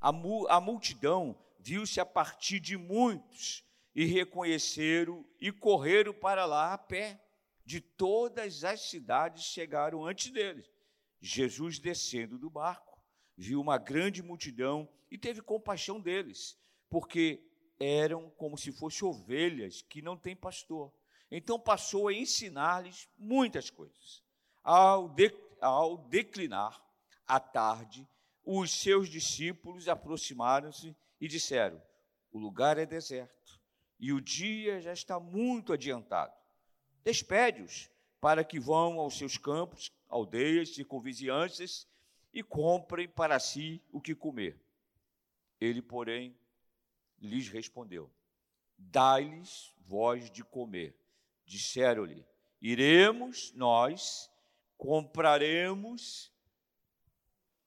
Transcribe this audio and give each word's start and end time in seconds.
A, 0.00 0.10
mu 0.12 0.46
a 0.48 0.60
multidão 0.60 1.36
viu-se 1.58 2.00
a 2.00 2.06
partir 2.06 2.58
de 2.58 2.76
muitos 2.76 3.64
e 3.94 4.04
reconheceram 4.04 5.26
e 5.40 5.52
correram 5.52 6.14
para 6.14 6.46
lá 6.46 6.72
a 6.72 6.78
pé. 6.78 7.20
De 7.64 7.80
todas 7.80 8.64
as 8.64 8.80
cidades 8.80 9.44
chegaram 9.44 10.04
antes 10.04 10.32
deles. 10.32 10.68
Jesus, 11.20 11.78
descendo 11.78 12.38
do 12.38 12.48
barco, 12.48 12.98
viu 13.36 13.60
uma 13.60 13.78
grande 13.78 14.22
multidão 14.22 14.88
e 15.10 15.18
teve 15.18 15.42
compaixão 15.42 16.00
deles, 16.00 16.58
porque 16.88 17.42
eram 17.78 18.30
como 18.30 18.56
se 18.56 18.72
fossem 18.72 19.06
ovelhas 19.06 19.82
que 19.82 20.02
não 20.02 20.16
têm 20.16 20.34
pastor. 20.34 20.92
Então 21.30 21.60
passou 21.60 22.08
a 22.08 22.14
ensinar-lhes 22.14 23.08
muitas 23.16 23.70
coisas. 23.70 24.22
Ao, 24.64 25.08
de, 25.08 25.32
ao 25.60 25.96
declinar 25.96 26.82
à 27.26 27.38
tarde, 27.38 28.06
os 28.44 28.70
seus 28.70 29.08
discípulos 29.08 29.88
aproximaram-se 29.88 30.96
e 31.20 31.28
disseram: 31.28 31.80
O 32.32 32.38
lugar 32.38 32.78
é 32.78 32.86
deserto 32.86 33.60
e 33.98 34.12
o 34.12 34.20
dia 34.20 34.80
já 34.80 34.92
está 34.92 35.20
muito 35.20 35.72
adiantado. 35.72 36.32
Despede-os 37.04 37.90
para 38.20 38.42
que 38.42 38.58
vão 38.58 38.98
aos 38.98 39.16
seus 39.16 39.36
campos, 39.36 39.92
aldeias, 40.08 40.74
circunvizinhanças 40.74 41.86
e 42.32 42.42
comprem 42.42 43.08
para 43.08 43.38
si 43.38 43.82
o 43.92 44.00
que 44.00 44.14
comer. 44.14 44.60
Ele, 45.60 45.82
porém, 45.82 46.36
lhes 47.20 47.48
respondeu: 47.48 48.10
Dai-lhes 48.78 49.74
voz 49.78 50.30
de 50.30 50.42
comer. 50.42 50.96
Disseram-lhe: 51.44 52.24
Iremos 52.60 53.52
nós, 53.54 54.30
compraremos 54.78 56.29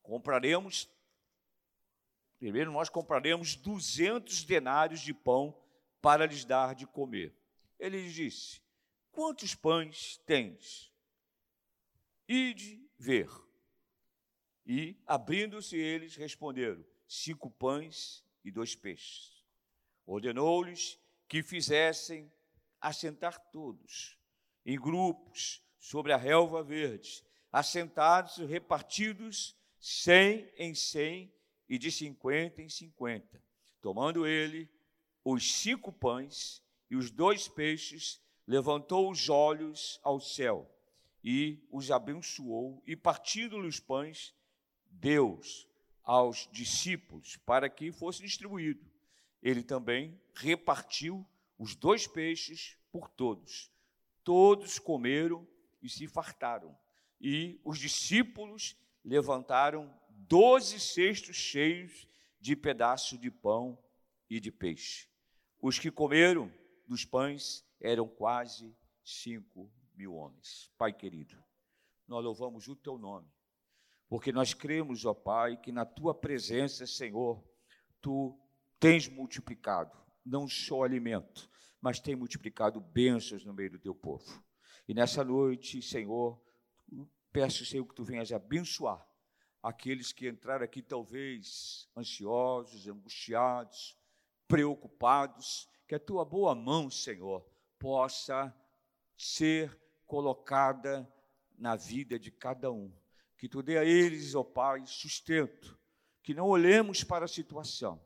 compraremos, 0.04 0.90
primeiro 2.38 2.72
nós 2.72 2.90
compraremos 2.90 3.56
200 3.56 4.44
denários 4.44 5.00
de 5.02 5.14
pão 5.14 5.58
para 6.02 6.26
lhes 6.26 6.46
dar 6.46 6.76
de 6.76 6.86
comer. 6.86 7.34
Ele 7.80 8.02
lhes 8.02 8.14
disse: 8.14 8.62
Quantos 9.12 9.56
pães 9.56 10.18
tens? 10.26 10.92
Ide 12.28 12.86
ver. 12.98 13.30
E, 14.66 14.96
abrindo-se 15.08 15.78
eles, 15.78 16.16
responderam: 16.16 16.86
Cinco 17.08 17.50
pães 17.50 18.24
e 18.44 18.52
dois 18.52 18.76
peixes. 18.76 19.44
Ordenou-lhes 20.06 21.00
que 21.28 21.42
fizessem 21.42 22.32
assentar 22.80 23.40
todos, 23.52 24.18
em 24.66 24.78
grupos, 24.78 25.64
sobre 25.80 26.12
a 26.14 26.18
relva 26.18 26.62
verde, 26.62 27.24
assentados, 27.52 28.38
repartidos 28.38 29.56
cem 29.86 30.50
em 30.58 30.74
cem 30.74 31.30
e 31.68 31.78
de 31.78 31.92
cinquenta 31.92 32.62
em 32.62 32.70
cinquenta. 32.70 33.44
Tomando 33.82 34.26
ele 34.26 34.70
os 35.26 35.56
cinco 35.56 35.92
pães 35.92 36.64
e 36.90 36.96
os 36.96 37.12
dois 37.12 37.50
peixes, 37.50 38.22
levantou 38.48 39.12
os 39.12 39.28
olhos 39.28 40.00
ao 40.02 40.22
céu 40.22 40.74
e 41.22 41.62
os 41.70 41.92
abençoou, 41.92 42.82
e 42.88 42.96
partindo-lhe 42.96 43.68
os 43.68 43.82
pães, 43.82 44.34
Deus 44.90 45.68
aos 46.02 46.48
discípulos 46.50 47.36
para 47.46 47.70
que 47.70 47.92
fosse 47.92 48.22
distribuído. 48.22 48.90
Ele 49.42 49.64
também 49.64 50.18
repartiu 50.34 51.28
os 51.60 51.76
dois 51.76 52.08
peixes 52.08 52.78
por 52.90 53.10
todos. 53.10 53.70
Todos 54.24 54.80
comeram 54.80 55.46
e 55.82 55.90
se 55.90 56.08
fartaram. 56.08 56.74
E 57.20 57.60
os 57.66 57.78
discípulos 57.80 58.78
levantaram 59.04 59.94
doze 60.10 60.80
cestos 60.80 61.36
cheios 61.36 62.08
de 62.40 62.56
pedaço 62.56 63.18
de 63.18 63.30
pão 63.30 63.78
e 64.30 64.40
de 64.40 64.52
peixe. 64.52 65.08
Os 65.62 65.80
que 65.80 65.92
comeram 65.92 66.52
dos 66.88 67.06
pães 67.06 67.66
eram 67.80 68.08
quase 68.08 68.76
cinco 69.04 69.72
mil 69.96 70.16
homens. 70.16 70.72
Pai 70.78 70.92
querido, 70.92 71.36
nós 72.08 72.24
louvamos 72.24 72.68
o 72.68 72.76
teu 72.76 72.98
nome, 72.98 73.30
porque 74.10 74.32
nós 74.32 74.54
cremos, 74.54 75.06
ó 75.06 75.14
Pai, 75.14 75.58
que 75.58 75.72
na 75.72 75.86
tua 75.86 76.14
presença, 76.14 76.86
Senhor, 76.86 77.44
tu 78.02 78.38
tens 78.80 79.08
multiplicado 79.08 79.98
não 80.26 80.48
só 80.48 80.84
alimento, 80.84 81.50
mas 81.82 82.00
tem 82.00 82.16
multiplicado 82.16 82.80
bênçãos 82.80 83.46
no 83.46 83.54
meio 83.54 83.72
do 83.72 83.80
teu 83.80 83.94
povo. 83.94 84.44
E 84.88 84.94
nessa 84.94 85.24
noite, 85.24 85.82
Senhor, 85.82 86.42
Peço, 87.34 87.66
Senhor, 87.66 87.84
que 87.88 87.96
tu 87.96 88.04
venhas 88.04 88.32
abençoar 88.32 89.04
aqueles 89.64 90.12
que 90.12 90.30
entraram 90.30 90.64
aqui, 90.64 90.84
talvez 90.84 91.90
ansiosos, 91.98 92.88
angustiados, 92.88 93.98
preocupados, 94.48 95.68
que 95.88 95.96
a 95.96 96.00
tua 96.00 96.24
boa 96.24 96.54
mão, 96.54 96.92
Senhor, 96.92 97.44
possa 97.80 98.56
ser 99.18 99.76
colocada 100.06 101.12
na 101.58 101.76
vida 101.76 102.20
de 102.20 102.30
cada 102.30 102.72
um. 102.72 102.94
Que 103.36 103.50
tu 103.50 103.64
dê 103.64 103.80
a 103.80 103.84
eles, 103.84 104.36
ó 104.36 104.42
oh 104.42 104.46
Pai, 104.46 104.84
sustento. 104.86 105.80
Que 106.22 106.36
não 106.36 106.48
olhemos 106.48 107.04
para 107.04 107.26
a 107.26 107.28
situação, 107.28 108.00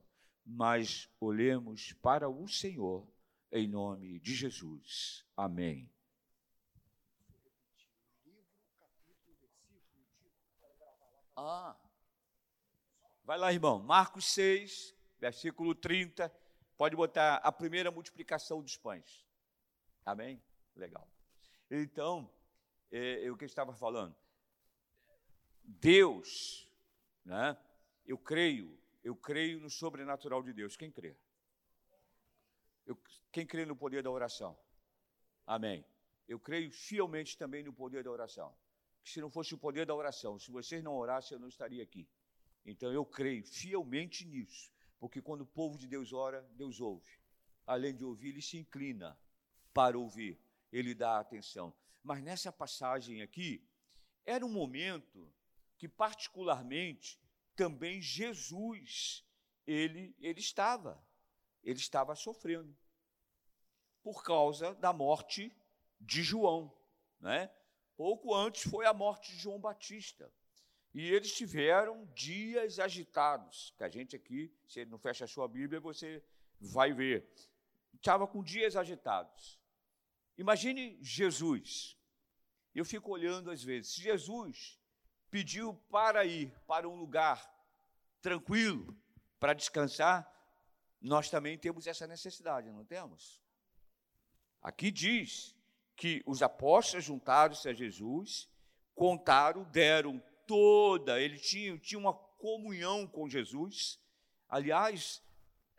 mas 0.45 1.09
olhemos 1.19 1.91
para 2.01 2.29
o 2.29 2.47
Senhor, 2.47 3.05
em 3.51 3.67
nome 3.67 4.21
de 4.21 4.33
Jesus. 4.33 5.25
Amém. 5.35 5.91
Ah. 11.39 11.75
Vai 13.23 13.37
lá, 13.37 13.53
irmão. 13.53 13.77
Marcos 13.77 14.25
6, 14.33 14.95
versículo 15.19 15.75
30. 15.75 16.33
Pode 16.75 16.95
botar 16.95 17.35
a 17.35 17.51
primeira 17.51 17.91
multiplicação 17.91 18.59
dos 18.59 18.75
pães. 18.75 19.23
Amém? 20.03 20.41
Legal. 20.75 21.07
Então, 21.69 22.27
é, 22.91 23.23
é 23.25 23.31
o 23.31 23.37
que 23.37 23.43
eu 23.43 23.47
estava 23.47 23.75
falando. 23.75 24.15
Deus, 25.63 26.67
né? 27.23 27.55
Eu 28.03 28.17
creio, 28.17 28.75
eu 29.03 29.15
creio 29.15 29.59
no 29.59 29.69
sobrenatural 29.69 30.41
de 30.41 30.53
Deus. 30.53 30.75
Quem 30.75 30.89
crê? 30.89 31.15
Eu, 32.83 32.97
quem 33.31 33.45
crê 33.45 33.63
no 33.63 33.75
poder 33.75 34.01
da 34.01 34.09
oração? 34.09 34.57
Amém. 35.45 35.85
Eu 36.27 36.39
creio 36.39 36.71
fielmente 36.71 37.37
também 37.37 37.61
no 37.63 37.71
poder 37.71 38.03
da 38.03 38.09
oração 38.09 38.55
que 39.07 39.13
se 39.13 39.21
não 39.21 39.31
fosse 39.31 39.55
o 39.55 39.57
poder 39.57 39.85
da 39.85 39.95
oração, 39.95 40.37
se 40.37 40.51
vocês 40.51 40.83
não 40.83 40.93
orassem, 40.93 41.35
eu 41.35 41.39
não 41.39 41.47
estaria 41.47 41.81
aqui. 41.81 42.05
Então 42.65 42.91
eu 42.91 43.05
creio 43.05 43.45
fielmente 43.45 44.25
nisso, 44.25 44.69
porque 44.99 45.21
quando 45.21 45.41
o 45.41 45.45
povo 45.45 45.77
de 45.77 45.87
Deus 45.87 46.11
ora, 46.11 46.41
Deus 46.57 46.81
ouve. 46.81 47.09
Além 47.65 47.95
de 47.95 48.03
ouvir, 48.03 48.29
ele 48.29 48.41
se 48.41 48.57
inclina 48.57 49.17
para 49.73 49.97
ouvir, 49.97 50.37
ele 50.73 50.93
dá 50.93 51.19
atenção. 51.19 51.73
Mas 52.03 52.21
nessa 52.21 52.51
passagem 52.51 53.21
aqui, 53.21 53.65
era 54.25 54.45
um 54.45 54.51
momento 54.51 55.33
que 55.77 55.87
particularmente 55.87 57.17
também 57.55 58.01
Jesus 58.01 59.25
ele 59.65 60.13
ele 60.19 60.39
estava 60.41 61.01
ele 61.63 61.79
estava 61.79 62.13
sofrendo 62.13 62.75
por 64.03 64.21
causa 64.21 64.75
da 64.75 64.91
morte 64.91 65.55
de 65.99 66.23
João, 66.23 66.77
né? 67.21 67.49
Pouco 67.97 68.33
antes 68.35 68.69
foi 68.69 68.85
a 68.85 68.93
morte 68.93 69.31
de 69.33 69.39
João 69.39 69.59
Batista. 69.59 70.31
E 70.93 71.11
eles 71.11 71.33
tiveram 71.33 72.05
dias 72.13 72.79
agitados, 72.79 73.73
que 73.75 73.83
a 73.83 73.89
gente 73.89 74.15
aqui, 74.15 74.53
se 74.67 74.85
não 74.85 74.99
fecha 74.99 75.25
a 75.25 75.27
sua 75.27 75.47
Bíblia, 75.47 75.79
você 75.79 76.23
vai 76.59 76.93
ver. 76.93 77.27
Estava 77.95 78.27
com 78.27 78.43
dias 78.43 78.75
agitados. 78.75 79.59
Imagine 80.37 80.97
Jesus. 81.01 81.97
Eu 82.73 82.85
fico 82.85 83.11
olhando 83.11 83.49
às 83.49 83.63
vezes. 83.63 83.93
Se 83.93 84.01
Jesus 84.01 84.79
pediu 85.31 85.73
para 85.89 86.23
ir 86.23 86.51
para 86.67 86.87
um 86.87 86.95
lugar 86.95 87.51
tranquilo, 88.21 88.95
para 89.39 89.53
descansar, 89.53 90.31
nós 91.01 91.29
também 91.29 91.57
temos 91.57 91.87
essa 91.87 92.05
necessidade, 92.05 92.71
não 92.71 92.85
temos? 92.85 93.41
Aqui 94.61 94.91
diz 94.91 95.56
que 95.97 96.21
os 96.27 96.43
apóstolos 96.43 97.03
juntaram-se 97.03 97.67
a 97.67 97.73
Jesus, 97.73 98.47
contaram, 98.93 99.63
deram 99.63 100.23
toda, 100.45 101.19
ele 101.19 101.39
tinha, 101.39 101.77
tinha 101.79 101.99
uma 101.99 102.13
comunhão 102.13 103.07
com 103.07 103.27
Jesus. 103.27 103.99
Aliás, 104.47 105.21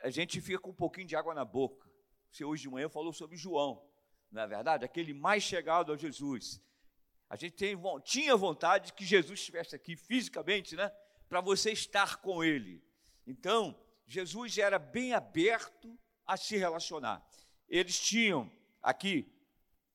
a 0.02 0.10
gente 0.10 0.40
fica 0.40 0.58
com 0.58 0.70
um 0.70 0.74
pouquinho 0.74 1.06
de 1.06 1.14
água 1.14 1.32
na 1.34 1.44
boca. 1.44 1.88
Você 2.30 2.44
hoje 2.44 2.62
de 2.62 2.68
manhã 2.68 2.88
falou 2.88 3.12
sobre 3.12 3.36
João, 3.36 3.82
não 4.30 4.42
é 4.42 4.46
verdade? 4.46 4.84
Aquele 4.84 5.14
mais 5.14 5.44
chegado 5.44 5.92
a 5.92 5.96
Jesus. 5.96 6.60
A 7.30 7.36
gente 7.36 7.54
tem, 7.54 7.76
tinha 8.04 8.36
vontade 8.36 8.92
que 8.92 9.04
Jesus 9.04 9.38
estivesse 9.38 9.76
aqui 9.76 9.96
fisicamente, 9.96 10.74
né? 10.74 10.90
Para 11.28 11.40
você 11.40 11.70
estar 11.70 12.16
com 12.16 12.42
ele. 12.42 12.82
Então, 13.26 13.78
Jesus 14.06 14.58
era 14.58 14.78
bem 14.78 15.12
aberto 15.12 15.96
a 16.26 16.36
se 16.36 16.56
relacionar. 16.56 17.24
Eles 17.68 18.00
tinham 18.00 18.50
aqui 18.82 19.30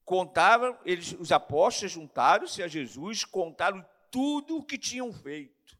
contaram, 0.05 0.77
eles, 0.85 1.13
os 1.13 1.31
apóstolos 1.31 1.91
juntaram-se 1.91 2.61
a 2.61 2.67
Jesus, 2.67 3.23
contaram 3.23 3.85
tudo 4.11 4.57
o 4.57 4.63
que 4.63 4.77
tinham 4.77 5.11
feito. 5.11 5.77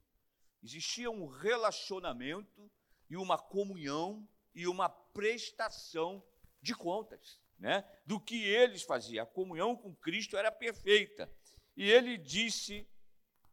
Existia 0.63 1.11
um 1.11 1.27
relacionamento 1.27 2.71
e 3.09 3.17
uma 3.17 3.37
comunhão 3.37 4.27
e 4.55 4.67
uma 4.67 4.89
prestação 4.89 6.23
de 6.61 6.73
contas, 6.73 7.39
né? 7.59 7.83
Do 8.05 8.19
que 8.19 8.43
eles 8.43 8.83
faziam. 8.83 9.23
A 9.23 9.27
comunhão 9.27 9.75
com 9.75 9.93
Cristo 9.95 10.37
era 10.37 10.51
perfeita. 10.51 11.29
E 11.75 11.89
ele 11.89 12.17
disse 12.17 12.87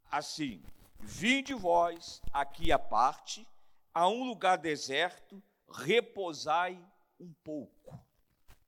assim: 0.09 0.63
Vinde 0.99 1.53
vós 1.53 2.21
aqui 2.31 2.71
à 2.71 2.79
parte, 2.79 3.45
a 3.93 4.07
um 4.07 4.23
lugar 4.23 4.57
deserto, 4.57 5.43
repousai 5.69 6.81
um 7.19 7.33
pouco. 7.43 7.99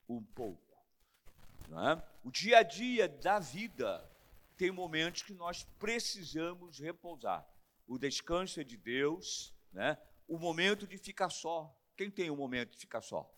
Um 0.09 0.21
pouco. 0.21 0.72
É? 1.71 2.01
O 2.23 2.31
dia 2.31 2.59
a 2.59 2.63
dia 2.63 3.07
da 3.07 3.39
vida 3.39 4.09
tem 4.57 4.71
momentos 4.71 5.23
que 5.23 5.33
nós 5.33 5.63
precisamos 5.79 6.79
repousar. 6.79 7.47
O 7.87 7.97
descanso 7.97 8.59
é 8.59 8.63
de 8.63 8.77
Deus, 8.77 9.53
né? 9.71 9.97
o 10.27 10.37
momento 10.37 10.87
de 10.87 10.97
ficar 10.97 11.29
só. 11.29 11.75
Quem 11.95 12.09
tem 12.09 12.29
o 12.29 12.35
momento 12.35 12.71
de 12.71 12.77
ficar 12.77 13.01
só? 13.01 13.29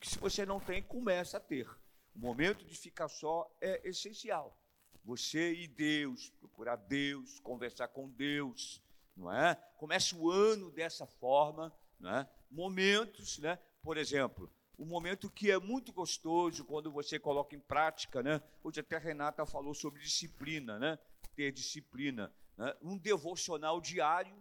Que 0.00 0.08
se 0.08 0.18
você 0.18 0.46
não 0.46 0.60
tem, 0.60 0.82
começa 0.82 1.38
a 1.38 1.40
ter. 1.40 1.68
O 2.14 2.18
momento 2.18 2.64
de 2.64 2.74
ficar 2.76 3.08
só 3.08 3.50
é 3.60 3.86
essencial. 3.88 4.58
Você 5.04 5.54
e 5.54 5.66
Deus, 5.66 6.30
procurar 6.38 6.76
Deus, 6.76 7.40
conversar 7.40 7.88
com 7.88 8.08
Deus, 8.08 8.82
não 9.16 9.32
é? 9.32 9.54
Comece 9.76 10.14
o 10.14 10.30
ano 10.30 10.70
dessa 10.70 11.06
forma, 11.06 11.74
não 11.98 12.10
é? 12.10 12.30
Momentos, 12.50 13.38
né? 13.38 13.58
Por 13.82 13.96
exemplo, 13.96 14.52
um 14.78 14.86
momento 14.86 15.28
que 15.28 15.50
é 15.50 15.58
muito 15.58 15.92
gostoso 15.92 16.64
quando 16.64 16.90
você 16.90 17.18
coloca 17.18 17.56
em 17.56 17.58
prática, 17.58 18.22
né? 18.22 18.40
Hoje 18.62 18.80
até 18.80 18.96
a 18.96 19.00
Renata 19.00 19.44
falou 19.44 19.74
sobre 19.74 20.00
disciplina, 20.00 20.78
né? 20.78 20.98
Ter 21.34 21.50
disciplina, 21.50 22.32
né? 22.56 22.72
um 22.80 22.96
devocional 22.96 23.80
diário. 23.80 24.32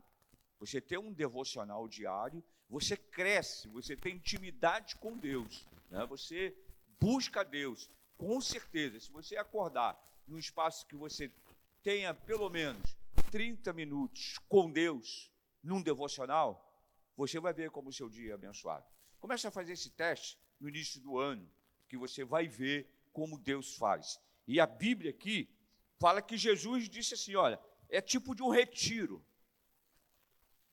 Você 0.60 0.80
ter 0.80 0.98
um 0.98 1.12
devocional 1.12 1.88
diário, 1.88 2.44
você 2.70 2.98
cresce, 2.98 3.68
você 3.68 3.96
tem 3.96 4.16
intimidade 4.16 4.96
com 4.98 5.18
Deus, 5.18 5.68
né? 5.90 6.06
Você 6.06 6.56
busca 7.00 7.44
Deus, 7.44 7.90
com 8.18 8.40
certeza. 8.40 9.00
Se 9.00 9.12
você 9.12 9.38
acordar 9.38 10.00
num 10.28 10.38
espaço 10.38 10.86
que 10.86 10.96
você 10.96 11.32
tenha 11.82 12.14
pelo 12.14 12.50
menos 12.50 12.96
30 13.32 13.74
minutos 13.74 14.38
com 14.48 14.72
Deus, 14.72 15.32
num 15.64 15.82
devocional, 15.82 16.64
você 17.16 17.40
vai 17.40 17.54
ver 17.54 17.72
como 17.72 17.90
o 17.90 17.94
seu 17.94 18.10
dia 18.10 18.32
é 18.32 18.36
abençoado. 18.36 18.86
Comece 19.20 19.48
a 19.48 19.52
fazer 19.52 19.74
esse 19.74 19.90
teste 19.90 20.38
no 20.60 20.70
início 20.70 21.02
do 21.02 21.18
ano, 21.18 21.50
que 21.88 21.98
você 21.98 22.24
vai 22.24 22.48
ver 22.48 22.88
como 23.12 23.38
Deus 23.38 23.76
faz. 23.76 24.20
E 24.48 24.60
a 24.60 24.66
Bíblia 24.66 25.12
aqui 25.12 25.50
fala 26.00 26.22
que 26.22 26.38
Jesus 26.38 26.90
disse 26.90 27.14
assim: 27.14 27.36
olha, 27.36 27.60
é 27.90 28.02
tipo 28.02 28.36
de 28.36 28.44
um 28.44 28.50
retiro. 28.50 29.24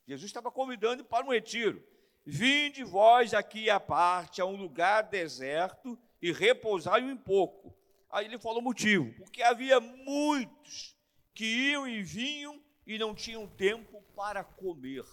Jesus 0.07 0.29
estava 0.29 0.51
convidando 0.51 1.05
para 1.05 1.25
um 1.25 1.31
retiro. 1.31 1.83
Vinde 2.27 2.85
vós 2.85 3.35
aqui 3.35 3.69
à 3.69 3.79
parte, 3.79 4.41
a 4.41 4.47
um 4.47 4.57
lugar 4.57 5.03
deserto, 5.03 5.99
e 6.21 6.33
repousai 6.33 7.03
um 7.03 7.17
pouco. 7.17 7.75
Aí 8.11 8.27
ele 8.27 8.39
falou 8.39 8.61
o 8.61 8.63
motivo, 8.63 9.13
porque 9.15 9.43
havia 9.43 9.81
muitos 9.81 10.97
que 11.35 11.45
iam 11.45 11.87
e 11.87 12.03
vinham 12.03 12.63
e 12.87 12.99
não 12.99 13.15
tinham 13.15 13.47
tempo 13.47 14.03
para 14.15 14.45
comer. 14.45 15.05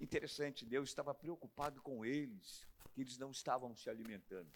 Interessante, 0.00 0.64
Deus 0.64 0.88
estava 0.88 1.14
preocupado 1.14 1.82
com 1.82 2.04
eles, 2.04 2.66
que 2.94 3.02
eles 3.02 3.18
não 3.18 3.30
estavam 3.30 3.76
se 3.76 3.90
alimentando. 3.90 4.50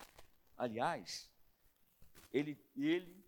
Aliás, 0.57 1.31
ele, 2.33 2.59
ele 2.75 3.25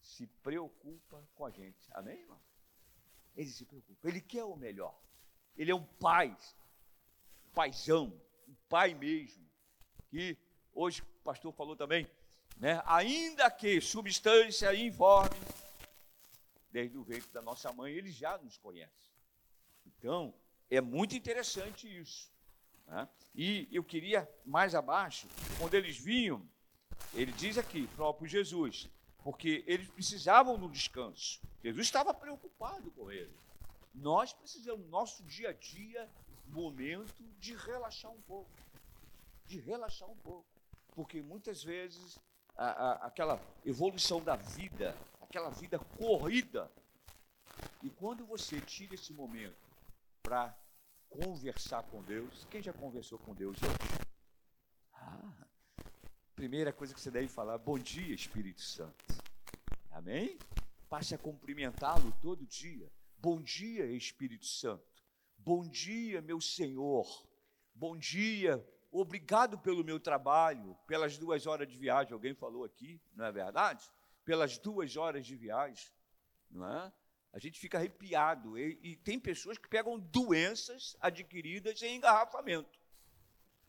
se 0.00 0.26
preocupa 0.26 1.26
com 1.34 1.44
a 1.44 1.50
gente. 1.50 1.88
Amém, 1.92 2.20
irmão? 2.20 2.40
Ele 3.36 3.50
se 3.50 3.64
preocupa. 3.64 4.08
Ele 4.08 4.20
quer 4.20 4.44
o 4.44 4.56
melhor. 4.56 4.96
Ele 5.56 5.70
é 5.70 5.74
um 5.74 5.84
pai, 5.84 6.36
paizão, 7.52 8.12
um 8.48 8.54
pai 8.68 8.94
mesmo. 8.94 9.44
Que 10.08 10.38
hoje 10.72 11.02
o 11.02 11.06
pastor 11.24 11.52
falou 11.52 11.74
também, 11.74 12.08
né? 12.56 12.80
Ainda 12.86 13.50
que 13.50 13.80
substância 13.80 14.74
informe, 14.74 15.36
desde 16.70 16.96
o 16.96 17.02
ventre 17.02 17.30
da 17.32 17.42
nossa 17.42 17.72
mãe, 17.72 17.92
ele 17.92 18.12
já 18.12 18.38
nos 18.38 18.56
conhece. 18.56 19.10
Então, 19.84 20.32
é 20.70 20.80
muito 20.80 21.14
interessante 21.14 21.86
isso. 21.86 22.30
Né? 22.86 23.08
E 23.34 23.68
eu 23.70 23.84
queria 23.84 24.28
mais 24.44 24.74
abaixo, 24.74 25.28
quando 25.58 25.74
eles 25.74 25.96
vinham, 25.96 26.46
ele 27.14 27.32
diz 27.32 27.58
aqui, 27.58 27.86
próprio 27.88 28.28
Jesus, 28.28 28.88
porque 29.22 29.64
eles 29.66 29.88
precisavam 29.88 30.58
do 30.58 30.68
descanso. 30.68 31.40
Jesus 31.62 31.86
estava 31.86 32.14
preocupado 32.14 32.90
com 32.92 33.10
eles. 33.10 33.34
Nós 33.94 34.32
precisamos, 34.32 34.88
nosso 34.88 35.22
dia 35.24 35.50
a 35.50 35.52
dia, 35.52 36.08
momento 36.48 37.24
de 37.38 37.54
relaxar 37.54 38.10
um 38.10 38.20
pouco. 38.22 38.50
De 39.46 39.58
relaxar 39.58 40.08
um 40.08 40.16
pouco. 40.16 40.46
Porque 40.94 41.20
muitas 41.22 41.62
vezes 41.62 42.18
a, 42.56 42.66
a, 42.66 42.92
aquela 43.06 43.40
evolução 43.64 44.22
da 44.22 44.36
vida, 44.36 44.96
aquela 45.20 45.50
vida 45.50 45.78
corrida, 45.98 46.70
e 47.82 47.90
quando 47.90 48.24
você 48.24 48.60
tira 48.60 48.94
esse 48.94 49.12
momento 49.12 49.65
para 50.26 50.58
conversar 51.08 51.84
com 51.84 52.02
Deus. 52.02 52.48
Quem 52.50 52.60
já 52.60 52.72
conversou 52.72 53.16
com 53.16 53.32
Deus 53.32 53.56
hoje? 53.62 54.08
Ah, 54.92 55.46
primeira 56.34 56.72
coisa 56.72 56.92
que 56.92 57.00
você 57.00 57.12
deve 57.12 57.28
falar: 57.28 57.56
Bom 57.58 57.78
dia, 57.78 58.12
Espírito 58.12 58.60
Santo. 58.60 59.04
Amém? 59.92 60.36
Passe 60.88 61.14
a 61.14 61.18
cumprimentá-lo 61.18 62.12
todo 62.20 62.44
dia. 62.44 62.90
Bom 63.16 63.40
dia, 63.40 63.86
Espírito 63.86 64.46
Santo. 64.46 64.84
Bom 65.38 65.64
dia, 65.64 66.20
meu 66.20 66.40
Senhor. 66.40 67.06
Bom 67.72 67.96
dia, 67.96 68.66
obrigado 68.90 69.56
pelo 69.56 69.84
meu 69.84 70.00
trabalho, 70.00 70.74
pelas 70.88 71.16
duas 71.16 71.46
horas 71.46 71.68
de 71.68 71.78
viagem. 71.78 72.12
Alguém 72.12 72.34
falou 72.34 72.64
aqui, 72.64 73.00
não 73.14 73.26
é 73.26 73.30
verdade? 73.30 73.88
Pelas 74.24 74.58
duas 74.58 74.96
horas 74.96 75.24
de 75.24 75.36
viagem, 75.36 75.88
não 76.50 76.66
é? 76.66 76.92
A 77.36 77.38
gente 77.38 77.60
fica 77.60 77.76
arrepiado. 77.76 78.58
E, 78.58 78.78
e, 78.82 78.96
tem 78.96 79.20
pessoas 79.20 79.58
que 79.58 79.68
pegam 79.68 79.98
doenças 79.98 80.96
adquiridas 80.98 81.82
em 81.82 81.96
engarrafamento. 81.96 82.80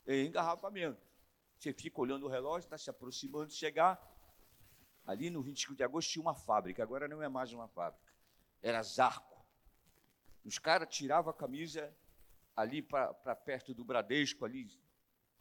Em 0.08 0.28
engarrafamento. 0.28 1.06
Você 1.60 1.74
fica 1.74 2.00
olhando 2.00 2.28
o 2.28 2.30
relógio, 2.30 2.66
está 2.66 2.78
se 2.78 2.90
aproximando 2.90 3.48
de 3.48 3.56
chegar. 3.56 4.02
Ali 5.06 5.30
no 5.30 5.42
25 5.42 5.76
de 5.76 5.84
agosto 5.84 6.10
tinha 6.10 6.22
uma 6.22 6.34
fábrica, 6.34 6.82
agora 6.82 7.10
não 7.10 7.22
é 7.22 7.28
mais 7.28 7.52
uma 7.52 7.68
fábrica. 7.68 8.14
Era 8.62 8.82
Zarco. 8.82 9.46
Os 10.46 10.58
caras 10.58 10.88
tiravam 10.88 11.32
a 11.32 11.34
camisa 11.34 11.94
ali 12.56 12.82
para 12.82 13.36
perto 13.36 13.74
do 13.74 13.84
Bradesco, 13.84 14.46
ali 14.46 14.72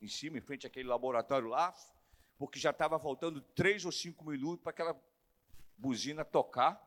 em 0.02 0.08
cima, 0.08 0.36
em 0.36 0.40
frente 0.40 0.66
àquele 0.66 0.88
laboratório 0.88 1.46
lá, 1.46 1.72
porque 2.36 2.58
já 2.58 2.70
estava 2.70 2.98
faltando 2.98 3.40
três 3.40 3.84
ou 3.84 3.92
cinco 3.92 4.24
minutos 4.24 4.64
para 4.64 4.70
aquela 4.70 5.00
buzina 5.78 6.24
tocar 6.24 6.85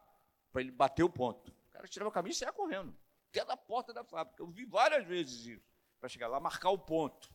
para 0.51 0.61
ele 0.61 0.71
bater 0.71 1.03
o 1.03 1.09
ponto. 1.09 1.51
O 1.51 1.71
cara 1.71 1.87
tirava 1.87 2.09
a 2.09 2.13
camisa 2.13 2.35
e 2.35 2.39
saia 2.39 2.51
correndo, 2.53 2.95
até 3.29 3.45
da 3.45 3.57
porta 3.57 3.93
da 3.93 4.03
fábrica. 4.03 4.41
Eu 4.41 4.47
vi 4.47 4.65
várias 4.65 5.05
vezes 5.05 5.45
isso, 5.45 5.65
para 5.99 6.09
chegar 6.09 6.27
lá, 6.27 6.39
marcar 6.39 6.69
o 6.69 6.77
ponto. 6.77 7.31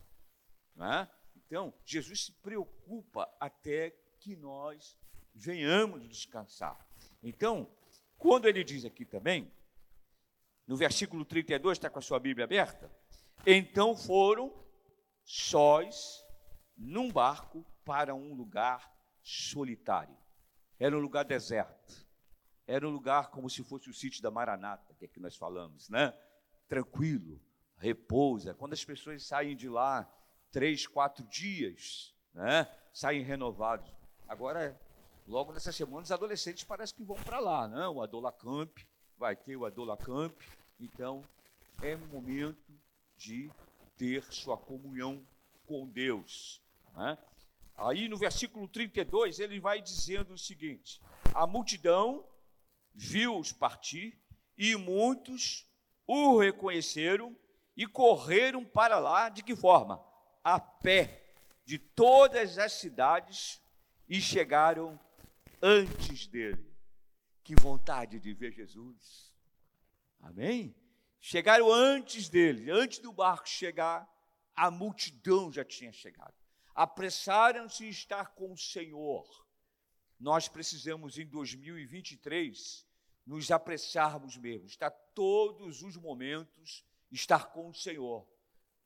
Né? 0.74 1.08
Então, 1.36 1.72
Jesus 1.84 2.26
se 2.26 2.32
preocupa 2.32 3.32
até 3.38 3.90
que 4.18 4.36
nós 4.36 4.98
venhamos 5.34 6.08
descansar. 6.08 6.86
Então, 7.22 7.68
quando 8.16 8.46
ele 8.46 8.64
diz 8.64 8.84
aqui 8.84 9.04
também, 9.04 9.52
no 10.66 10.76
versículo 10.76 11.24
32, 11.24 11.76
está 11.76 11.90
com 11.90 11.98
a 11.98 12.02
sua 12.02 12.18
Bíblia 12.18 12.44
aberta? 12.44 12.90
Então 13.46 13.94
foram 13.94 14.52
sós 15.22 16.24
num 16.76 17.10
barco 17.10 17.64
para 17.84 18.14
um 18.14 18.34
lugar 18.34 18.90
solitário. 19.22 20.16
Era 20.78 20.96
um 20.96 21.00
lugar 21.00 21.24
deserto. 21.24 22.03
Era 22.66 22.88
um 22.88 22.90
lugar 22.90 23.30
como 23.30 23.48
se 23.50 23.62
fosse 23.62 23.90
o 23.90 23.94
sítio 23.94 24.22
da 24.22 24.30
Maranata, 24.30 24.94
que 24.94 25.04
é 25.04 25.08
que 25.08 25.20
nós 25.20 25.36
falamos, 25.36 25.88
né? 25.88 26.14
Tranquilo, 26.68 27.40
repousa. 27.76 28.54
Quando 28.54 28.72
as 28.72 28.84
pessoas 28.84 29.26
saem 29.26 29.54
de 29.54 29.68
lá 29.68 30.10
três, 30.50 30.86
quatro 30.86 31.24
dias, 31.24 32.14
né? 32.32 32.66
Saem 32.92 33.22
renovados. 33.22 33.92
Agora, 34.26 34.80
logo 35.26 35.52
nessa 35.52 35.72
semana, 35.72 36.02
os 36.02 36.12
adolescentes 36.12 36.64
parece 36.64 36.94
que 36.94 37.04
vão 37.04 37.16
para 37.16 37.38
lá, 37.38 37.68
né? 37.68 37.86
O 37.88 38.00
Adolacamp, 38.00 38.70
vai 39.18 39.36
ter 39.36 39.56
o 39.56 39.66
Adolacamp. 39.66 40.34
Então, 40.80 41.22
é 41.82 41.96
momento 41.96 42.72
de 43.16 43.50
ter 43.96 44.24
sua 44.32 44.56
comunhão 44.56 45.24
com 45.66 45.86
Deus. 45.86 46.62
Né? 46.94 47.18
Aí 47.76 48.08
no 48.08 48.16
versículo 48.16 48.68
32, 48.68 49.40
ele 49.40 49.60
vai 49.60 49.80
dizendo 49.80 50.34
o 50.34 50.38
seguinte: 50.38 51.00
a 51.34 51.46
multidão 51.46 52.24
viu-os 52.94 53.52
partir, 53.52 54.18
e 54.56 54.76
muitos 54.76 55.68
o 56.06 56.38
reconheceram 56.38 57.36
e 57.76 57.86
correram 57.86 58.64
para 58.64 58.98
lá, 58.98 59.28
de 59.28 59.42
que 59.42 59.56
forma? 59.56 60.02
A 60.42 60.60
pé, 60.60 61.34
de 61.64 61.78
todas 61.78 62.58
as 62.58 62.72
cidades, 62.74 63.60
e 64.08 64.20
chegaram 64.20 65.00
antes 65.60 66.26
dele. 66.26 66.72
Que 67.42 67.54
vontade 67.54 68.20
de 68.20 68.32
ver 68.32 68.52
Jesus. 68.52 69.34
Amém? 70.20 70.74
Chegaram 71.20 71.72
antes 71.72 72.28
dele, 72.28 72.70
antes 72.70 72.98
do 72.98 73.12
barco 73.12 73.48
chegar, 73.48 74.08
a 74.54 74.70
multidão 74.70 75.50
já 75.50 75.64
tinha 75.64 75.92
chegado. 75.92 76.34
Apressaram-se 76.74 77.86
em 77.86 77.88
estar 77.88 78.34
com 78.34 78.52
o 78.52 78.56
Senhor. 78.58 79.43
Nós 80.18 80.48
precisamos, 80.48 81.18
em 81.18 81.26
2023, 81.26 82.86
nos 83.26 83.50
apressarmos 83.50 84.36
mesmo, 84.36 84.66
estar 84.66 84.90
todos 84.90 85.82
os 85.82 85.96
momentos, 85.96 86.84
estar 87.10 87.52
com 87.52 87.68
o 87.68 87.74
Senhor. 87.74 88.26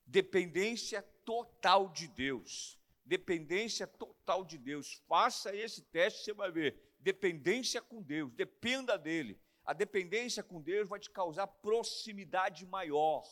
Dependência 0.06 1.02
total 1.24 1.88
de 1.88 2.08
Deus. 2.08 2.78
Dependência 3.04 3.86
total 3.86 4.44
de 4.44 4.58
Deus. 4.58 5.02
Faça 5.06 5.54
esse 5.54 5.82
teste, 5.82 6.24
você 6.24 6.32
vai 6.32 6.50
ver. 6.50 6.94
Dependência 6.98 7.80
com 7.80 8.02
Deus, 8.02 8.32
dependa 8.32 8.98
dele. 8.98 9.40
A 9.64 9.72
dependência 9.72 10.42
com 10.42 10.60
Deus 10.60 10.88
vai 10.88 10.98
te 10.98 11.10
causar 11.10 11.46
proximidade 11.46 12.64
maior. 12.66 13.22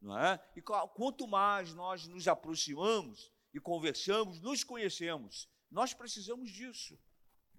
Não 0.00 0.18
é? 0.18 0.38
E 0.56 0.62
quanto 0.62 1.26
mais 1.26 1.72
nós 1.74 2.06
nos 2.06 2.26
aproximamos 2.28 3.32
e 3.52 3.60
conversamos, 3.60 4.40
nos 4.40 4.64
conhecemos, 4.64 5.48
nós 5.70 5.94
precisamos 5.94 6.50
disso. 6.50 6.98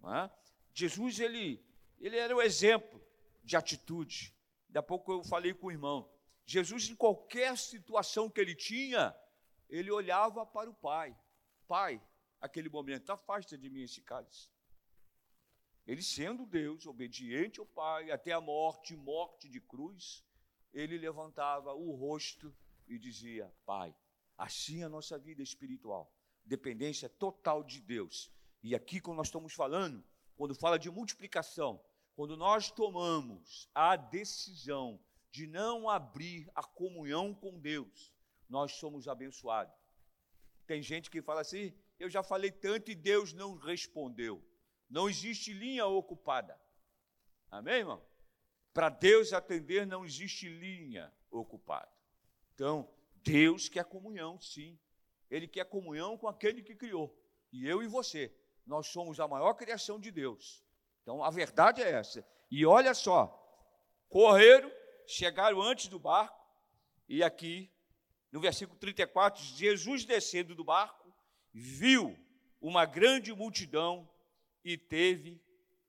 É? 0.03 0.29
Jesus, 0.73 1.19
ele, 1.19 1.63
ele 1.99 2.17
era 2.17 2.35
o 2.35 2.41
exemplo 2.41 3.01
de 3.43 3.55
atitude. 3.55 4.35
Daqui 4.67 4.79
a 4.79 4.83
pouco 4.83 5.11
eu 5.11 5.23
falei 5.23 5.53
com 5.53 5.67
o 5.67 5.71
irmão. 5.71 6.09
Jesus, 6.45 6.89
em 6.89 6.95
qualquer 6.95 7.57
situação 7.57 8.29
que 8.29 8.39
ele 8.39 8.55
tinha, 8.55 9.15
ele 9.69 9.91
olhava 9.91 10.45
para 10.45 10.69
o 10.69 10.73
Pai. 10.73 11.17
Pai, 11.67 12.01
aquele 12.39 12.69
momento, 12.69 13.09
afasta 13.11 13.57
de 13.57 13.69
mim 13.69 13.81
esse 13.81 14.01
cálice. 14.01 14.49
Ele 15.87 16.01
sendo 16.01 16.45
Deus, 16.45 16.85
obediente 16.85 17.59
ao 17.59 17.65
Pai, 17.65 18.11
até 18.11 18.31
a 18.31 18.41
morte, 18.41 18.95
morte 18.95 19.47
de 19.47 19.59
cruz, 19.61 20.23
ele 20.73 20.97
levantava 20.97 21.73
o 21.73 21.91
rosto 21.91 22.55
e 22.87 22.97
dizia: 22.97 23.51
Pai, 23.65 23.95
assim 24.37 24.81
é 24.81 24.85
a 24.85 24.89
nossa 24.89 25.17
vida 25.17 25.41
espiritual, 25.41 26.11
dependência 26.43 27.07
total 27.07 27.63
de 27.63 27.81
Deus. 27.81 28.31
E 28.65 28.73
aqui, 28.73 28.99
quando 28.99 29.17
nós 29.17 29.27
estamos 29.27 29.53
falando, 29.53 30.03
quando 30.35 30.55
fala 30.55 30.79
de 30.79 30.89
multiplicação, 30.89 31.79
quando 32.15 32.35
nós 32.35 32.71
tomamos 32.71 33.69
a 33.75 33.95
decisão 33.95 34.99
de 35.29 35.45
não 35.45 35.87
abrir 35.87 36.49
a 36.55 36.63
comunhão 36.63 37.31
com 37.31 37.59
Deus, 37.59 38.11
nós 38.49 38.71
somos 38.71 39.07
abençoados. 39.07 39.75
Tem 40.65 40.81
gente 40.81 41.11
que 41.11 41.21
fala 41.21 41.41
assim: 41.41 41.77
eu 41.99 42.09
já 42.09 42.23
falei 42.23 42.51
tanto 42.51 42.89
e 42.89 42.95
Deus 42.95 43.33
não 43.33 43.55
respondeu. 43.55 44.43
Não 44.89 45.07
existe 45.07 45.53
linha 45.53 45.85
ocupada. 45.85 46.59
Amém, 47.51 47.75
irmão? 47.75 48.03
Para 48.73 48.89
Deus 48.89 49.31
atender, 49.31 49.85
não 49.85 50.03
existe 50.03 50.49
linha 50.49 51.13
ocupada. 51.29 51.91
Então, 52.55 52.91
Deus 53.17 53.69
quer 53.69 53.85
comunhão, 53.85 54.41
sim. 54.41 54.75
Ele 55.29 55.47
quer 55.47 55.65
comunhão 55.65 56.17
com 56.17 56.27
aquele 56.27 56.63
que 56.63 56.73
criou. 56.73 57.15
E 57.51 57.67
eu 57.67 57.83
e 57.83 57.87
você, 57.87 58.35
nós 58.65 58.87
somos 58.87 59.19
a 59.19 59.27
maior 59.27 59.53
criação 59.53 59.99
de 59.99 60.11
Deus. 60.11 60.63
Então, 61.01 61.23
a 61.23 61.29
verdade 61.29 61.81
é 61.81 61.91
essa. 61.91 62.25
E 62.49 62.65
olha 62.65 62.93
só, 62.93 63.27
correram, 64.09 64.71
chegaram 65.05 65.61
antes 65.61 65.87
do 65.87 65.99
barco, 65.99 66.35
e 67.07 67.23
aqui, 67.23 67.71
no 68.31 68.39
versículo 68.39 68.77
34, 68.79 69.43
Jesus 69.43 70.05
descendo 70.05 70.55
do 70.55 70.63
barco, 70.63 71.13
viu 71.53 72.17
uma 72.59 72.85
grande 72.85 73.31
multidão 73.33 74.09
e 74.63 74.77
teve 74.77 75.41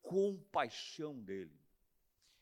compaixão 0.03 1.19
dele. 1.23 1.59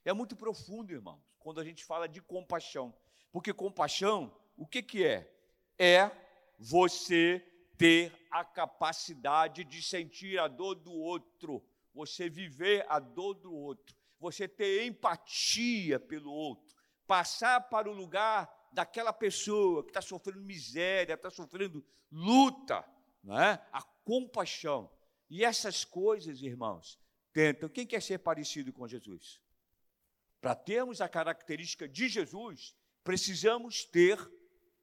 É 0.05 0.13
muito 0.13 0.37
profundo, 0.37 0.93
irmãos, 0.93 1.23
quando 1.39 1.61
a 1.61 1.65
gente 1.65 1.85
fala 1.85 2.09
de 2.09 2.21
compaixão. 2.21 2.95
Porque 3.33 3.53
compaixão, 3.53 4.35
o 4.57 4.67
que, 4.67 4.83
que 4.83 5.05
é? 5.05 5.33
É 5.79 6.11
você 6.59 7.41
ter 7.79 8.24
a 8.35 8.45
capacidade 8.45 9.63
de 9.63 9.81
sentir 9.81 10.41
a 10.41 10.49
dor 10.49 10.75
do 10.75 10.93
outro, 10.93 11.65
você 11.95 12.29
viver 12.29 12.85
a 12.89 12.99
dor 12.99 13.35
do 13.35 13.55
outro, 13.55 13.95
você 14.19 14.49
ter 14.49 14.85
empatia 14.87 16.01
pelo 16.01 16.33
outro, 16.33 16.75
passar 17.07 17.61
para 17.61 17.89
o 17.89 17.95
lugar 17.95 18.53
daquela 18.73 19.13
pessoa 19.13 19.85
que 19.85 19.91
está 19.91 20.03
sofrendo 20.03 20.41
miséria, 20.41 21.15
está 21.15 21.31
sofrendo 21.31 21.87
luta, 22.11 22.85
não 23.23 23.41
é? 23.41 23.65
a 23.73 23.81
compaixão. 24.05 24.91
E 25.31 25.45
essas 25.45 25.85
coisas, 25.85 26.43
irmãos, 26.43 26.99
tentam. 27.33 27.69
Quem 27.69 27.87
quer 27.87 28.03
ser 28.03 28.19
parecido 28.19 28.73
com 28.73 28.89
Jesus? 28.89 29.41
Para 30.41 30.57
termos 30.57 31.01
a 31.01 31.09
característica 31.09 31.89
de 31.89 32.09
Jesus, 32.09 32.75
precisamos 33.05 33.85
ter 33.85 34.19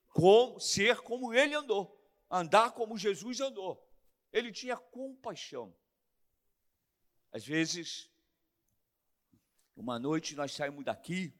como 0.07 0.57
ser 0.57 1.01
como 1.01 1.33
ele 1.33 1.53
andou, 1.53 2.00
andar 2.31 2.71
como 2.71 2.97
Jesus 2.97 3.41
andou. 3.41 3.85
Ele 4.31 4.51
tinha 4.51 4.77
compaixão. 4.77 5.75
Às 7.31 7.45
vezes, 7.45 8.09
uma 9.75 9.99
noite 9.99 10.35
nós 10.35 10.53
saímos 10.53 10.85
daqui 10.85 11.33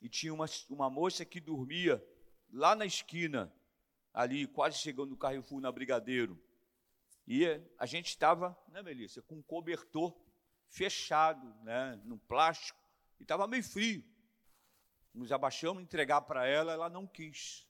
e 0.00 0.08
tinha 0.08 0.32
uma, 0.32 0.46
uma 0.70 0.88
moça 0.88 1.24
que 1.24 1.38
dormia 1.38 2.04
lá 2.50 2.74
na 2.74 2.86
esquina, 2.86 3.52
ali, 4.12 4.46
quase 4.46 4.78
chegando 4.78 5.10
no 5.10 5.16
Carrefour, 5.16 5.60
na 5.60 5.70
Brigadeiro. 5.70 6.42
E 7.26 7.46
a 7.78 7.86
gente 7.86 8.08
estava, 8.08 8.58
né, 8.68 8.82
Melissa, 8.82 9.22
com 9.22 9.36
um 9.36 9.42
cobertor 9.42 10.14
fechado, 10.68 11.54
né, 11.62 12.00
no 12.04 12.18
plástico, 12.18 12.78
e 13.20 13.22
estava 13.22 13.46
meio 13.46 13.62
frio. 13.62 14.04
Nos 15.14 15.30
abaixamos, 15.30 15.82
entregar 15.82 16.22
para 16.22 16.46
ela, 16.46 16.72
ela 16.72 16.88
não 16.88 17.06
quis. 17.06 17.66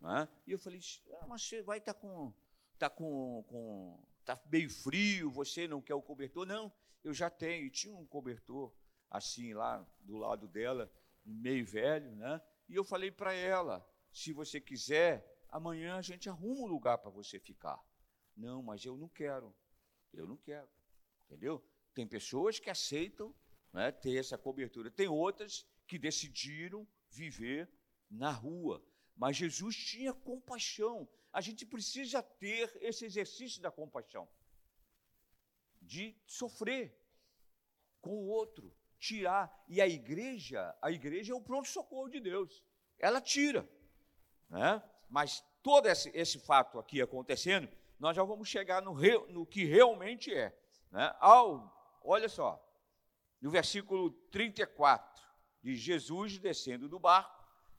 Né? 0.00 0.28
E 0.46 0.52
eu 0.52 0.58
falei, 0.58 0.80
ah, 1.20 1.26
mas 1.26 1.42
você 1.42 1.62
vai 1.62 1.78
estar 1.78 1.94
tá 1.94 2.00
com, 2.00 2.32
tá 2.78 2.90
com, 2.90 3.44
com, 3.48 4.04
tá 4.24 4.40
meio 4.50 4.70
frio, 4.70 5.30
você 5.30 5.66
não 5.66 5.80
quer 5.80 5.94
o 5.94 6.02
cobertor? 6.02 6.46
Não, 6.46 6.72
eu 7.02 7.12
já 7.14 7.30
tenho. 7.30 7.66
E 7.66 7.70
tinha 7.70 7.94
um 7.94 8.06
cobertor 8.06 8.74
assim 9.10 9.54
lá 9.54 9.86
do 10.00 10.16
lado 10.16 10.48
dela, 10.48 10.92
meio 11.24 11.64
velho, 11.64 12.14
né? 12.16 12.40
E 12.68 12.74
eu 12.74 12.84
falei 12.84 13.10
para 13.10 13.32
ela, 13.32 13.86
se 14.12 14.32
você 14.32 14.60
quiser, 14.60 15.24
amanhã 15.48 15.96
a 15.96 16.02
gente 16.02 16.28
arruma 16.28 16.62
um 16.62 16.66
lugar 16.66 16.98
para 16.98 17.10
você 17.10 17.38
ficar. 17.38 17.80
Não, 18.36 18.62
mas 18.62 18.84
eu 18.84 18.96
não 18.96 19.08
quero. 19.08 19.54
Eu 20.12 20.26
não 20.26 20.36
quero. 20.36 20.68
Entendeu? 21.26 21.64
Tem 21.94 22.06
pessoas 22.06 22.58
que 22.58 22.70
aceitam 22.70 23.34
né, 23.72 23.92
ter 23.92 24.16
essa 24.16 24.36
cobertura. 24.36 24.90
Tem 24.90 25.08
outras 25.08 25.66
que 25.86 25.98
decidiram 25.98 26.86
viver 27.10 27.70
na 28.10 28.30
rua. 28.30 28.84
Mas 29.16 29.36
Jesus 29.36 29.76
tinha 29.76 30.12
compaixão. 30.12 31.08
A 31.32 31.40
gente 31.40 31.64
precisa 31.66 32.22
ter 32.22 32.76
esse 32.80 33.04
exercício 33.04 33.60
da 33.60 33.70
compaixão. 33.70 34.28
De 35.80 36.16
sofrer 36.26 36.96
com 38.00 38.16
o 38.16 38.26
outro, 38.26 38.74
tirar. 38.98 39.64
E 39.68 39.80
a 39.80 39.86
igreja, 39.86 40.76
a 40.80 40.90
igreja 40.90 41.32
é 41.32 41.36
o 41.36 41.40
pronto-socorro 41.40 42.08
de 42.08 42.20
Deus. 42.20 42.62
Ela 42.98 43.20
tira. 43.20 43.68
Né? 44.48 44.82
Mas 45.08 45.44
todo 45.62 45.86
esse, 45.86 46.10
esse 46.14 46.38
fato 46.38 46.78
aqui 46.78 47.00
acontecendo 47.00 47.68
nós 47.98 48.16
já 48.16 48.22
vamos 48.22 48.48
chegar 48.48 48.82
no, 48.82 48.94
no 49.28 49.46
que 49.46 49.64
realmente 49.64 50.30
é. 50.30 50.54
Né? 50.90 51.14
Ao, 51.18 51.98
olha 52.02 52.28
só, 52.28 52.62
no 53.40 53.50
versículo 53.50 54.10
34, 54.30 55.24
de 55.62 55.74
Jesus 55.74 56.38
descendo 56.38 56.86
do 56.86 56.98
barco, 56.98 57.33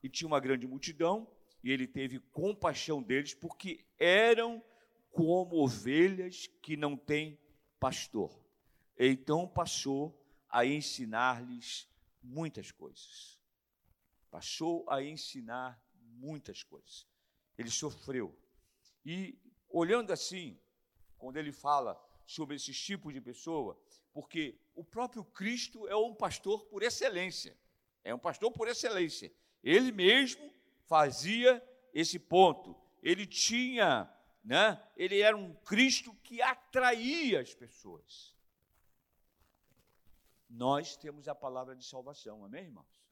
e 0.05 0.09
tinha 0.09 0.27
uma 0.27 0.39
grande 0.39 0.67
multidão, 0.67 1.27
e 1.63 1.71
ele 1.71 1.87
teve 1.87 2.19
compaixão 2.19 3.01
deles, 3.01 3.33
porque 3.33 3.83
eram 3.97 4.63
como 5.09 5.55
ovelhas 5.55 6.45
que 6.61 6.77
não 6.77 6.95
têm 6.95 7.39
pastor. 7.79 8.39
Então 8.99 9.47
passou 9.47 10.23
a 10.47 10.63
ensinar-lhes 10.63 11.89
muitas 12.21 12.71
coisas. 12.71 13.41
Passou 14.29 14.87
a 14.87 15.01
ensinar 15.01 15.83
muitas 15.99 16.61
coisas. 16.61 17.07
Ele 17.57 17.71
sofreu. 17.71 18.37
E 19.03 19.35
olhando 19.67 20.13
assim, 20.13 20.61
quando 21.17 21.37
ele 21.37 21.51
fala 21.51 21.99
sobre 22.27 22.57
esses 22.57 22.79
tipos 22.79 23.11
de 23.11 23.19
pessoa, 23.19 23.75
porque 24.13 24.59
o 24.75 24.83
próprio 24.83 25.25
Cristo 25.25 25.87
é 25.87 25.95
um 25.95 26.13
pastor 26.13 26.63
por 26.67 26.83
excelência. 26.83 27.57
É 28.03 28.13
um 28.13 28.19
pastor 28.19 28.51
por 28.51 28.67
excelência. 28.67 29.33
Ele 29.65 29.91
mesmo 29.91 30.53
fazia 30.85 31.61
esse 31.91 32.19
ponto. 32.19 32.79
Ele 33.01 33.25
tinha, 33.25 34.07
né? 34.43 34.79
Ele 34.95 35.19
era 35.19 35.35
um 35.35 35.55
Cristo 35.55 36.13
que 36.23 36.39
atraía 36.39 37.41
as 37.41 37.55
pessoas. 37.55 38.35
Nós 40.47 40.95
temos 40.95 41.27
a 41.27 41.33
palavra 41.33 41.75
de 41.75 41.83
salvação, 41.83 42.45
amém, 42.45 42.65
irmãos? 42.65 43.03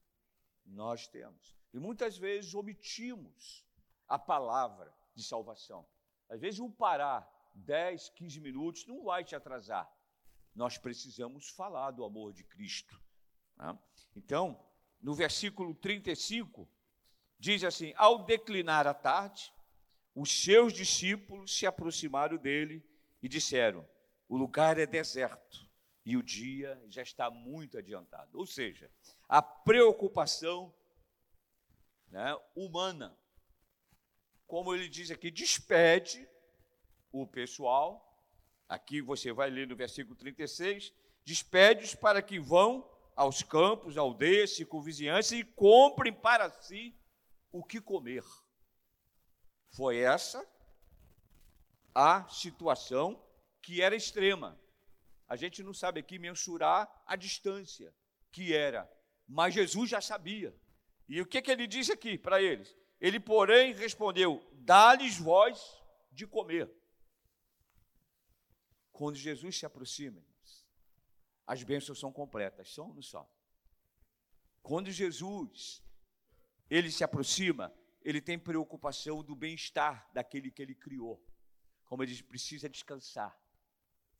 Nós 0.64 1.08
temos. 1.08 1.54
E 1.72 1.78
muitas 1.80 2.16
vezes 2.16 2.54
omitimos 2.54 3.66
a 4.06 4.16
palavra 4.16 4.94
de 5.12 5.24
salvação. 5.24 5.84
Às 6.28 6.40
vezes, 6.40 6.60
um 6.60 6.70
parar 6.70 7.28
10, 7.54 8.10
15 8.10 8.40
minutos 8.40 8.86
não 8.86 9.02
vai 9.02 9.24
te 9.24 9.34
atrasar. 9.34 9.92
Nós 10.54 10.78
precisamos 10.78 11.50
falar 11.50 11.90
do 11.90 12.04
amor 12.04 12.32
de 12.32 12.44
Cristo. 12.44 12.98
Né? 13.56 13.76
Então, 14.14 14.64
no 15.04 15.12
versículo 15.12 15.74
35, 15.74 16.66
diz 17.38 17.62
assim: 17.62 17.92
Ao 17.94 18.24
declinar 18.24 18.86
a 18.86 18.94
tarde, 18.94 19.52
os 20.14 20.42
seus 20.42 20.72
discípulos 20.72 21.54
se 21.54 21.66
aproximaram 21.66 22.38
dele 22.38 22.82
e 23.22 23.28
disseram: 23.28 23.86
O 24.26 24.34
lugar 24.34 24.78
é 24.78 24.86
deserto 24.86 25.68
e 26.06 26.16
o 26.16 26.22
dia 26.22 26.82
já 26.88 27.02
está 27.02 27.30
muito 27.30 27.76
adiantado. 27.76 28.38
Ou 28.38 28.46
seja, 28.46 28.90
a 29.28 29.42
preocupação 29.42 30.74
né, 32.08 32.34
humana, 32.56 33.14
como 34.46 34.74
ele 34.74 34.88
diz 34.88 35.10
aqui, 35.10 35.30
despede 35.30 36.26
o 37.12 37.26
pessoal. 37.26 38.10
Aqui 38.66 39.02
você 39.02 39.34
vai 39.34 39.50
ler 39.50 39.68
no 39.68 39.76
versículo 39.76 40.16
36, 40.16 40.94
despede-os 41.26 41.94
para 41.94 42.22
que 42.22 42.40
vão 42.40 42.93
aos 43.14 43.42
campos, 43.42 43.96
aldeias, 43.96 44.56
circunvizinhança 44.56 45.36
e 45.36 45.44
comprem 45.44 46.12
para 46.12 46.50
si 46.50 46.94
o 47.52 47.62
que 47.62 47.80
comer. 47.80 48.24
Foi 49.70 49.98
essa 49.98 50.44
a 51.94 52.26
situação 52.28 53.24
que 53.62 53.80
era 53.80 53.94
extrema. 53.94 54.60
A 55.28 55.36
gente 55.36 55.62
não 55.62 55.72
sabe 55.72 56.00
aqui 56.00 56.18
mensurar 56.18 56.90
a 57.06 57.16
distância 57.16 57.94
que 58.30 58.52
era, 58.54 58.90
mas 59.26 59.54
Jesus 59.54 59.88
já 59.88 60.00
sabia. 60.00 60.54
E 61.08 61.20
o 61.20 61.26
que, 61.26 61.40
que 61.40 61.50
ele 61.50 61.66
disse 61.66 61.92
aqui 61.92 62.18
para 62.18 62.42
eles? 62.42 62.76
Ele, 63.00 63.20
porém, 63.20 63.72
respondeu: 63.74 64.42
Dá-lhes 64.52 65.18
voz 65.18 65.60
de 66.10 66.26
comer. 66.26 66.70
Quando 68.90 69.16
Jesus 69.16 69.58
se 69.58 69.66
aproxima, 69.66 70.22
as 71.46 71.62
bênçãos 71.62 71.98
são 71.98 72.12
completas, 72.12 72.72
são 72.72 72.88
ou 72.88 72.94
não 72.94 73.02
são? 73.02 73.28
Quando 74.62 74.90
Jesus 74.90 75.82
ele 76.70 76.90
se 76.90 77.04
aproxima, 77.04 77.72
ele 78.02 78.20
tem 78.20 78.38
preocupação 78.38 79.22
do 79.22 79.34
bem-estar 79.34 80.10
daquele 80.12 80.50
que 80.50 80.62
ele 80.62 80.74
criou. 80.74 81.22
Como 81.84 82.02
ele 82.02 82.12
diz, 82.12 82.22
precisa 82.22 82.68
descansar. 82.68 83.38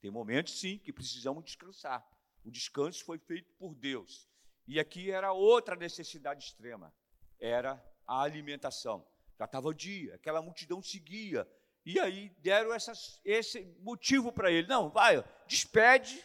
Tem 0.01 0.11
momentos, 0.11 0.61
sim, 0.61 0.79
que 0.79 0.93
precisamos 0.93 1.45
descansar. 1.45 2.07
O 2.45 2.51
descanso 2.51 3.05
foi 3.05 3.19
feito 3.19 3.53
por 3.55 3.75
Deus. 3.75 4.29
E 4.67 4.79
aqui 4.79 5.11
era 5.11 5.33
outra 5.33 5.77
necessidade 5.77 6.45
extrema: 6.45 6.95
era 7.39 7.83
a 8.07 8.21
alimentação. 8.21 9.07
Já 9.39 9.47
estava 9.47 9.69
o 9.69 9.75
dia, 9.75 10.15
aquela 10.15 10.43
multidão 10.43 10.83
seguia. 10.83 11.49
E 11.85 11.99
aí 11.99 12.31
deram 12.39 12.73
essas, 12.73 13.21
esse 13.25 13.65
motivo 13.81 14.33
para 14.33 14.51
ele: 14.51 14.69
não, 14.69 14.91
vai, 14.91 15.25
despede 15.47 16.23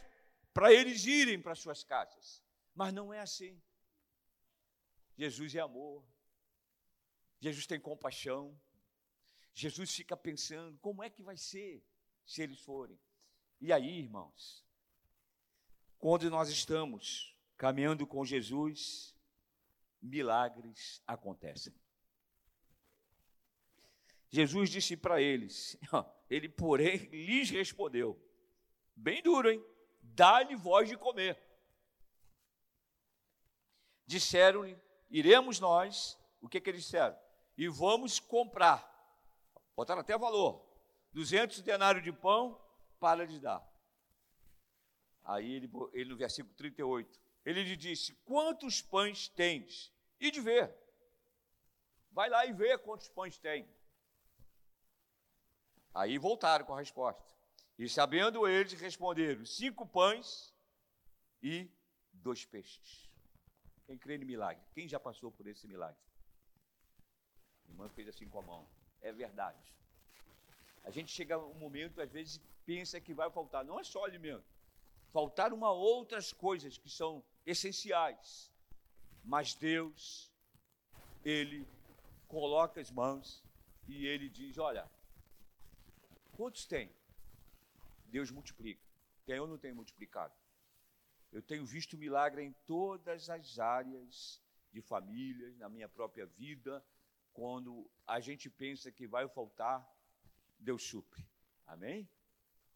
para 0.59 0.73
eles 0.73 1.05
irem 1.05 1.41
para 1.41 1.55
suas 1.55 1.85
casas. 1.85 2.43
Mas 2.75 2.93
não 2.93 3.13
é 3.13 3.21
assim. 3.21 3.57
Jesus 5.17 5.55
é 5.55 5.61
amor. 5.61 6.03
Jesus 7.39 7.65
tem 7.65 7.79
compaixão. 7.79 8.59
Jesus 9.53 9.95
fica 9.95 10.17
pensando: 10.17 10.77
como 10.79 11.01
é 11.01 11.09
que 11.09 11.23
vai 11.23 11.37
ser 11.37 11.81
se 12.25 12.43
eles 12.43 12.59
forem? 12.59 12.99
E 13.61 13.71
aí, 13.71 13.99
irmãos, 13.99 14.65
quando 15.97 16.29
nós 16.29 16.49
estamos 16.49 17.33
caminhando 17.55 18.05
com 18.05 18.25
Jesus, 18.25 19.15
milagres 20.01 21.01
acontecem. 21.07 21.73
Jesus 24.29 24.69
disse 24.69 24.97
para 24.97 25.21
eles, 25.21 25.77
ele, 26.29 26.49
porém, 26.49 26.97
lhes 27.13 27.49
respondeu, 27.49 28.21
bem 28.93 29.23
duro, 29.23 29.49
hein? 29.49 29.78
Dá-lhe 30.15 30.55
voz 30.55 30.87
de 30.89 30.97
comer. 30.97 31.37
Disseram-lhe, 34.05 34.77
iremos 35.09 35.59
nós, 35.59 36.17
o 36.41 36.49
que, 36.49 36.59
que 36.59 36.69
eles 36.69 36.83
disseram? 36.83 37.17
E 37.57 37.67
vamos 37.67 38.19
comprar, 38.19 38.87
botaram 39.75 40.01
até 40.01 40.17
valor, 40.17 40.65
200 41.13 41.61
denários 41.61 42.03
de 42.03 42.11
pão 42.11 42.59
para 42.99 43.25
lhes 43.25 43.39
dar. 43.39 43.63
Aí 45.23 45.53
ele, 45.53 45.69
ele 45.93 46.09
no 46.09 46.17
versículo 46.17 46.55
38, 46.55 47.19
ele 47.45 47.63
lhe 47.63 47.75
disse: 47.75 48.13
Quantos 48.25 48.81
pães 48.81 49.27
tens? 49.27 49.93
E 50.19 50.31
de 50.31 50.41
ver. 50.41 50.75
Vai 52.11 52.29
lá 52.29 52.45
e 52.45 52.51
vê 52.51 52.77
quantos 52.77 53.07
pães 53.09 53.37
tem. 53.37 53.67
Aí 55.93 56.17
voltaram 56.17 56.65
com 56.65 56.73
a 56.73 56.79
resposta. 56.79 57.38
E 57.79 57.87
sabendo 57.87 58.45
eles, 58.45 58.73
responderam: 58.73 59.45
cinco 59.45 59.85
pães 59.85 60.53
e 61.41 61.65
dois 62.11 62.43
peixes. 62.43 63.09
Quem 63.85 63.97
crê 63.97 64.17
em 64.17 64.25
milagre? 64.25 64.61
Quem 64.73 64.85
já 64.85 64.99
passou 64.99 65.31
por 65.31 65.47
esse 65.47 65.65
milagre? 65.65 65.97
A 67.65 67.71
irmã 67.71 67.87
fez 67.87 68.09
assim 68.09 68.27
com 68.27 68.39
a 68.39 68.41
mão. 68.41 68.67
É 69.01 69.13
verdade. 69.13 69.57
A 70.83 70.91
gente 70.91 71.09
chega 71.09 71.39
um 71.39 71.53
momento, 71.53 72.01
às 72.01 72.11
vezes, 72.11 72.41
pensa 72.65 72.99
que 72.99 73.13
vai 73.13 73.31
faltar. 73.31 73.63
Não 73.63 73.79
é 73.79 73.83
só 73.85 74.03
alimento. 74.03 74.43
Faltar 75.13 75.53
uma 75.53 75.71
outras 75.71 76.33
coisas 76.33 76.77
que 76.77 76.89
são 76.89 77.23
essenciais. 77.45 78.51
Mas 79.23 79.55
Deus, 79.55 80.29
Ele 81.23 81.65
coloca 82.27 82.81
as 82.81 82.91
mãos 82.91 83.41
e 83.87 84.05
Ele 84.05 84.27
diz: 84.27 84.57
Olha, 84.57 84.85
quantos 86.35 86.65
tem? 86.65 86.98
Deus 88.09 88.31
multiplica. 88.31 88.87
Ou 89.39 89.47
não 89.47 89.59
tem 89.59 89.71
multiplicado? 89.71 90.33
Eu 91.31 91.41
tenho 91.41 91.63
visto 91.63 91.97
milagre 91.97 92.43
em 92.43 92.51
todas 92.65 93.29
as 93.29 93.59
áreas 93.59 94.41
de 94.71 94.81
famílias, 94.81 95.55
na 95.57 95.69
minha 95.69 95.87
própria 95.87 96.25
vida. 96.25 96.83
Quando 97.31 97.89
a 98.07 98.19
gente 98.19 98.49
pensa 98.49 98.91
que 98.91 99.05
vai 99.05 99.27
faltar, 99.29 99.87
Deus 100.57 100.83
supre. 100.83 101.23
Amém? 101.67 102.09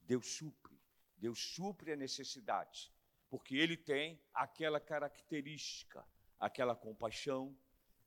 Deus 0.01 0.27
supre. 0.27 0.79
Deus 1.17 1.39
supre 1.39 1.91
a 1.93 1.95
necessidade. 1.95 2.93
Porque 3.29 3.55
Ele 3.55 3.75
tem 3.75 4.21
aquela 4.31 4.79
característica, 4.79 6.05
aquela 6.39 6.75
compaixão, 6.75 7.57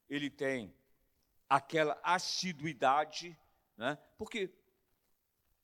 Ele 0.08 0.30
tem 0.30 0.72
aquela 1.48 1.98
assiduidade. 2.04 3.36
Né? 3.76 3.98
Porque 4.16 4.54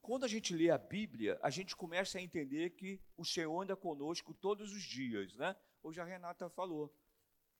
quando 0.03 0.25
a 0.25 0.27
gente 0.27 0.53
lê 0.53 0.69
a 0.69 0.77
Bíblia, 0.77 1.39
a 1.41 1.49
gente 1.49 1.77
começa 1.77 2.17
a 2.17 2.21
entender 2.21 2.71
que 2.71 2.99
o 3.15 3.23
Senhor 3.23 3.63
anda 3.63 3.73
conosco 3.73 4.33
todos 4.33 4.73
os 4.73 4.83
dias, 4.83 5.33
né? 5.37 5.55
Hoje 5.81 6.01
a 6.01 6.03
Renata 6.03 6.49
falou. 6.49 6.93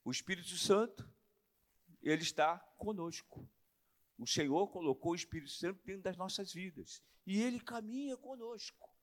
O 0.04 0.12
Espírito 0.12 0.58
Santo, 0.58 1.10
ele 2.02 2.22
está 2.22 2.60
conosco. 2.78 3.50
O 4.18 4.28
Senhor 4.28 4.68
colocou 4.68 5.14
o 5.14 5.16
Espírito 5.16 5.52
Santo 5.52 5.82
dentro 5.86 6.04
das 6.04 6.18
nossas 6.18 6.52
vidas 6.52 7.02
e 7.26 7.42
ele 7.42 7.62
caminha 7.62 8.18
conosco 8.18 8.94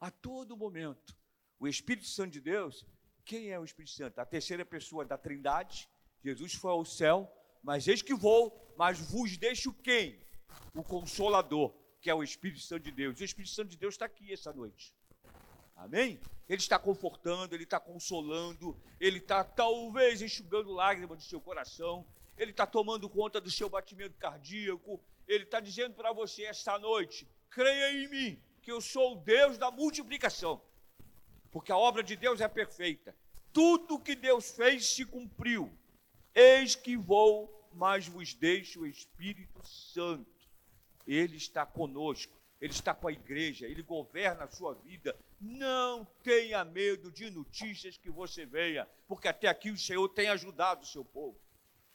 a 0.00 0.10
todo 0.10 0.56
momento. 0.56 1.16
O 1.60 1.68
Espírito 1.68 2.08
Santo 2.08 2.32
de 2.32 2.40
Deus, 2.40 2.84
quem 3.24 3.50
é 3.50 3.60
o 3.60 3.64
Espírito 3.64 3.94
Santo? 3.94 4.18
A 4.18 4.26
terceira 4.26 4.66
pessoa 4.66 5.04
da 5.04 5.16
Trindade. 5.16 5.88
Jesus 6.20 6.54
foi 6.54 6.72
ao 6.72 6.84
céu, 6.84 7.32
mas 7.62 7.86
eis 7.86 8.02
que 8.02 8.12
vou, 8.12 8.74
mas 8.76 8.98
vos 8.98 9.36
deixo 9.36 9.72
quem? 9.72 10.20
O 10.74 10.82
Consolador 10.82 11.87
que 12.00 12.10
é 12.10 12.14
o 12.14 12.22
Espírito 12.22 12.60
Santo 12.60 12.84
de 12.84 12.92
Deus. 12.92 13.18
E 13.18 13.22
o 13.22 13.24
Espírito 13.24 13.54
Santo 13.54 13.68
de 13.68 13.76
Deus 13.76 13.94
está 13.94 14.06
aqui 14.06 14.32
essa 14.32 14.52
noite. 14.52 14.94
Amém? 15.76 16.18
Ele 16.48 16.60
está 16.60 16.78
confortando, 16.78 17.54
ele 17.54 17.64
está 17.64 17.78
consolando, 17.78 18.76
ele 18.98 19.18
está 19.18 19.44
talvez 19.44 20.20
enxugando 20.22 20.72
lágrimas 20.72 21.18
do 21.18 21.24
seu 21.24 21.40
coração, 21.40 22.04
ele 22.36 22.50
está 22.50 22.66
tomando 22.66 23.08
conta 23.08 23.40
do 23.40 23.50
seu 23.50 23.68
batimento 23.68 24.16
cardíaco, 24.18 25.00
ele 25.26 25.44
está 25.44 25.60
dizendo 25.60 25.94
para 25.94 26.12
você 26.12 26.44
esta 26.44 26.78
noite: 26.78 27.28
creia 27.50 27.92
em 27.92 28.08
mim, 28.08 28.42
que 28.62 28.72
eu 28.72 28.80
sou 28.80 29.12
o 29.12 29.20
Deus 29.20 29.56
da 29.56 29.70
multiplicação, 29.70 30.60
porque 31.50 31.70
a 31.70 31.76
obra 31.76 32.02
de 32.02 32.16
Deus 32.16 32.40
é 32.40 32.48
perfeita. 32.48 33.14
Tudo 33.52 34.00
que 34.00 34.14
Deus 34.14 34.50
fez 34.52 34.94
se 34.94 35.04
cumpriu. 35.04 35.72
Eis 36.34 36.74
que 36.74 36.96
vou, 36.96 37.68
mas 37.72 38.06
vos 38.06 38.34
deixo 38.34 38.80
o 38.80 38.86
Espírito 38.86 39.66
Santo 39.66 40.37
ele 41.08 41.36
está 41.36 41.64
conosco, 41.64 42.36
Ele 42.60 42.72
está 42.72 42.92
com 42.92 43.08
a 43.08 43.12
igreja, 43.12 43.66
Ele 43.66 43.82
governa 43.82 44.44
a 44.44 44.48
sua 44.48 44.74
vida. 44.74 45.18
Não 45.40 46.04
tenha 46.22 46.64
medo 46.64 47.10
de 47.10 47.30
notícias 47.30 47.96
que 47.96 48.10
você 48.10 48.44
venha, 48.44 48.86
porque 49.06 49.26
até 49.26 49.48
aqui 49.48 49.70
o 49.70 49.78
Senhor 49.78 50.06
tem 50.10 50.28
ajudado 50.28 50.82
o 50.82 50.86
seu 50.86 51.04
povo. 51.04 51.40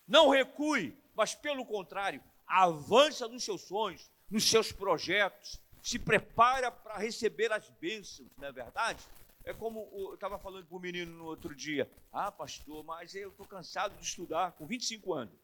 Não 0.07 0.29
recue, 0.29 0.97
mas 1.13 1.35
pelo 1.35 1.65
contrário, 1.65 2.23
avança 2.47 3.27
nos 3.27 3.43
seus 3.43 3.61
sonhos, 3.61 4.09
nos 4.29 4.49
seus 4.49 4.71
projetos, 4.71 5.61
se 5.81 5.99
prepara 5.99 6.71
para 6.71 6.97
receber 6.97 7.51
as 7.51 7.69
bênçãos, 7.69 8.29
não 8.37 8.47
é 8.47 8.51
verdade? 8.51 9.03
É 9.43 9.53
como 9.53 9.89
eu 9.93 10.13
estava 10.13 10.39
falando 10.39 10.65
para 10.65 10.77
o 10.77 10.79
menino 10.79 11.11
no 11.17 11.25
outro 11.25 11.53
dia. 11.53 11.91
Ah, 12.11 12.31
pastor, 12.31 12.83
mas 12.83 13.13
eu 13.13 13.29
estou 13.29 13.45
cansado 13.45 13.95
de 13.97 14.03
estudar, 14.03 14.53
com 14.53 14.65
25 14.65 15.13
anos. 15.13 15.35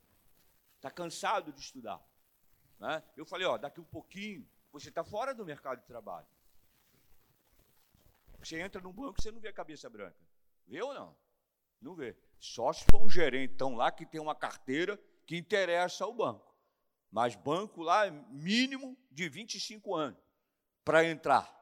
Está 0.77 0.89
cansado 0.89 1.51
de 1.51 1.59
estudar. 1.59 2.01
Né? 2.79 3.03
Eu 3.15 3.25
falei, 3.25 3.45
ó, 3.45 3.57
daqui 3.57 3.79
um 3.79 3.85
pouquinho 3.85 4.47
você 4.71 4.89
está 4.89 5.03
fora 5.03 5.33
do 5.33 5.45
mercado 5.45 5.79
de 5.79 5.85
trabalho. 5.85 6.27
Você 8.39 8.59
entra 8.59 8.81
num 8.81 8.93
banco, 8.93 9.21
você 9.21 9.31
não 9.31 9.39
vê 9.39 9.49
a 9.49 9.53
cabeça 9.53 9.89
branca. 9.89 10.15
Vê 10.65 10.81
ou 10.81 10.93
não? 10.93 11.15
Não 11.81 11.95
vê. 11.95 12.15
Só 12.39 12.71
se 12.71 12.85
for 12.89 13.01
um 13.01 13.09
gerentão 13.09 13.75
lá 13.75 13.91
que 13.91 14.05
tem 14.05 14.21
uma 14.21 14.35
carteira 14.35 14.99
que 15.25 15.35
interessa 15.35 16.05
ao 16.05 16.13
banco. 16.13 16.55
Mas 17.11 17.35
banco 17.35 17.81
lá 17.81 18.07
é 18.07 18.11
mínimo 18.11 18.97
de 19.11 19.27
25 19.27 19.95
anos 19.95 20.19
para 20.85 21.03
entrar. 21.03 21.55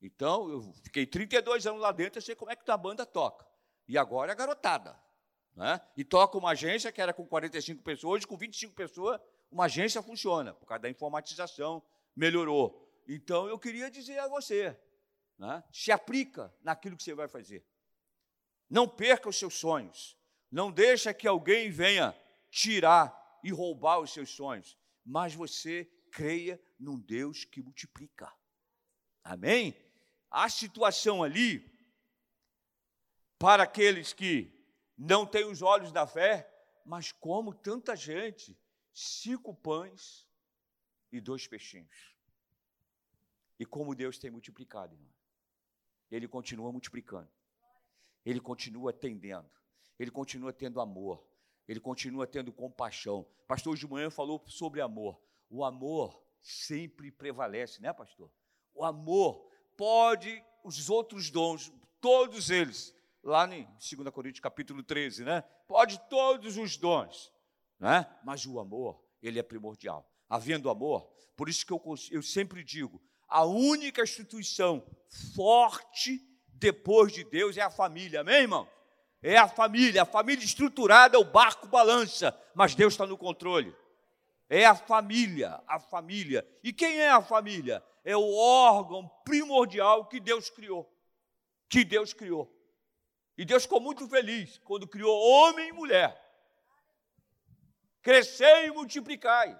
Então, 0.00 0.48
eu 0.48 0.72
fiquei 0.82 1.06
32 1.06 1.66
anos 1.66 1.80
lá 1.80 1.92
dentro, 1.92 2.18
eu 2.18 2.22
sei 2.22 2.34
como 2.34 2.50
é 2.50 2.56
que 2.56 2.68
a 2.70 2.76
banda 2.76 3.04
toca. 3.04 3.46
E 3.86 3.98
agora 3.98 4.32
é 4.32 4.34
garotada. 4.34 4.98
Né? 5.54 5.80
E 5.96 6.04
toca 6.04 6.38
uma 6.38 6.50
agência 6.50 6.90
que 6.90 7.00
era 7.00 7.12
com 7.12 7.26
45 7.26 7.82
pessoas, 7.82 8.14
hoje 8.14 8.26
com 8.26 8.36
25 8.36 8.74
pessoas, 8.74 9.20
uma 9.52 9.66
agência 9.66 10.02
funciona, 10.02 10.54
por 10.54 10.66
causa 10.66 10.82
da 10.82 10.90
informatização, 10.90 11.82
melhorou. 12.16 12.90
Então, 13.06 13.46
eu 13.46 13.58
queria 13.58 13.90
dizer 13.90 14.18
a 14.18 14.26
você, 14.26 14.76
né? 15.38 15.62
se 15.70 15.92
aplica 15.92 16.52
naquilo 16.62 16.96
que 16.96 17.02
você 17.02 17.14
vai 17.14 17.28
fazer. 17.28 17.64
Não 18.68 18.88
perca 18.88 19.28
os 19.28 19.38
seus 19.38 19.54
sonhos. 19.54 20.18
Não 20.50 20.72
deixa 20.72 21.12
que 21.12 21.28
alguém 21.28 21.70
venha 21.70 22.16
tirar 22.50 23.40
e 23.44 23.52
roubar 23.52 24.00
os 24.00 24.12
seus 24.12 24.30
sonhos. 24.30 24.78
Mas 25.04 25.34
você 25.34 25.84
creia 26.10 26.60
num 26.78 26.98
Deus 26.98 27.44
que 27.44 27.62
multiplica. 27.62 28.32
Amém? 29.22 29.76
A 30.30 30.48
situação 30.48 31.22
ali, 31.22 31.70
para 33.38 33.64
aqueles 33.64 34.14
que 34.14 34.50
não 34.96 35.26
têm 35.26 35.44
os 35.44 35.60
olhos 35.60 35.92
da 35.92 36.06
fé, 36.06 36.48
mas 36.84 37.12
como 37.12 37.54
tanta 37.54 37.94
gente, 37.94 38.58
cinco 38.92 39.54
pães 39.54 40.28
e 41.10 41.20
dois 41.20 41.46
peixinhos. 41.46 42.16
E 43.58 43.64
como 43.64 43.94
Deus 43.94 44.18
tem 44.18 44.30
multiplicado, 44.30 44.94
irmão. 44.94 45.12
Ele 46.10 46.28
continua 46.28 46.70
multiplicando 46.72 47.30
ele 48.24 48.40
continua 48.40 48.90
atendendo, 48.90 49.50
ele 49.98 50.10
continua 50.10 50.52
tendo 50.52 50.80
amor, 50.80 51.24
ele 51.66 51.80
continua 51.80 52.26
tendo 52.26 52.52
compaixão. 52.52 53.26
Pastor 53.46 53.76
de 53.76 53.86
manhã 53.86 54.10
falou 54.10 54.42
sobre 54.46 54.80
amor. 54.80 55.20
O 55.50 55.64
amor 55.64 56.22
sempre 56.40 57.10
prevalece, 57.10 57.80
né, 57.80 57.92
pastor? 57.92 58.30
O 58.74 58.84
amor 58.84 59.48
pode, 59.76 60.42
os 60.64 60.88
outros 60.88 61.30
dons, 61.30 61.72
todos 62.00 62.50
eles, 62.50 62.94
lá 63.22 63.46
em 63.54 63.64
2 63.64 64.10
Coríntios 64.12 64.40
capítulo 64.40 64.82
13, 64.82 65.24
né? 65.24 65.42
Pode 65.66 65.98
todos 66.08 66.56
os 66.56 66.76
dons, 66.76 67.32
né? 67.82 68.06
Mas 68.22 68.46
o 68.46 68.60
amor, 68.60 69.02
ele 69.20 69.40
é 69.40 69.42
primordial. 69.42 70.08
Havendo 70.30 70.70
amor, 70.70 71.12
por 71.36 71.48
isso 71.48 71.66
que 71.66 71.72
eu, 71.72 71.82
eu 72.12 72.22
sempre 72.22 72.62
digo, 72.62 73.02
a 73.28 73.44
única 73.44 74.02
instituição 74.04 74.86
forte 75.34 76.20
depois 76.46 77.12
de 77.12 77.24
Deus 77.24 77.56
é 77.56 77.60
a 77.60 77.70
família, 77.70 78.20
amém, 78.20 78.42
irmão? 78.42 78.70
É 79.20 79.36
a 79.36 79.48
família, 79.48 80.02
a 80.02 80.06
família 80.06 80.44
estruturada, 80.44 81.18
o 81.18 81.24
barco 81.24 81.66
balança, 81.66 82.38
mas 82.54 82.76
Deus 82.76 82.92
está 82.92 83.04
no 83.04 83.18
controle. 83.18 83.74
É 84.48 84.64
a 84.64 84.76
família, 84.76 85.60
a 85.66 85.80
família. 85.80 86.46
E 86.62 86.72
quem 86.72 87.00
é 87.00 87.10
a 87.10 87.20
família? 87.22 87.84
É 88.04 88.16
o 88.16 88.34
órgão 88.34 89.10
primordial 89.24 90.06
que 90.06 90.20
Deus 90.20 90.48
criou. 90.50 90.88
Que 91.68 91.84
Deus 91.84 92.12
criou. 92.12 92.48
E 93.36 93.44
Deus 93.44 93.64
ficou 93.64 93.80
muito 93.80 94.08
feliz 94.08 94.58
quando 94.58 94.86
criou 94.86 95.20
homem 95.20 95.70
e 95.70 95.72
mulher. 95.72 96.21
Crescei 98.02 98.66
e 98.66 98.70
multiplicai. 98.72 99.58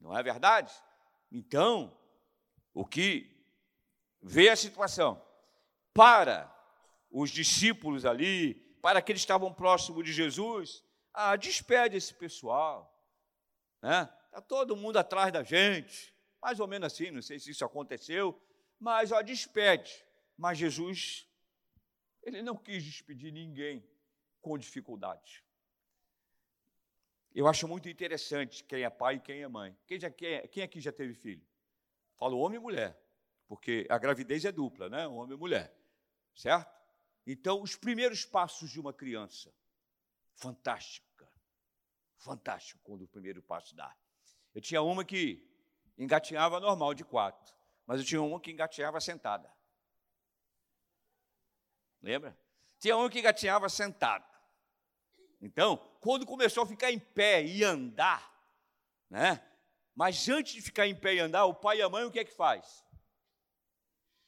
Não 0.00 0.16
é 0.16 0.22
verdade? 0.22 0.72
Então, 1.30 1.96
o 2.72 2.84
que 2.84 3.30
vê 4.20 4.48
a 4.48 4.56
situação 4.56 5.24
para 5.92 6.52
os 7.10 7.30
discípulos 7.30 8.04
ali, 8.04 8.54
para 8.82 8.98
aqueles 8.98 9.22
que 9.22 9.24
estavam 9.24 9.54
próximos 9.54 10.04
de 10.04 10.12
Jesus, 10.12 10.84
ah, 11.12 11.36
despede 11.36 11.96
esse 11.96 12.12
pessoal, 12.12 12.92
né? 13.80 14.12
Está 14.26 14.40
todo 14.40 14.76
mundo 14.76 14.96
atrás 14.96 15.32
da 15.32 15.44
gente, 15.44 16.12
mais 16.42 16.58
ou 16.58 16.66
menos 16.66 16.92
assim, 16.92 17.12
não 17.12 17.22
sei 17.22 17.38
se 17.38 17.52
isso 17.52 17.64
aconteceu, 17.64 18.40
mas 18.80 19.12
ó, 19.12 19.22
despede. 19.22 20.04
Mas 20.36 20.58
Jesus, 20.58 21.28
ele 22.22 22.42
não 22.42 22.56
quis 22.56 22.82
despedir 22.82 23.32
ninguém 23.32 23.88
com 24.40 24.58
dificuldade. 24.58 25.43
Eu 27.34 27.48
acho 27.48 27.66
muito 27.66 27.88
interessante 27.88 28.62
quem 28.64 28.82
é 28.84 28.90
pai 28.90 29.16
e 29.16 29.20
quem 29.20 29.42
é 29.42 29.48
mãe. 29.48 29.76
Quem, 29.86 29.98
já, 29.98 30.10
quem, 30.10 30.46
quem 30.48 30.62
aqui 30.62 30.80
já 30.80 30.92
teve 30.92 31.14
filho? 31.14 31.44
Falo 32.16 32.38
homem 32.38 32.58
e 32.58 32.62
mulher, 32.62 32.96
porque 33.48 33.86
a 33.90 33.98
gravidez 33.98 34.44
é 34.44 34.52
dupla, 34.52 34.88
né? 34.88 35.06
Homem 35.06 35.36
e 35.36 35.38
mulher 35.38 35.74
certo? 36.34 36.72
Então, 37.26 37.62
os 37.62 37.76
primeiros 37.76 38.24
passos 38.24 38.70
de 38.70 38.80
uma 38.80 38.92
criança, 38.92 39.52
fantástica, 40.34 41.28
fantástico 42.16 42.80
quando 42.82 43.02
o 43.02 43.08
primeiro 43.08 43.42
passo 43.42 43.74
dá. 43.74 43.94
Eu 44.54 44.60
tinha 44.60 44.82
uma 44.82 45.04
que 45.04 45.48
engatinhava 45.96 46.60
normal 46.60 46.92
de 46.92 47.04
quatro, 47.04 47.54
mas 47.86 48.00
eu 48.00 48.06
tinha 48.06 48.22
uma 48.22 48.40
que 48.40 48.50
engatinhava 48.50 49.00
sentada. 49.00 49.50
Lembra? 52.02 52.36
Tinha 52.78 52.96
uma 52.96 53.08
que 53.08 53.20
engatinhava 53.20 53.68
sentada. 53.68 54.26
Então, 55.44 55.76
quando 56.00 56.26
começou 56.26 56.64
a 56.64 56.66
ficar 56.66 56.90
em 56.90 56.98
pé 56.98 57.44
e 57.44 57.62
andar, 57.62 58.32
né? 59.08 59.40
Mas 59.94 60.28
antes 60.28 60.54
de 60.54 60.62
ficar 60.62 60.88
em 60.88 60.98
pé 60.98 61.14
e 61.14 61.20
andar, 61.20 61.44
o 61.44 61.54
pai 61.54 61.78
e 61.78 61.82
a 61.82 61.88
mãe 61.88 62.04
o 62.04 62.10
que 62.10 62.18
é 62.18 62.24
que 62.24 62.34
faz? 62.34 62.84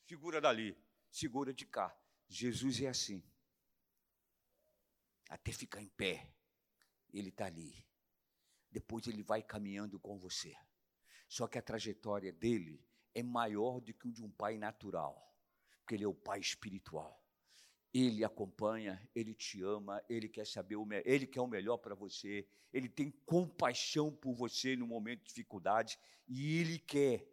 Segura 0.07 0.41
dali 0.41 0.77
segura 1.17 1.55
de 1.55 1.65
cá. 1.65 1.97
Jesus 2.29 2.81
é 2.83 2.89
assim. 2.89 3.25
Até 5.31 5.51
ficar 5.51 5.81
em 5.81 5.89
pé, 5.89 6.31
ele 7.13 7.31
está 7.31 7.47
ali. 7.47 7.85
Depois 8.71 9.07
ele 9.07 9.23
vai 9.23 9.43
caminhando 9.43 9.99
com 9.99 10.19
você. 10.19 10.55
Só 11.27 11.49
que 11.49 11.59
a 11.59 11.63
trajetória 11.63 12.33
dele 12.33 12.87
é 13.15 13.23
maior 13.23 13.81
do 13.81 13.95
que 13.95 14.09
o 14.09 14.13
de 14.13 14.23
um 14.23 14.31
pai 14.31 14.59
natural, 14.59 15.35
porque 15.81 15.95
ele 15.95 16.05
é 16.05 16.09
o 16.09 16.15
pai 16.15 16.39
espiritual. 16.39 17.26
Ele 17.99 18.23
acompanha, 18.25 19.01
ele 19.15 19.33
te 19.33 19.63
ama, 19.63 20.05
ele 20.07 20.29
quer 20.29 20.47
saber 20.47 20.77
o 20.77 20.87
ele 21.03 21.27
quer 21.27 21.41
o 21.41 21.47
melhor 21.47 21.79
para 21.79 21.95
você, 21.95 22.47
ele 22.71 22.91
tem 22.91 23.11
compaixão 23.25 24.13
por 24.13 24.35
você 24.35 24.77
no 24.77 24.87
momento 24.87 25.21
de 25.21 25.29
dificuldade 25.29 25.99
e 26.29 26.61
ele 26.61 26.79
quer 26.79 27.27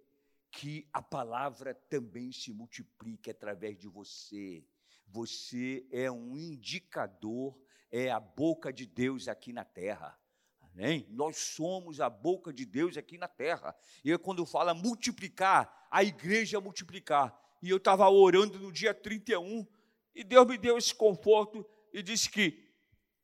que 0.49 0.88
a 0.93 1.02
palavra 1.02 1.73
também 1.73 2.32
se 2.32 2.54
multiplique 2.54 3.30
através 3.30 3.78
de 3.78 3.89
você. 3.89 4.63
Você 5.08 5.86
é 5.91 6.10
um 6.10 6.38
indicador, 6.38 7.60
é 7.91 8.10
a 8.10 8.21
boca 8.21 8.71
de 8.71 8.86
Deus 8.86 9.28
aqui 9.28 9.52
na 9.52 9.65
terra. 9.65 10.17
Amém? 10.62 11.06
Nós 11.10 11.36
somos 11.38 11.99
a 11.99 12.10
boca 12.10 12.54
de 12.54 12.65
Deus 12.65 12.95
aqui 12.95 13.17
na 13.17 13.28
terra. 13.28 13.76
E 14.02 14.17
quando 14.17 14.45
fala 14.45 14.73
multiplicar, 14.73 15.88
a 15.91 16.06
igreja 16.06 16.62
multiplicar. 16.62 17.38
E 17.62 17.69
eu 17.69 17.78
estava 17.78 18.10
orando 18.10 18.58
no 18.60 18.71
dia 18.71 18.93
31 18.93 19.67
e 20.15 20.23
Deus 20.23 20.47
me 20.47 20.58
deu 20.58 20.78
esse 20.78 20.93
conforto 20.93 21.65
e 21.91 22.04
disse 22.04 22.30
que 22.30 22.71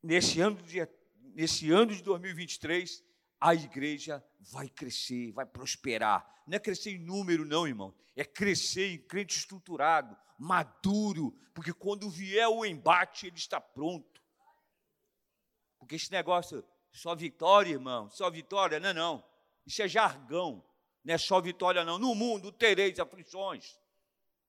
nesse 0.01 0.39
ano, 0.41 0.57
nesse 1.33 1.71
ano 1.71 1.93
de 1.93 2.01
2023 2.01 3.03
a 3.39 3.53
igreja 3.53 4.23
vai 4.39 4.67
crescer, 4.67 5.31
vai 5.31 5.45
prosperar. 5.45 6.25
Não 6.47 6.55
é 6.55 6.59
crescer 6.59 6.91
em 6.91 6.99
número, 6.99 7.45
não, 7.45 7.67
irmão. 7.67 7.95
É 8.15 8.25
crescer 8.25 8.91
em 8.91 8.97
crente 8.97 9.37
estruturado, 9.37 10.17
maduro, 10.37 11.31
porque 11.53 11.73
quando 11.73 12.09
vier 12.09 12.47
o 12.47 12.65
embate, 12.65 13.27
ele 13.27 13.37
está 13.37 13.61
pronto. 13.61 14.21
Porque 15.77 15.95
esse 15.95 16.11
negócio, 16.11 16.65
só 16.91 17.15
vitória, 17.15 17.71
irmão, 17.71 18.09
só 18.09 18.29
vitória, 18.29 18.79
não 18.79 18.89
é 18.89 18.93
não. 18.93 19.23
Isso 19.65 19.81
é 19.81 19.87
jargão, 19.87 20.65
não 21.03 21.13
é 21.13 21.17
só 21.17 21.39
vitória, 21.39 21.85
não. 21.85 21.97
No 21.97 22.13
mundo 22.13 22.51
tereis 22.51 22.99
aflições, 22.99 23.79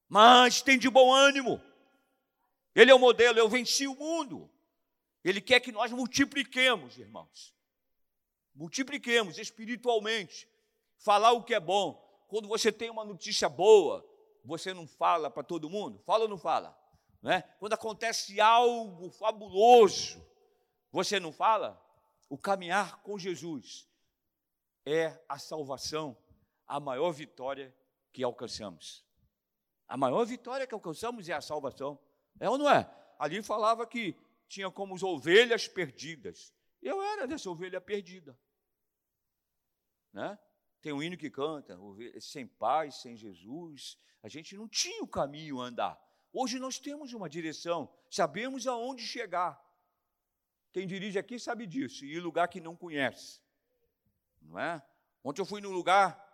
mas 0.09 0.63
tem 0.63 0.79
de 0.79 0.91
bom 0.91 1.13
ânimo. 1.13 1.61
Ele 2.75 2.91
é 2.91 2.95
o 2.95 2.99
modelo, 2.99 3.39
eu 3.39 3.49
venci 3.49 3.87
o 3.87 3.95
mundo. 3.95 4.51
Ele 5.25 5.41
quer 5.41 5.61
que 5.61 5.73
nós 5.73 5.93
multipliquemos, 5.93 6.99
irmãos 6.99 7.55
multipliquemos 8.61 9.39
espiritualmente. 9.39 10.47
Falar 10.99 11.33
o 11.33 11.43
que 11.43 11.55
é 11.55 11.61
bom. 11.61 11.95
Quando 12.29 12.47
você 12.47 12.71
tem 12.71 12.91
uma 12.91 13.05
notícia 13.05 13.49
boa, 13.49 14.07
você 14.45 14.75
não 14.75 14.87
fala 14.87 15.31
para 15.31 15.43
todo 15.43 15.71
mundo? 15.71 15.99
Fala 16.01 16.25
ou 16.25 16.29
não 16.29 16.39
fala? 16.39 16.79
Né? 17.23 17.43
Quando 17.59 17.73
acontece 17.73 18.39
algo 18.39 19.11
fabuloso, 19.11 20.23
você 20.93 21.19
não 21.19 21.33
fala? 21.33 21.81
O 22.29 22.37
caminhar 22.37 23.03
com 23.03 23.19
Jesus 23.19 23.89
é 24.85 25.19
a 25.29 25.39
salvação, 25.39 26.17
a 26.67 26.79
maior 26.79 27.13
vitória 27.13 27.75
que 28.13 28.23
alcançamos. 28.23 29.05
A 29.89 29.97
maior 29.97 30.25
vitória 30.25 30.67
que 30.67 30.75
alcançamos 30.75 31.29
é 31.29 31.33
a 31.33 31.41
salvação. 31.41 31.99
É 32.41 32.49
ou 32.49 32.59
não 32.59 32.69
é? 32.69 32.91
Ali 33.19 33.43
falava 33.43 33.87
que 33.87 34.17
tinha 34.49 34.71
como 34.71 34.95
as 34.97 35.03
ovelhas 35.03 35.69
perdidas. 35.69 36.53
Eu 36.83 37.01
era 37.03 37.27
dessa 37.27 37.49
ovelha 37.51 37.81
perdida. 37.81 38.37
Né? 40.13 40.37
Tem 40.81 40.93
um 40.93 41.03
hino 41.03 41.17
que 41.17 41.31
canta, 41.31 41.79
sem 42.19 42.47
paz, 42.47 43.03
sem 43.03 43.17
Jesus. 43.17 43.99
A 44.23 44.29
gente 44.29 44.57
não 44.57 44.67
tinha 44.67 45.03
o 45.03 45.09
caminho 45.09 45.61
a 45.61 45.67
andar. 45.67 46.11
Hoje 46.33 46.59
nós 46.59 46.79
temos 46.79 47.13
uma 47.13 47.29
direção, 47.29 47.93
sabemos 48.11 48.67
aonde 48.67 49.03
chegar. 49.07 49.61
Quem 50.73 50.87
dirige 50.87 51.19
aqui 51.19 51.39
sabe 51.39 51.67
disso, 51.67 52.05
e 52.05 52.19
lugar 52.21 52.49
que 52.49 52.61
não 52.61 52.77
conhece. 52.77 53.41
Não 54.41 54.59
é? 54.59 54.83
Ontem 55.23 55.43
eu 55.43 55.47
fui 55.47 55.61
num 55.61 55.73
lugar, 55.73 56.27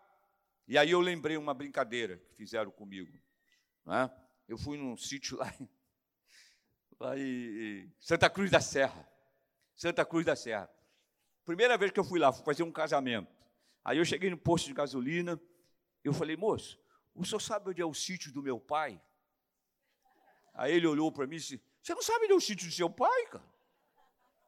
e 0.69 0.77
aí 0.77 0.91
eu 0.91 1.01
lembrei 1.01 1.37
uma 1.37 1.55
brincadeira 1.55 2.19
que 2.19 2.35
fizeram 2.35 2.71
comigo. 2.71 3.19
Não 3.85 3.95
é? 3.95 4.27
Eu 4.47 4.59
fui 4.59 4.77
num 4.77 4.97
sítio 4.99 5.39
lá, 5.39 5.53
lá 6.99 7.19
em 7.19 7.93
Santa 7.99 8.29
Cruz 8.31 8.51
da 8.51 8.61
Serra. 8.61 9.09
Santa 9.75 10.05
Cruz 10.05 10.25
da 10.25 10.35
Serra. 10.35 10.71
Primeira 11.45 11.77
vez 11.77 11.93
que 11.93 12.01
eu 12.01 12.05
fui 12.05 12.19
lá, 12.19 12.33
fui 12.33 12.45
fazer 12.45 12.63
um 12.63 12.73
casamento. 12.73 13.29
Aí 13.85 13.99
eu 13.99 14.05
cheguei 14.05 14.31
no 14.31 14.37
posto 14.39 14.67
de 14.67 14.75
gasolina, 14.75 15.41
eu 16.03 16.13
falei, 16.13 16.37
moço, 16.37 16.79
o 17.15 17.25
senhor 17.25 17.41
sabe 17.41 17.71
onde 17.71 17.81
é 17.81 17.87
o 17.87 17.95
sítio 17.95 18.33
do 18.33 18.43
meu 18.43 18.59
pai? 18.59 19.01
Aí 20.55 20.73
ele 20.73 20.87
olhou 20.87 21.13
para 21.13 21.27
mim 21.27 21.37
e 21.37 21.39
disse, 21.39 21.63
você 21.83 21.95
não 21.95 22.03
sabe 22.03 22.25
onde 22.25 22.33
é 22.33 22.37
o 22.37 22.41
sítio 22.41 22.67
do 22.67 22.73
seu 22.73 22.91
pai, 22.91 23.27
cara? 23.27 23.45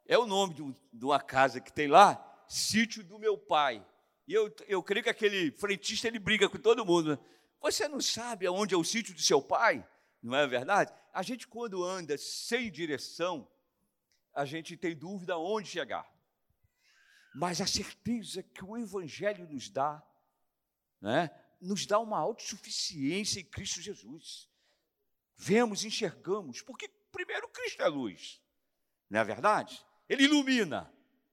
É 0.06 0.18
o 0.18 0.26
nome 0.26 0.54
de, 0.92 1.04
uma 1.04 1.20
casa 1.20 1.60
que 1.60 1.70
tem 1.70 1.86
lá, 1.86 2.44
sítio 2.48 3.04
do 3.04 3.18
meu 3.18 3.36
pai. 3.36 3.84
E 4.26 4.32
eu, 4.32 4.54
eu 4.66 4.82
creio 4.82 5.04
que 5.04 5.10
aquele 5.10 5.50
frentista, 5.52 6.08
ele 6.08 6.18
briga 6.18 6.48
com 6.48 6.58
todo 6.58 6.84
mundo. 6.84 7.10
Né? 7.10 7.18
Você 7.60 7.86
não 7.86 8.00
sabe 8.00 8.46
aonde 8.46 8.74
é 8.74 8.76
o 8.76 8.82
sítio 8.82 9.14
do 9.14 9.20
seu 9.20 9.42
pai? 9.42 9.86
Não 10.22 10.34
é 10.34 10.46
verdade? 10.46 10.92
A 11.18 11.22
gente, 11.22 11.48
quando 11.48 11.82
anda 11.82 12.16
sem 12.16 12.70
direção, 12.70 13.50
a 14.32 14.44
gente 14.44 14.76
tem 14.76 14.94
dúvida 14.94 15.32
aonde 15.32 15.68
chegar. 15.68 16.08
Mas 17.34 17.60
a 17.60 17.66
certeza 17.66 18.40
que 18.40 18.64
o 18.64 18.78
Evangelho 18.78 19.44
nos 19.48 19.68
dá, 19.68 20.00
né, 21.00 21.28
nos 21.60 21.86
dá 21.86 21.98
uma 21.98 22.20
autossuficiência 22.20 23.40
em 23.40 23.44
Cristo 23.44 23.82
Jesus. 23.82 24.48
Vemos, 25.36 25.84
enxergamos, 25.84 26.62
porque 26.62 26.86
primeiro 27.10 27.48
Cristo 27.48 27.82
é 27.82 27.88
luz, 27.88 28.40
não 29.10 29.18
é 29.18 29.24
verdade? 29.24 29.84
Ele 30.08 30.22
ilumina, 30.22 30.88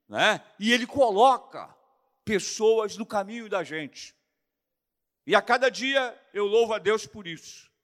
né? 0.09 0.43
e 0.59 0.73
ele 0.73 0.87
coloca 0.87 1.67
pessoas 2.23 2.97
no 2.97 3.05
caminho 3.05 3.47
da 3.47 3.63
gente. 3.63 4.15
E 5.27 5.35
a 5.35 5.43
cada 5.43 5.69
dia 5.69 6.19
eu 6.33 6.47
louvo 6.47 6.73
a 6.73 6.79
Deus 6.79 7.05
por 7.05 7.27
isso. 7.27 7.74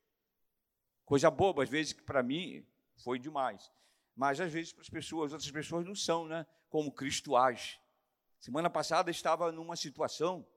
Coisa 1.12 1.30
boba, 1.30 1.62
às 1.64 1.70
vezes, 1.70 1.92
que 1.92 2.02
para 2.02 2.24
mim 2.24 2.66
foi 3.04 3.20
demais. 3.20 3.70
Mas 4.16 4.40
às 4.40 4.50
vezes 4.50 4.72
para 4.72 4.82
as 4.82 4.90
pessoas, 4.90 5.34
outras 5.34 5.52
pessoas 5.52 5.86
não 5.86 5.94
são, 5.94 6.26
né? 6.26 6.48
Como 6.70 6.90
Cristo 6.90 7.36
age. 7.36 7.78
Semana 8.40 8.70
passada 8.70 9.12
estava 9.12 9.52
numa 9.52 9.76
situação 9.76 10.48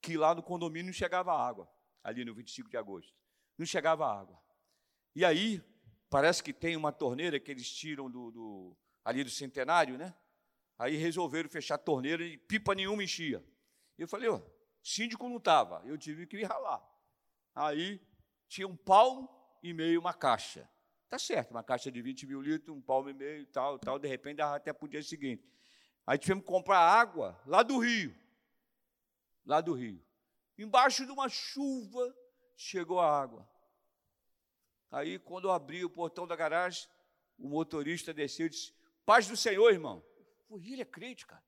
que 0.00 0.16
lá 0.16 0.34
no 0.34 0.42
condomínio 0.42 0.86
não 0.86 0.92
chegava 0.94 1.34
água, 1.34 1.70
ali 2.02 2.24
no 2.24 2.34
25 2.34 2.70
de 2.70 2.78
agosto. 2.78 3.12
Não 3.58 3.66
chegava 3.66 4.10
água. 4.10 4.40
E 5.14 5.22
aí, 5.22 5.62
parece 6.08 6.42
que 6.42 6.54
tem 6.54 6.74
uma 6.74 6.90
torneira 6.90 7.38
que 7.38 7.50
eles 7.50 7.70
tiram 7.70 8.10
do, 8.10 8.30
do 8.30 8.76
ali 9.04 9.22
do 9.22 9.28
centenário, 9.28 9.98
né? 9.98 10.14
Aí 10.78 10.96
resolveram 10.96 11.50
fechar 11.50 11.74
a 11.74 11.76
torneira 11.76 12.24
e 12.24 12.38
pipa 12.38 12.74
nenhuma 12.74 13.04
enchia. 13.04 13.44
Eu 13.98 14.08
falei, 14.08 14.30
ó, 14.30 14.40
síndico 14.82 15.28
não 15.28 15.36
estava, 15.36 15.82
eu 15.84 15.98
tive 15.98 16.26
que 16.26 16.38
ir 16.38 16.44
ralar. 16.44 16.82
Aí 17.54 18.00
tinha 18.48 18.66
um 18.66 18.74
palmo 18.74 19.36
e 19.62 19.72
meio 19.72 20.00
uma 20.00 20.14
caixa. 20.14 20.68
Tá 21.08 21.18
certo, 21.18 21.52
uma 21.52 21.62
caixa 21.62 21.90
de 21.90 22.02
20 22.02 22.26
mil 22.26 22.40
litros, 22.40 22.76
um 22.76 22.80
palmo 22.80 23.08
e 23.08 23.14
meio, 23.14 23.46
tal, 23.46 23.78
tal, 23.78 23.98
de 23.98 24.06
repente 24.06 24.40
até 24.40 24.72
para 24.72 24.84
o 24.84 24.88
dia 24.88 25.02
seguinte. 25.02 25.48
Aí 26.06 26.18
tivemos 26.18 26.44
que 26.44 26.50
comprar 26.50 26.78
água 26.78 27.40
lá 27.46 27.62
do 27.62 27.78
rio. 27.78 28.14
Lá 29.44 29.60
do 29.60 29.72
rio. 29.72 30.02
Embaixo 30.56 31.06
de 31.06 31.12
uma 31.12 31.28
chuva 31.28 32.14
chegou 32.56 33.00
a 33.00 33.20
água. 33.20 33.48
Aí, 34.90 35.18
quando 35.18 35.48
eu 35.48 35.52
abri 35.52 35.84
o 35.84 35.90
portão 35.90 36.26
da 36.26 36.34
garagem, 36.34 36.88
o 37.38 37.48
motorista 37.48 38.12
desceu 38.12 38.46
e 38.46 38.50
disse: 38.50 38.72
Paz 39.04 39.26
do 39.26 39.36
Senhor, 39.36 39.70
irmão. 39.70 40.04
Pô, 40.48 40.58
ele 40.58 40.82
é 40.82 40.84
crente, 40.84 41.26
cara. 41.26 41.44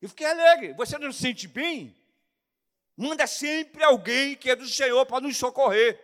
Eu 0.00 0.08
fiquei 0.08 0.26
alegre. 0.26 0.74
Você 0.74 0.98
não 0.98 1.12
se 1.12 1.20
sente 1.20 1.46
bem? 1.46 1.96
Manda 2.96 3.26
sempre 3.26 3.82
alguém 3.82 4.36
que 4.36 4.50
é 4.50 4.56
do 4.56 4.66
Senhor 4.66 5.04
para 5.06 5.20
nos 5.20 5.36
socorrer. 5.36 5.98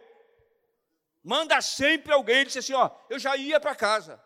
Manda 1.23 1.61
sempre 1.61 2.13
alguém. 2.13 2.37
Ele 2.37 2.45
disse 2.47 2.59
assim: 2.59 2.73
Ó, 2.75 2.91
eu 3.09 3.19
já 3.19 3.37
ia 3.37 3.61
para 3.61 3.75
casa. 3.75 4.23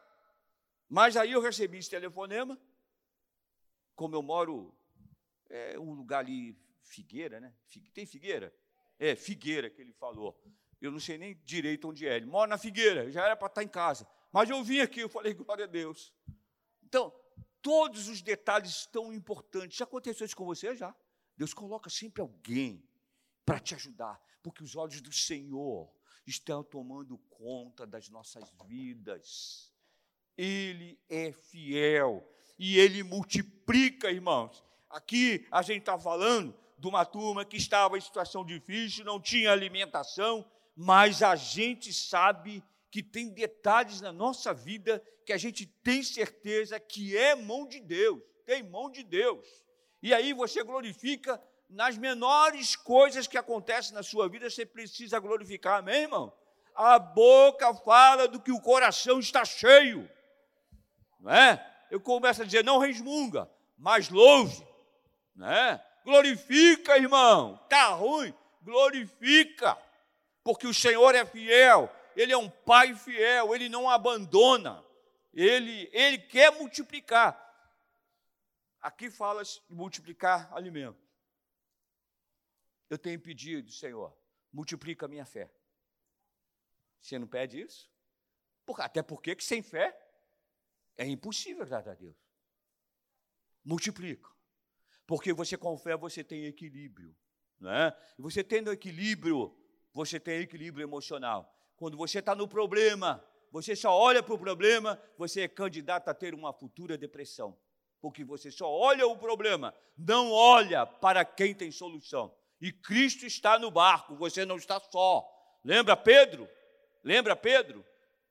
Mas 0.88 1.16
aí 1.16 1.32
eu 1.32 1.40
recebi 1.40 1.78
esse 1.78 1.90
telefonema. 1.90 2.60
Como 3.94 4.14
eu 4.14 4.22
moro, 4.22 4.76
é 5.48 5.78
um 5.78 5.92
lugar 5.92 6.20
ali, 6.20 6.56
Figueira, 6.82 7.40
né? 7.40 7.54
Tem 7.92 8.06
Figueira? 8.06 8.54
É, 8.98 9.14
Figueira 9.16 9.70
que 9.70 9.80
ele 9.80 9.92
falou. 9.92 10.40
Eu 10.80 10.90
não 10.90 11.00
sei 11.00 11.16
nem 11.16 11.40
direito 11.44 11.88
onde 11.88 12.06
é. 12.06 12.16
Ele 12.16 12.26
mora 12.26 12.48
na 12.48 12.58
Figueira, 12.58 13.10
já 13.10 13.24
era 13.24 13.36
para 13.36 13.46
estar 13.46 13.62
em 13.62 13.68
casa. 13.68 14.06
Mas 14.32 14.50
eu 14.50 14.62
vim 14.62 14.80
aqui, 14.80 15.00
eu 15.00 15.08
falei, 15.08 15.32
glória 15.32 15.64
a 15.64 15.68
Deus. 15.68 16.12
Então, 16.82 17.14
todos 17.62 18.08
os 18.08 18.20
detalhes 18.20 18.86
tão 18.86 19.12
importantes. 19.12 19.78
Já 19.78 19.84
aconteceu 19.84 20.26
isso 20.26 20.36
com 20.36 20.44
você? 20.44 20.74
Já. 20.76 20.94
Deus 21.36 21.54
coloca 21.54 21.88
sempre 21.88 22.20
alguém 22.20 22.86
para 23.44 23.58
te 23.58 23.74
ajudar, 23.74 24.20
porque 24.42 24.62
os 24.62 24.76
olhos 24.76 25.00
do 25.00 25.12
Senhor 25.12 25.92
estão 26.26 26.62
tomando 26.62 27.18
conta 27.30 27.86
das 27.86 28.08
nossas 28.08 28.50
vidas. 28.66 29.72
Ele 30.36 30.98
é 31.08 31.32
fiel 31.32 32.26
e 32.58 32.78
ele 32.78 33.02
multiplica, 33.02 34.10
irmãos. 34.10 34.64
Aqui 34.88 35.46
a 35.50 35.62
gente 35.62 35.80
está 35.80 35.98
falando 35.98 36.56
de 36.78 36.86
uma 36.86 37.04
turma 37.04 37.44
que 37.44 37.56
estava 37.56 37.96
em 37.96 38.00
situação 38.00 38.44
difícil, 38.44 39.04
não 39.04 39.20
tinha 39.20 39.52
alimentação, 39.52 40.48
mas 40.76 41.22
a 41.22 41.36
gente 41.36 41.92
sabe 41.92 42.62
que 42.90 43.02
tem 43.02 43.28
detalhes 43.28 44.00
na 44.00 44.12
nossa 44.12 44.52
vida 44.52 45.02
que 45.24 45.32
a 45.32 45.36
gente 45.36 45.66
tem 45.66 46.02
certeza 46.02 46.78
que 46.78 47.16
é 47.16 47.34
mão 47.34 47.66
de 47.66 47.80
Deus, 47.80 48.22
tem 48.44 48.62
mão 48.62 48.90
de 48.90 49.02
Deus. 49.02 49.64
E 50.02 50.12
aí 50.12 50.32
você 50.32 50.62
glorifica 50.62 51.42
nas 51.74 51.98
menores 51.98 52.76
coisas 52.76 53.26
que 53.26 53.36
acontecem 53.36 53.94
na 53.94 54.02
sua 54.02 54.28
vida, 54.28 54.48
você 54.48 54.64
precisa 54.64 55.18
glorificar, 55.18 55.80
amém, 55.80 56.02
irmão? 56.02 56.32
A 56.74 56.98
boca 57.00 57.74
fala 57.74 58.28
do 58.28 58.40
que 58.40 58.52
o 58.52 58.60
coração 58.60 59.18
está 59.18 59.44
cheio, 59.44 60.08
não 61.18 61.32
é? 61.32 61.86
Eu 61.90 62.00
começo 62.00 62.42
a 62.42 62.44
dizer, 62.44 62.64
não 62.64 62.78
resmunga, 62.78 63.50
mas 63.76 64.08
louve, 64.08 64.64
não 65.34 65.50
é? 65.50 65.84
Glorifica, 66.04 66.96
irmão, 66.96 67.60
está 67.64 67.88
ruim, 67.88 68.32
glorifica, 68.62 69.76
porque 70.44 70.68
o 70.68 70.74
Senhor 70.74 71.14
é 71.14 71.26
fiel, 71.26 71.92
ele 72.14 72.32
é 72.32 72.38
um 72.38 72.48
pai 72.48 72.94
fiel, 72.94 73.52
ele 73.52 73.68
não 73.68 73.90
abandona, 73.90 74.84
ele, 75.32 75.90
ele 75.92 76.18
quer 76.18 76.52
multiplicar. 76.52 77.40
Aqui 78.80 79.10
fala 79.10 79.42
de 79.42 79.60
multiplicar 79.68 80.48
alimento. 80.52 81.03
Eu 82.94 82.98
tenho 82.98 83.18
pedido, 83.18 83.72
Senhor, 83.72 84.16
multiplica 84.52 85.06
a 85.06 85.08
minha 85.08 85.24
fé. 85.24 85.52
Você 87.00 87.18
não 87.18 87.26
pede 87.26 87.60
isso? 87.60 87.92
até 88.78 89.02
porque 89.02 89.34
que 89.34 89.42
sem 89.42 89.62
fé 89.62 89.94
é 90.96 91.04
impossível 91.04 91.64
agradar 91.64 91.94
a 91.94 91.96
Deus. 91.96 92.16
Multiplica. 93.64 94.30
Porque 95.08 95.32
você 95.32 95.56
com 95.56 95.76
fé 95.76 95.96
você 95.96 96.22
tem 96.22 96.44
equilíbrio. 96.44 97.14
Né? 97.58 97.92
E 98.16 98.22
você 98.22 98.44
tendo 98.44 98.72
equilíbrio, 98.72 99.52
você 99.92 100.20
tem 100.20 100.38
equilíbrio 100.38 100.84
emocional. 100.84 101.52
Quando 101.74 101.96
você 101.96 102.20
está 102.20 102.32
no 102.32 102.46
problema, 102.46 103.22
você 103.50 103.74
só 103.74 103.92
olha 103.92 104.22
para 104.22 104.34
o 104.34 104.38
problema, 104.38 105.02
você 105.18 105.40
é 105.40 105.48
candidato 105.48 106.08
a 106.08 106.14
ter 106.14 106.32
uma 106.32 106.52
futura 106.52 106.96
depressão. 106.96 107.58
Porque 108.00 108.22
você 108.22 108.52
só 108.52 108.70
olha 108.70 109.04
o 109.04 109.18
problema, 109.18 109.74
não 109.98 110.30
olha 110.30 110.86
para 110.86 111.24
quem 111.24 111.52
tem 111.52 111.72
solução. 111.72 112.32
E 112.64 112.72
Cristo 112.72 113.26
está 113.26 113.58
no 113.58 113.70
barco, 113.70 114.16
você 114.16 114.46
não 114.46 114.56
está 114.56 114.80
só. 114.80 115.22
Lembra 115.62 115.94
Pedro? 115.94 116.48
Lembra 117.02 117.36
Pedro? 117.36 117.84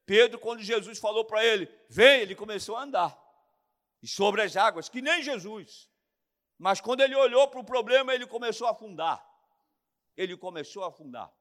Pedro, 0.08 0.40
quando 0.40 0.64
Jesus 0.64 0.98
falou 0.98 1.24
para 1.24 1.46
ele, 1.46 1.70
vem, 1.88 2.22
ele 2.22 2.34
começou 2.34 2.76
a 2.76 2.82
andar. 2.82 3.16
E 4.02 4.08
sobre 4.08 4.42
as 4.42 4.58
águas, 4.58 4.90
que 4.90 5.04
nem 5.04 5.22
Jesus. 5.22 5.88
Mas 6.58 6.82
quando 6.82 7.02
ele 7.02 7.14
olhou 7.14 7.48
para 7.48 7.60
o 7.60 7.64
problema, 7.64 8.12
ele 8.12 8.26
começou 8.26 8.66
a 8.66 8.72
afundar. 8.72 9.24
Ele 10.18 10.36
começou 10.36 10.84
a 10.84 10.88
afundar. 10.88 11.32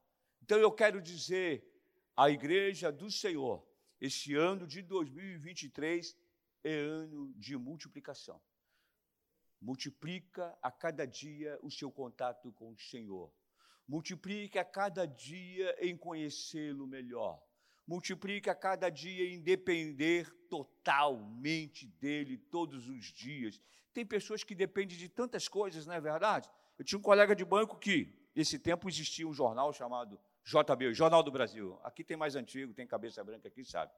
Então 0.42 0.58
eu 0.58 0.70
quero 0.70 1.00
dizer 1.00 1.66
a 2.14 2.28
igreja 2.28 2.92
do 2.92 3.10
Senhor, 3.10 3.66
este 4.02 4.34
ano 4.34 4.66
de 4.66 4.82
2023 4.82 6.14
é 6.62 6.74
ano 6.74 7.32
de 7.38 7.56
multiplicação. 7.56 8.38
Multiplica 9.62 10.58
a 10.60 10.72
cada 10.72 11.06
dia 11.06 11.56
o 11.62 11.70
seu 11.70 11.88
contato 11.88 12.50
com 12.52 12.72
o 12.72 12.76
Senhor. 12.76 13.32
Multiplica 13.86 14.60
a 14.60 14.64
cada 14.64 15.06
dia 15.06 15.76
em 15.80 15.96
conhecê-lo 15.96 16.84
melhor. 16.84 17.40
Multiplica 17.86 18.50
a 18.50 18.56
cada 18.56 18.90
dia 18.90 19.32
em 19.32 19.40
depender 19.40 20.28
totalmente 20.48 21.86
dele 21.86 22.36
todos 22.36 22.88
os 22.88 23.12
dias. 23.12 23.60
Tem 23.92 24.04
pessoas 24.04 24.42
que 24.42 24.52
dependem 24.52 24.98
de 24.98 25.08
tantas 25.08 25.46
coisas, 25.46 25.86
não 25.86 25.94
é 25.94 26.00
verdade? 26.00 26.50
Eu 26.76 26.84
tinha 26.84 26.98
um 26.98 27.02
colega 27.02 27.34
de 27.36 27.44
banco 27.44 27.78
que, 27.78 28.12
esse 28.34 28.58
tempo 28.58 28.88
existia 28.88 29.28
um 29.28 29.32
jornal 29.32 29.72
chamado 29.72 30.18
JB, 30.44 30.92
Jornal 30.92 31.22
do 31.22 31.30
Brasil. 31.30 31.78
Aqui 31.84 32.02
tem 32.02 32.16
mais 32.16 32.34
antigo, 32.34 32.74
tem 32.74 32.84
cabeça 32.84 33.22
branca 33.22 33.46
aqui, 33.46 33.64
sabe? 33.64 33.92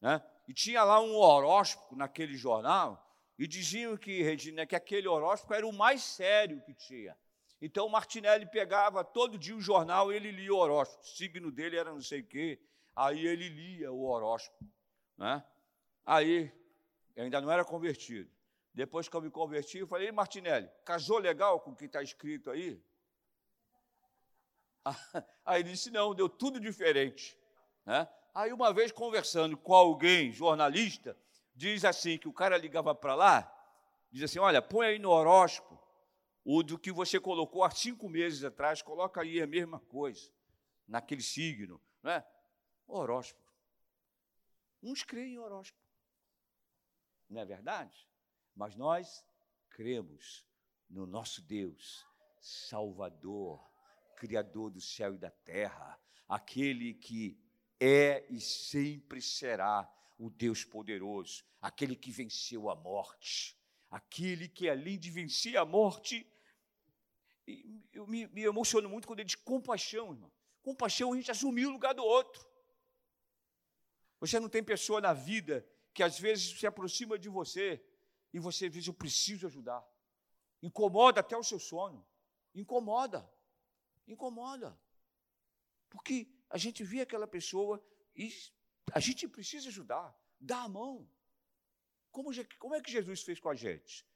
Né? 0.00 0.22
E 0.48 0.54
tinha 0.54 0.82
lá 0.82 0.98
um 0.98 1.14
horóscopo 1.14 1.94
naquele 1.94 2.36
jornal, 2.36 3.09
e 3.40 3.46
diziam 3.48 3.96
que, 3.96 4.22
Regina, 4.22 4.66
que 4.66 4.76
aquele 4.76 5.08
horóscopo 5.08 5.54
era 5.54 5.66
o 5.66 5.72
mais 5.72 6.02
sério 6.02 6.60
que 6.60 6.74
tinha. 6.74 7.16
Então 7.58 7.88
Martinelli 7.88 8.44
pegava 8.44 9.02
todo 9.02 9.38
dia 9.38 9.56
o 9.56 9.62
jornal 9.62 10.12
e 10.12 10.16
ele 10.16 10.30
lia 10.30 10.52
o 10.52 10.58
horóscopo. 10.58 11.02
O 11.02 11.08
signo 11.08 11.50
dele 11.50 11.78
era 11.78 11.90
não 11.90 12.02
sei 12.02 12.20
o 12.20 12.26
quê. 12.26 12.60
Aí 12.94 13.26
ele 13.26 13.48
lia 13.48 13.90
o 13.90 14.02
horóscopo. 14.02 14.62
Né? 15.16 15.42
Aí, 16.04 16.52
ainda 17.16 17.40
não 17.40 17.50
era 17.50 17.64
convertido. 17.64 18.30
Depois 18.74 19.08
que 19.08 19.16
eu 19.16 19.22
me 19.22 19.30
converti, 19.30 19.78
eu 19.78 19.86
falei, 19.86 20.12
Martinelli, 20.12 20.68
casou 20.84 21.16
legal 21.16 21.60
com 21.60 21.70
o 21.70 21.76
que 21.76 21.86
está 21.86 22.02
escrito 22.02 22.50
aí? 22.50 22.78
Aí 25.46 25.62
ele 25.62 25.70
disse, 25.70 25.90
não, 25.90 26.14
deu 26.14 26.28
tudo 26.28 26.60
diferente. 26.60 27.38
Né? 27.86 28.06
Aí 28.34 28.52
uma 28.52 28.70
vez 28.70 28.92
conversando 28.92 29.56
com 29.56 29.74
alguém, 29.74 30.30
jornalista, 30.30 31.16
diz 31.60 31.84
assim, 31.84 32.16
que 32.16 32.26
o 32.26 32.32
cara 32.32 32.56
ligava 32.56 32.94
para 32.94 33.14
lá, 33.14 33.54
diz 34.10 34.22
assim, 34.22 34.38
olha, 34.38 34.62
põe 34.62 34.86
aí 34.86 34.98
no 34.98 35.10
horóscopo 35.10 35.78
o 36.42 36.62
do 36.62 36.78
que 36.78 36.90
você 36.90 37.20
colocou 37.20 37.62
há 37.62 37.70
cinco 37.70 38.08
meses 38.08 38.42
atrás, 38.42 38.80
coloca 38.80 39.20
aí 39.20 39.42
a 39.42 39.46
mesma 39.46 39.78
coisa, 39.78 40.32
naquele 40.88 41.22
signo, 41.22 41.78
não 42.02 42.12
é? 42.12 42.26
Horóscopo. 42.86 43.52
Uns 44.82 45.02
creem 45.02 45.34
em 45.34 45.38
horóscopo. 45.38 45.84
Não 47.28 47.42
é 47.42 47.44
verdade? 47.44 48.08
Mas 48.56 48.74
nós 48.74 49.22
cremos 49.68 50.46
no 50.88 51.06
nosso 51.06 51.42
Deus, 51.42 52.06
Salvador, 52.40 53.62
Criador 54.16 54.70
do 54.70 54.80
céu 54.80 55.14
e 55.14 55.18
da 55.18 55.30
terra, 55.30 56.00
aquele 56.26 56.94
que 56.94 57.38
é 57.78 58.24
e 58.30 58.40
sempre 58.40 59.20
será 59.20 59.86
o 60.20 60.28
Deus 60.28 60.64
poderoso, 60.64 61.42
aquele 61.62 61.96
que 61.96 62.12
venceu 62.12 62.68
a 62.68 62.76
morte, 62.76 63.58
aquele 63.90 64.46
que 64.48 64.68
além 64.68 64.98
de 64.98 65.10
vencer 65.10 65.56
a 65.56 65.64
morte, 65.64 66.30
eu 67.90 68.06
me, 68.06 68.26
me 68.26 68.42
emociono 68.42 68.86
muito 68.86 69.08
quando 69.08 69.20
ele 69.20 69.26
diz 69.26 69.34
compaixão, 69.34 70.12
irmão. 70.12 70.30
Compaixão, 70.62 71.14
a 71.14 71.16
gente 71.16 71.30
assumir 71.30 71.64
o 71.64 71.70
lugar 71.70 71.94
do 71.94 72.04
outro. 72.04 72.46
Você 74.20 74.38
não 74.38 74.50
tem 74.50 74.62
pessoa 74.62 75.00
na 75.00 75.14
vida 75.14 75.66
que 75.94 76.02
às 76.02 76.18
vezes 76.20 76.58
se 76.60 76.66
aproxima 76.66 77.18
de 77.18 77.30
você 77.30 77.82
e 78.30 78.38
você 78.38 78.68
diz: 78.68 78.86
Eu 78.86 78.92
preciso 78.92 79.46
ajudar. 79.46 79.82
Incomoda 80.62 81.20
até 81.20 81.34
o 81.34 81.42
seu 81.42 81.58
sono. 81.58 82.06
Incomoda. 82.54 83.26
Incomoda. 84.06 84.78
Porque 85.88 86.28
a 86.50 86.58
gente 86.58 86.84
vê 86.84 87.00
aquela 87.00 87.26
pessoa 87.26 87.82
e 88.14 88.30
a 88.92 89.00
gente 89.00 89.28
precisa 89.28 89.68
ajudar. 89.68 90.14
Dá 90.38 90.62
a 90.62 90.68
mão. 90.68 91.08
Como, 92.10 92.30
como 92.58 92.74
é 92.74 92.80
que 92.80 92.90
Jesus 92.90 93.22
fez 93.22 93.38
com 93.38 93.48
a 93.48 93.54
gente? 93.54 94.06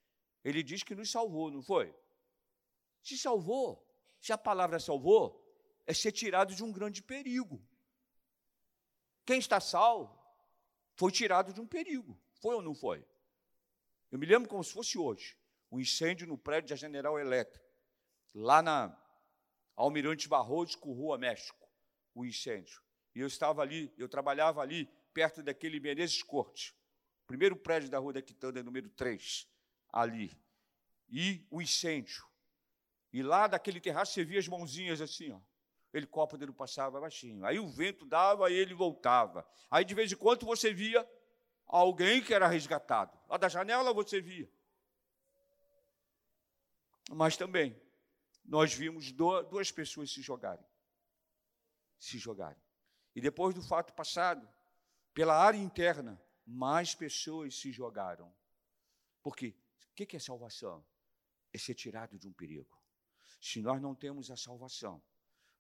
Ele 0.43 0.63
diz 0.63 0.83
que 0.83 0.95
nos 0.95 1.11
salvou, 1.11 1.51
não 1.51 1.63
foi? 1.63 1.95
Se 3.03 3.17
salvou. 3.17 3.83
Se 4.21 4.33
a 4.33 4.39
palavra 4.39 4.81
salvou, 4.81 5.43
é 5.87 5.93
ser 5.93 6.13
tirado 6.13 6.55
de 6.55 6.65
um 6.65 6.73
grande 6.73 7.03
perigo. 7.03 7.63
Quem 9.25 9.39
está 9.39 9.61
salvo 9.61 10.19
foi 10.97 11.13
tirado 11.13 11.53
de 11.53 11.61
um 11.61 11.67
perigo. 11.67 12.19
Foi 12.41 12.55
ou 12.55 12.63
não 12.63 12.75
foi? 12.75 13.07
Eu 14.11 14.19
me 14.19 14.27
lembro 14.27 14.49
como 14.49 14.63
se 14.63 14.73
fosse 14.73 14.99
hoje, 14.99 15.37
o 15.71 15.77
um 15.77 15.81
incêndio 15.81 16.27
no 16.27 16.39
prédio 16.39 16.71
da 16.71 16.77
General 16.77 17.19
Elétrica, 17.19 17.65
lá 18.35 18.63
na 18.63 18.97
Almirante 19.75 20.29
Barroso, 20.29 20.79
Rua 20.79 21.19
México, 21.19 21.69
o 22.15 22.25
incêndio. 22.25 22.84
E 23.15 23.21
eu 23.21 23.27
estava 23.27 23.63
ali, 23.63 23.93
eu 23.97 24.09
trabalhava 24.09 24.61
ali, 24.61 24.87
perto 25.13 25.43
daquele 25.43 25.79
Menezes 25.79 26.23
Corte, 26.23 26.75
primeiro 27.27 27.57
prédio 27.57 27.89
da 27.89 27.99
Rua 27.99 28.13
da 28.13 28.23
Quitanda, 28.23 28.63
número 28.63 28.89
3, 28.91 29.49
ali. 29.93 30.37
E 31.09 31.47
o 31.51 31.63
incêndio. 31.63 32.25
E 33.13 33.23
lá 33.23 33.47
daquele 33.47 33.81
terraço 33.81 34.13
você 34.13 34.25
via 34.25 34.41
as 34.41 34.49
mãozinhas 34.49 35.01
assim, 35.01 35.31
ó. 35.31 35.41
Helicóptero 35.93 36.53
passava 36.53 37.01
baixinho. 37.01 37.45
Aí 37.45 37.61
o 37.61 37.69
vento 37.69 38.05
dava 38.05 38.51
e 38.51 38.55
ele 38.55 38.75
voltava. 38.75 39.47
Aí 39.71 39.85
de 39.85 39.95
vez 39.95 40.11
em 40.11 40.17
quando 40.17 40.45
você 40.45 40.75
via 40.75 41.09
alguém 41.67 42.21
que 42.21 42.35
era 42.35 42.49
resgatado. 42.49 43.17
Lá 43.29 43.37
da 43.37 43.49
janela 43.49 43.95
você 43.95 44.21
via. 44.21 44.51
Mas 47.11 47.37
também 47.37 47.81
nós 48.45 48.75
vimos 48.75 49.13
duas 49.13 49.71
pessoas 49.71 50.11
se 50.11 50.21
jogarem. 50.21 50.67
Se 51.97 52.19
jogarem. 52.19 52.64
E 53.15 53.21
depois 53.21 53.55
do 53.55 53.63
fato 53.63 53.95
passado, 53.95 54.49
pela 55.13 55.37
área 55.37 55.59
interna, 55.59 56.21
mais 56.47 56.95
pessoas 56.95 57.55
se 57.55 57.71
jogaram. 57.71 58.35
Porque 59.23 59.55
o 59.91 59.95
que 59.95 60.17
é 60.17 60.19
salvação? 60.19 60.85
É 61.53 61.59
ser 61.59 61.75
tirado 61.75 62.19
de 62.19 62.27
um 62.27 62.33
perigo. 62.33 62.83
Se 63.41 63.63
nós 63.63 63.81
não 63.81 63.95
temos 63.95 64.31
a 64.31 64.37
salvação, 64.37 65.03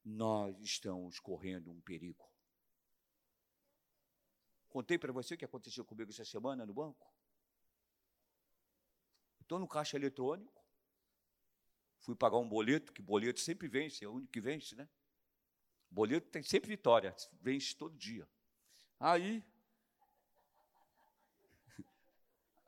nós 0.04 0.58
estamos 0.60 1.20
correndo 1.20 1.70
um 1.70 1.80
perigo. 1.80 2.28
Contei 4.68 4.98
para 4.98 5.12
você 5.12 5.34
o 5.34 5.38
que 5.38 5.44
aconteceu 5.44 5.84
comigo 5.84 6.10
essa 6.10 6.24
semana 6.24 6.66
no 6.66 6.74
banco. 6.74 7.14
Estou 9.40 9.58
no 9.58 9.68
caixa 9.68 9.96
eletrônico. 9.96 10.64
Fui 12.00 12.16
pagar 12.16 12.38
um 12.38 12.48
boleto, 12.48 12.92
que 12.92 13.00
boleto 13.00 13.40
sempre 13.40 13.68
vence, 13.68 14.04
é 14.04 14.08
o 14.08 14.14
único 14.14 14.32
que 14.32 14.40
vence, 14.40 14.74
né? 14.74 14.88
Boleto 15.94 16.28
tem 16.28 16.42
sempre 16.42 16.68
vitória, 16.68 17.14
vence 17.40 17.72
todo 17.76 17.96
dia. 17.96 18.28
Aí, 18.98 19.44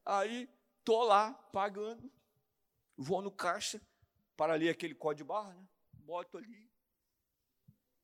aí, 0.05 0.49
tô 0.85 1.03
lá 1.03 1.35
pagando, 1.35 2.09
vou 2.97 3.21
no 3.21 3.33
caixa 3.33 3.83
para 4.37 4.55
ler 4.55 4.69
aquele 4.69 4.95
código 4.95 5.25
de 5.25 5.29
barra, 5.29 5.55
né? 5.55 5.69
Boto 5.95 6.39
ali. 6.39 6.71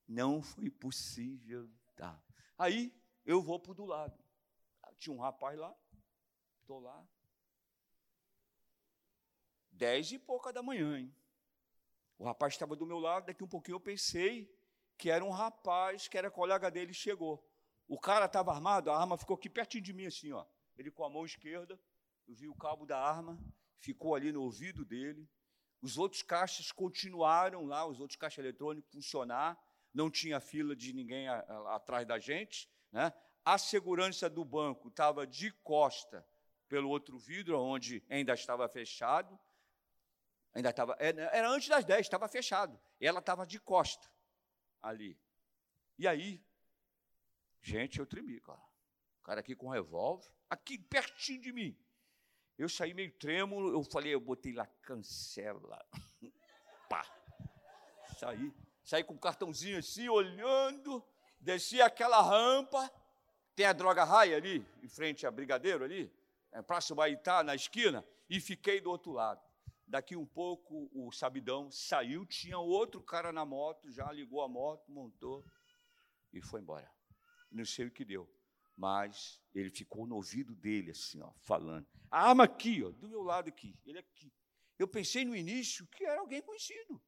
Não 0.09 0.43
foi 0.43 0.69
possível, 0.69 1.71
tá? 1.95 2.21
Aí 2.59 2.93
eu 3.25 3.41
vou 3.41 3.61
para 3.61 3.71
o 3.71 3.75
do 3.77 3.85
lado. 3.85 4.21
Tinha 4.99 5.15
um 5.15 5.21
rapaz 5.21 5.57
lá, 5.57 5.73
estou 6.63 6.81
lá. 6.81 7.07
Dez 9.71 10.11
e 10.11 10.19
pouca 10.19 10.53
da 10.53 10.65
manhã, 10.65 10.99
hein? 10.99 11.15
O 12.19 12.25
rapaz 12.25 12.55
estava 12.55 12.75
do 12.75 12.85
meu 12.85 12.99
lado, 12.99 13.27
daqui 13.27 13.45
um 13.45 13.49
pouquinho 13.49 13.77
eu 13.77 13.81
pensei 13.81 14.53
que 15.03 15.11
era 15.11 15.25
um 15.25 15.31
rapaz, 15.31 16.07
que 16.07 16.17
era 16.17 16.31
colega 16.31 16.71
dele, 16.71 16.95
chegou. 16.95 17.45
O 17.89 17.99
cara 17.99 18.27
estava 18.27 18.53
armado, 18.53 18.89
a 18.89 18.97
arma 18.97 19.19
ficou 19.19 19.35
aqui 19.35 19.51
pertinho 19.51 19.83
de 19.83 19.93
mim, 19.93 20.07
assim, 20.07 20.31
ó. 20.31 20.47
Ele 20.79 20.93
com 20.93 21.05
a 21.05 21.11
mão 21.11 21.27
esquerda, 21.27 21.77
eu 22.29 22.37
vi 22.37 22.47
o 22.47 22.55
cabo 22.55 22.87
da 22.87 23.01
arma, 23.01 23.37
ficou 23.81 24.15
ali 24.15 24.31
no 24.31 24.41
ouvido 24.43 24.85
dele. 24.85 25.29
Os 25.81 25.99
outros 25.99 26.23
caixas 26.23 26.71
continuaram 26.71 27.67
lá, 27.67 27.85
os 27.85 27.99
outros 27.99 28.17
caixas 28.17 28.45
eletrônicos 28.45 28.93
funcionar, 28.93 29.61
não 29.93 30.09
tinha 30.09 30.39
fila 30.39 30.77
de 30.77 30.93
ninguém 30.93 31.27
a, 31.27 31.41
a, 31.41 31.75
atrás 31.75 32.07
da 32.07 32.21
gente. 32.21 32.71
Né? 32.93 33.13
A 33.45 33.59
segurança 33.59 34.31
do 34.31 34.45
banco 34.45 34.87
estava 34.87 35.27
de 35.27 35.51
costa 35.65 36.25
pelo 36.69 36.89
outro 36.89 37.19
vidro, 37.19 37.61
onde 37.61 38.05
ainda 38.09 38.35
estava 38.35 38.69
fechado. 38.69 39.37
Ainda 40.55 40.71
estava, 40.71 40.97
é, 41.01 41.09
era 41.37 41.51
antes 41.51 41.69
das 41.69 41.85
10, 41.85 42.03
estava 42.03 42.29
fechado. 42.29 42.79
Ela 43.01 43.19
estava 43.19 43.45
de 43.45 43.59
costa 43.59 44.13
ali. 44.83 45.19
E 45.99 46.09
aí, 46.09 46.45
gente, 47.61 47.99
eu 47.99 48.07
tremi, 48.07 48.41
cara. 48.41 48.61
O 49.21 49.23
cara 49.23 49.41
aqui 49.41 49.55
com 49.55 49.67
um 49.67 49.71
revólver, 49.71 50.29
aqui 50.51 50.77
pertinho 50.77 51.41
de 51.41 51.53
mim. 51.53 51.79
Eu 52.59 52.69
saí 52.69 52.93
meio 52.93 53.13
trêmulo, 53.13 53.73
eu 53.73 53.83
falei, 53.85 54.13
eu 54.15 54.21
botei 54.21 54.53
lá, 54.53 54.67
cancela. 54.83 55.85
Pá. 56.89 57.07
Saí. 58.19 58.53
Saí 58.85 59.05
com 59.05 59.15
o 59.15 59.19
cartãozinho 59.19 59.79
assim, 59.79 60.09
olhando, 60.09 61.05
desci 61.41 61.81
aquela 61.81 62.21
rampa, 62.21 62.91
tem 63.55 63.65
a 63.65 63.73
droga 63.73 64.05
raia 64.05 64.37
ali, 64.37 64.67
em 64.83 64.89
frente 64.89 65.27
a 65.27 65.31
Brigadeiro 65.31 65.85
ali, 65.85 66.13
é, 66.51 66.61
Praça 66.63 66.95
Baitá, 66.95 67.43
na 67.43 67.55
esquina, 67.55 68.05
e 68.29 68.41
fiquei 68.41 68.81
do 68.81 68.91
outro 68.91 69.13
lado. 69.13 69.41
Daqui 69.93 70.17
um 70.17 70.25
pouco 70.25 70.89
o 70.91 71.13
sabidão 71.13 71.71
saiu, 71.71 72.25
tinha 72.25 72.59
outro 72.59 73.03
cara 73.03 73.31
na 73.31 73.45
moto, 73.45 73.91
já 73.91 74.11
ligou 74.11 74.41
a 74.41 74.49
moto, 74.49 74.91
montou 74.91 75.45
e 76.33 76.41
foi 76.41 76.63
embora. 76.63 76.91
Não 77.51 77.63
sei 77.67 77.89
o 77.89 77.91
que 77.91 78.03
deu, 78.03 78.27
mas 78.75 79.39
ele 79.55 79.69
ficou 79.69 80.07
no 80.07 80.15
ouvido 80.15 80.55
dele, 80.55 80.93
assim, 80.93 81.21
ó, 81.21 81.31
falando. 81.43 81.87
A 82.11 82.31
arma 82.31 82.45
aqui, 82.45 82.83
ó, 82.83 82.89
do 82.91 83.07
meu 83.07 83.21
lado 83.21 83.51
aqui, 83.51 83.79
ele 83.85 83.99
aqui. 83.99 84.33
Eu 84.79 84.89
pensei 84.89 85.27
no 85.27 85.37
início 85.37 85.87
que 85.89 86.07
era 86.07 86.23
alguém 86.23 86.41
conhecido, 86.41 86.99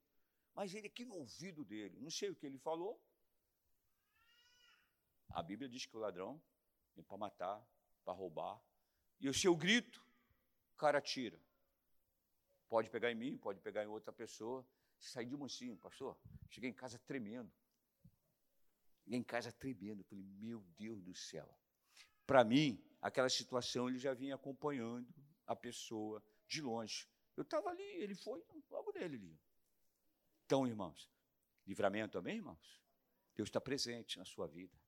mas 0.54 0.74
ele 0.74 0.88
aqui 0.88 1.06
no 1.06 1.14
ouvido 1.14 1.64
dele, 1.64 1.98
não 2.00 2.10
sei 2.10 2.28
o 2.28 2.36
que 2.36 2.44
ele 2.44 2.58
falou. 2.58 3.02
A 5.30 5.42
Bíblia 5.42 5.70
diz 5.70 5.86
que 5.86 5.96
o 5.96 6.00
ladrão 6.00 6.38
vem 6.94 7.02
para 7.02 7.16
matar, 7.16 7.66
para 8.04 8.12
roubar, 8.12 8.62
e 9.18 9.26
o 9.26 9.32
seu 9.32 9.56
grito, 9.56 10.06
o 10.74 10.76
cara 10.76 11.00
tira. 11.00 11.40
Pode 12.68 12.90
pegar 12.90 13.10
em 13.10 13.14
mim, 13.14 13.36
pode 13.36 13.60
pegar 13.60 13.84
em 13.84 13.86
outra 13.86 14.12
pessoa. 14.12 14.66
Saí 14.98 15.26
de 15.26 15.36
mansinho, 15.36 15.76
pastor. 15.76 16.16
Cheguei 16.48 16.70
em 16.70 16.72
casa 16.72 16.98
tremendo. 16.98 17.52
em 19.06 19.22
casa 19.22 19.52
tremendo. 19.52 20.02
Falei, 20.04 20.24
meu 20.24 20.60
Deus 20.76 21.02
do 21.02 21.14
céu. 21.14 21.48
Para 22.26 22.42
mim, 22.42 22.82
aquela 23.02 23.28
situação 23.28 23.88
ele 23.88 23.98
já 23.98 24.14
vinha 24.14 24.34
acompanhando 24.34 25.06
a 25.46 25.54
pessoa 25.54 26.24
de 26.48 26.62
longe. 26.62 27.06
Eu 27.36 27.42
estava 27.42 27.68
ali, 27.68 27.82
ele 27.82 28.14
foi 28.14 28.42
logo 28.70 28.92
nele 28.92 29.16
ali. 29.16 29.40
Então, 30.46 30.66
irmãos, 30.66 31.10
livramento, 31.66 32.16
amém, 32.16 32.36
irmãos? 32.36 32.80
Deus 33.34 33.48
está 33.48 33.60
presente 33.60 34.18
na 34.18 34.24
sua 34.24 34.46
vida. 34.46 34.78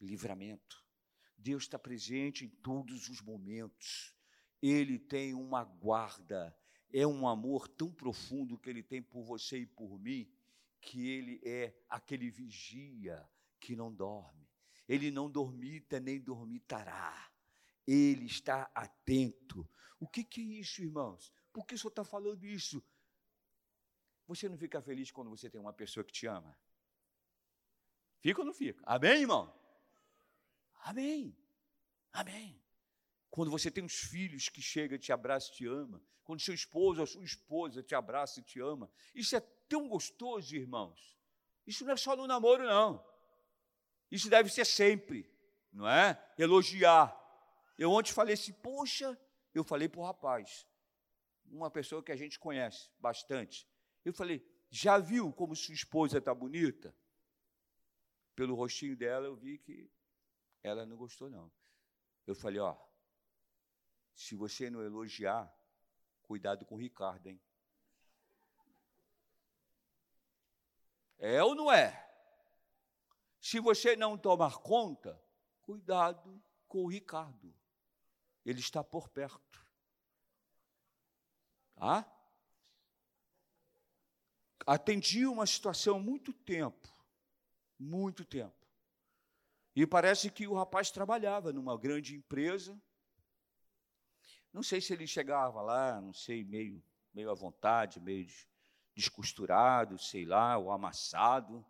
Livramento. 0.00 0.84
Deus 1.36 1.64
está 1.64 1.78
presente 1.78 2.44
em 2.44 2.48
todos 2.48 3.08
os 3.08 3.20
momentos. 3.20 4.14
Ele 4.60 4.98
tem 4.98 5.34
uma 5.34 5.64
guarda, 5.64 6.56
é 6.92 7.06
um 7.06 7.26
amor 7.26 7.68
tão 7.68 7.90
profundo 7.90 8.58
que 8.58 8.68
ele 8.68 8.82
tem 8.82 9.02
por 9.02 9.22
você 9.22 9.58
e 9.58 9.66
por 9.66 9.98
mim, 9.98 10.30
que 10.80 11.08
ele 11.08 11.40
é 11.44 11.74
aquele 11.88 12.30
vigia 12.30 13.26
que 13.58 13.74
não 13.74 13.92
dorme. 13.92 14.48
Ele 14.88 15.10
não 15.10 15.30
dormita 15.30 15.98
nem 15.98 16.20
dormitará. 16.20 17.30
Ele 17.86 18.26
está 18.26 18.70
atento. 18.74 19.68
O 19.98 20.06
que, 20.06 20.22
que 20.22 20.40
é 20.40 20.60
isso, 20.60 20.82
irmãos? 20.82 21.32
Por 21.52 21.66
que 21.66 21.74
o 21.74 21.78
senhor 21.78 21.90
está 21.90 22.04
falando 22.04 22.44
isso? 22.44 22.84
Você 24.26 24.48
não 24.48 24.58
fica 24.58 24.80
feliz 24.82 25.10
quando 25.10 25.30
você 25.30 25.48
tem 25.48 25.60
uma 25.60 25.72
pessoa 25.72 26.04
que 26.04 26.12
te 26.12 26.26
ama? 26.26 26.56
Fica 28.20 28.40
ou 28.40 28.46
não 28.46 28.54
fica? 28.54 28.82
Amém, 28.84 29.20
irmão? 29.20 29.52
Amém. 30.84 31.36
Amém. 32.12 32.61
Quando 33.32 33.50
você 33.50 33.70
tem 33.70 33.82
uns 33.82 33.94
filhos 33.94 34.50
que 34.50 34.60
chega, 34.60 34.98
te 34.98 35.10
abraça 35.10 35.50
e 35.50 35.54
te 35.54 35.66
ama, 35.66 36.04
quando 36.22 36.42
seu 36.42 36.52
esposo 36.52 37.00
ou 37.00 37.06
sua 37.06 37.24
esposa 37.24 37.82
te 37.82 37.94
abraça 37.94 38.40
e 38.40 38.42
te 38.42 38.60
ama, 38.60 38.92
isso 39.14 39.34
é 39.34 39.40
tão 39.40 39.88
gostoso, 39.88 40.54
irmãos. 40.54 41.18
Isso 41.66 41.82
não 41.82 41.94
é 41.94 41.96
só 41.96 42.14
no 42.14 42.26
namoro, 42.26 42.62
não. 42.62 43.02
Isso 44.10 44.28
deve 44.28 44.50
ser 44.50 44.66
sempre, 44.66 45.34
não 45.72 45.88
é? 45.88 46.22
Elogiar. 46.36 47.18
Eu 47.78 47.90
ontem 47.90 48.12
falei 48.12 48.34
assim, 48.34 48.52
poxa, 48.52 49.18
eu 49.54 49.64
falei 49.64 49.88
para 49.88 50.00
o 50.00 50.04
rapaz, 50.04 50.66
uma 51.46 51.70
pessoa 51.70 52.02
que 52.02 52.12
a 52.12 52.16
gente 52.16 52.38
conhece 52.38 52.90
bastante. 52.98 53.66
Eu 54.04 54.12
falei, 54.12 54.46
já 54.68 54.98
viu 54.98 55.32
como 55.32 55.56
sua 55.56 55.74
esposa 55.74 56.18
está 56.18 56.34
bonita? 56.34 56.94
Pelo 58.34 58.54
rostinho 58.54 58.94
dela 58.94 59.24
eu 59.24 59.34
vi 59.34 59.56
que 59.56 59.90
ela 60.62 60.84
não 60.84 60.98
gostou, 60.98 61.30
não. 61.30 61.50
Eu 62.26 62.34
falei, 62.34 62.60
ó, 62.60 62.76
se 64.14 64.34
você 64.34 64.70
não 64.70 64.82
elogiar, 64.82 65.52
cuidado 66.22 66.64
com 66.64 66.74
o 66.74 66.78
Ricardo, 66.78 67.28
hein? 67.28 67.40
É 71.18 71.42
ou 71.42 71.54
não 71.54 71.70
é? 71.70 71.98
Se 73.40 73.60
você 73.60 73.94
não 73.96 74.18
tomar 74.18 74.58
conta, 74.58 75.20
cuidado 75.62 76.42
com 76.66 76.84
o 76.84 76.88
Ricardo. 76.88 77.54
Ele 78.44 78.60
está 78.60 78.82
por 78.82 79.08
perto. 79.08 79.64
Tá? 81.74 82.10
Atendi 84.66 85.26
uma 85.26 85.46
situação 85.46 86.00
muito 86.00 86.32
tempo, 86.32 86.88
muito 87.78 88.24
tempo. 88.24 88.66
E 89.74 89.86
parece 89.86 90.30
que 90.30 90.46
o 90.46 90.54
rapaz 90.54 90.90
trabalhava 90.90 91.52
numa 91.52 91.76
grande 91.76 92.14
empresa. 92.14 92.80
Não 94.52 94.62
sei 94.62 94.80
se 94.80 94.92
ele 94.92 95.06
chegava 95.06 95.62
lá, 95.62 96.00
não 96.00 96.12
sei, 96.12 96.44
meio, 96.44 96.82
meio 97.14 97.30
à 97.30 97.34
vontade, 97.34 98.00
meio 98.00 98.26
descosturado, 98.94 99.98
sei 99.98 100.24
lá, 100.24 100.58
ou 100.58 100.70
amassado. 100.70 101.64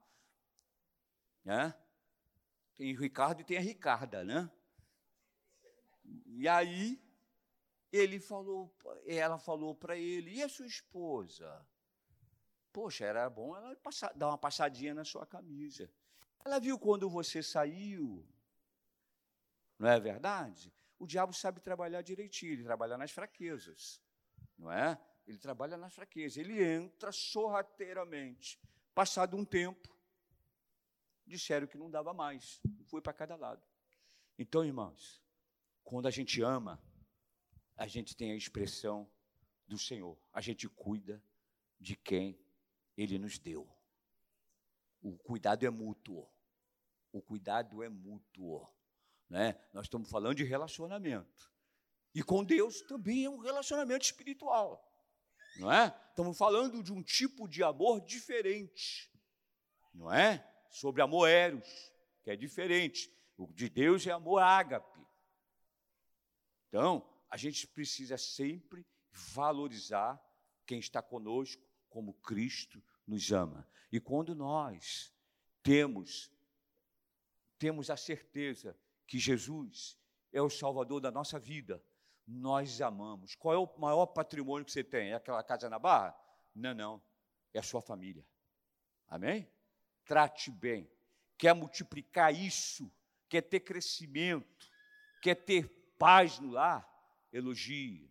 Né? 1.45 1.74
Tem 2.76 2.95
o 2.95 3.01
Ricardo 3.01 3.41
e 3.41 3.45
tem 3.45 3.57
a 3.57 3.61
Ricarda, 3.61 4.24
né? 4.24 4.51
E 6.26 6.49
aí 6.49 7.01
ele 7.93 8.18
falou, 8.18 8.74
ela 9.07 9.39
falou 9.39 9.74
para 9.74 9.97
ele, 9.97 10.35
e 10.35 10.43
a 10.43 10.49
sua 10.49 10.66
esposa? 10.66 11.64
Poxa, 12.72 13.05
era 13.05 13.28
bom 13.28 13.55
ela 13.55 13.76
passar, 13.76 14.12
dar 14.14 14.28
uma 14.28 14.39
passadinha 14.39 14.95
na 14.95 15.05
sua 15.05 15.26
camisa. 15.26 15.91
Ela 16.45 16.59
viu 16.59 16.78
quando 16.78 17.09
você 17.09 17.43
saiu. 17.43 18.26
Não 19.78 19.89
é 19.89 20.01
verdade? 20.01 20.72
O 21.03 21.07
diabo 21.07 21.32
sabe 21.32 21.61
trabalhar 21.61 22.00
direitinho, 22.00 22.53
ele 22.53 22.62
trabalha 22.62 22.96
nas 22.96 23.11
fraquezas. 23.11 24.00
Não 24.57 24.70
é? 24.70 24.96
Ele 25.26 25.36
trabalha 25.36 25.76
nas 25.76 25.92
fraquezas. 25.92 26.36
Ele 26.36 26.62
entra 26.62 27.11
sorrateiramente. 27.11 28.57
Passado 28.94 29.36
um 29.36 29.44
tempo, 29.44 29.92
disseram 31.26 31.66
que 31.66 31.76
não 31.76 31.90
dava 31.90 32.14
mais. 32.14 32.62
Foi 32.86 33.03
para 33.03 33.12
cada 33.12 33.34
lado. 33.34 33.61
Então, 34.38 34.64
irmãos, 34.64 35.20
quando 35.82 36.07
a 36.07 36.11
gente 36.12 36.40
ama, 36.40 36.80
a 37.76 37.88
gente 37.88 38.16
tem 38.16 38.30
a 38.30 38.36
expressão 38.36 39.11
do 39.66 39.76
Senhor. 39.76 40.16
A 40.32 40.40
gente 40.40 40.68
cuida 40.68 41.20
de 41.80 41.96
quem 41.96 42.38
Ele 42.96 43.18
nos 43.18 43.40
deu. 43.40 43.68
O 45.00 45.18
cuidado 45.18 45.66
é 45.66 45.70
mútuo. 45.70 46.30
O 47.11 47.20
cuidado 47.20 47.82
é 47.82 47.88
mútuo. 47.88 48.72
Né? 49.33 49.59
Nós 49.72 49.87
estamos 49.87 50.11
falando 50.11 50.35
de 50.35 50.45
relacionamento. 50.45 51.51
E 52.14 52.22
com 52.22 52.45
Deus 52.45 52.83
também 52.83 53.24
é 53.24 53.30
um 53.30 53.39
relacionamento 53.39 54.05
espiritual. 54.05 54.87
Não 55.57 55.72
é? 55.72 55.99
Estamos 56.11 56.37
falando 56.37 56.83
de 56.83 56.93
um 56.93 57.03
tipo 57.03 57.49
de 57.49 57.62
amor 57.62 58.03
diferente. 58.03 59.11
Não 59.95 60.12
é? 60.12 60.47
sobre 60.68 61.01
amor 61.01 61.28
eros, 61.28 61.66
que 62.22 62.30
é 62.30 62.37
diferente. 62.37 63.11
O 63.39 63.47
de 63.55 63.70
Deus 63.70 64.07
é 64.07 64.11
amor 64.11 64.43
ágape. 64.43 65.01
Então, 66.68 67.03
a 67.30 67.39
gente 67.39 67.66
precisa 67.66 68.18
sempre 68.18 68.87
valorizar 69.11 70.22
quem 70.66 70.78
está 70.78 71.01
conosco 71.01 71.62
como 71.89 72.12
Cristo 72.14 72.85
nos 73.07 73.33
ama. 73.33 73.66
E 73.91 73.99
quando 73.99 74.35
nós 74.35 75.11
temos 75.62 76.30
temos 77.59 77.91
a 77.91 77.97
certeza 77.97 78.76
que 79.13 79.19
Jesus 79.19 79.99
é 80.33 80.41
o 80.41 80.49
salvador 80.49 80.99
da 80.99 81.11
nossa 81.11 81.39
vida, 81.39 81.85
nós 82.27 82.81
amamos. 82.81 83.35
Qual 83.35 83.55
é 83.55 83.59
o 83.59 83.79
maior 83.79 84.07
patrimônio 84.07 84.65
que 84.65 84.73
você 84.73 84.83
tem? 84.83 85.11
É 85.11 85.17
aquela 85.17 85.43
casa 85.43 85.69
na 85.69 85.79
barra? 85.79 86.17
Não, 86.55 86.73
não. 86.73 87.03
É 87.53 87.59
a 87.59 87.63
sua 87.63 87.83
família. 87.83 88.27
Amém? 89.07 89.47
trate 90.07 90.51
bem, 90.51 90.91
quer 91.37 91.55
multiplicar 91.55 92.35
isso, 92.35 92.91
quer 93.29 93.43
ter 93.43 93.61
crescimento, 93.61 94.71
quer 95.21 95.35
ter 95.35 95.69
paz 95.99 96.39
no 96.39 96.51
lar, 96.51 96.89
elogie. 97.31 98.11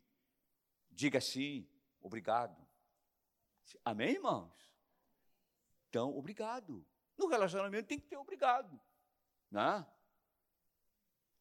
Diga 0.92 1.18
assim, 1.18 1.68
obrigado. 2.00 2.56
Amém, 3.84 4.12
irmãos? 4.12 4.54
Então, 5.90 6.16
obrigado. 6.16 6.86
No 7.18 7.28
relacionamento 7.28 7.88
tem 7.88 8.00
que 8.00 8.08
ter 8.08 8.18
obrigado. 8.18 8.80
Né? 9.50 9.84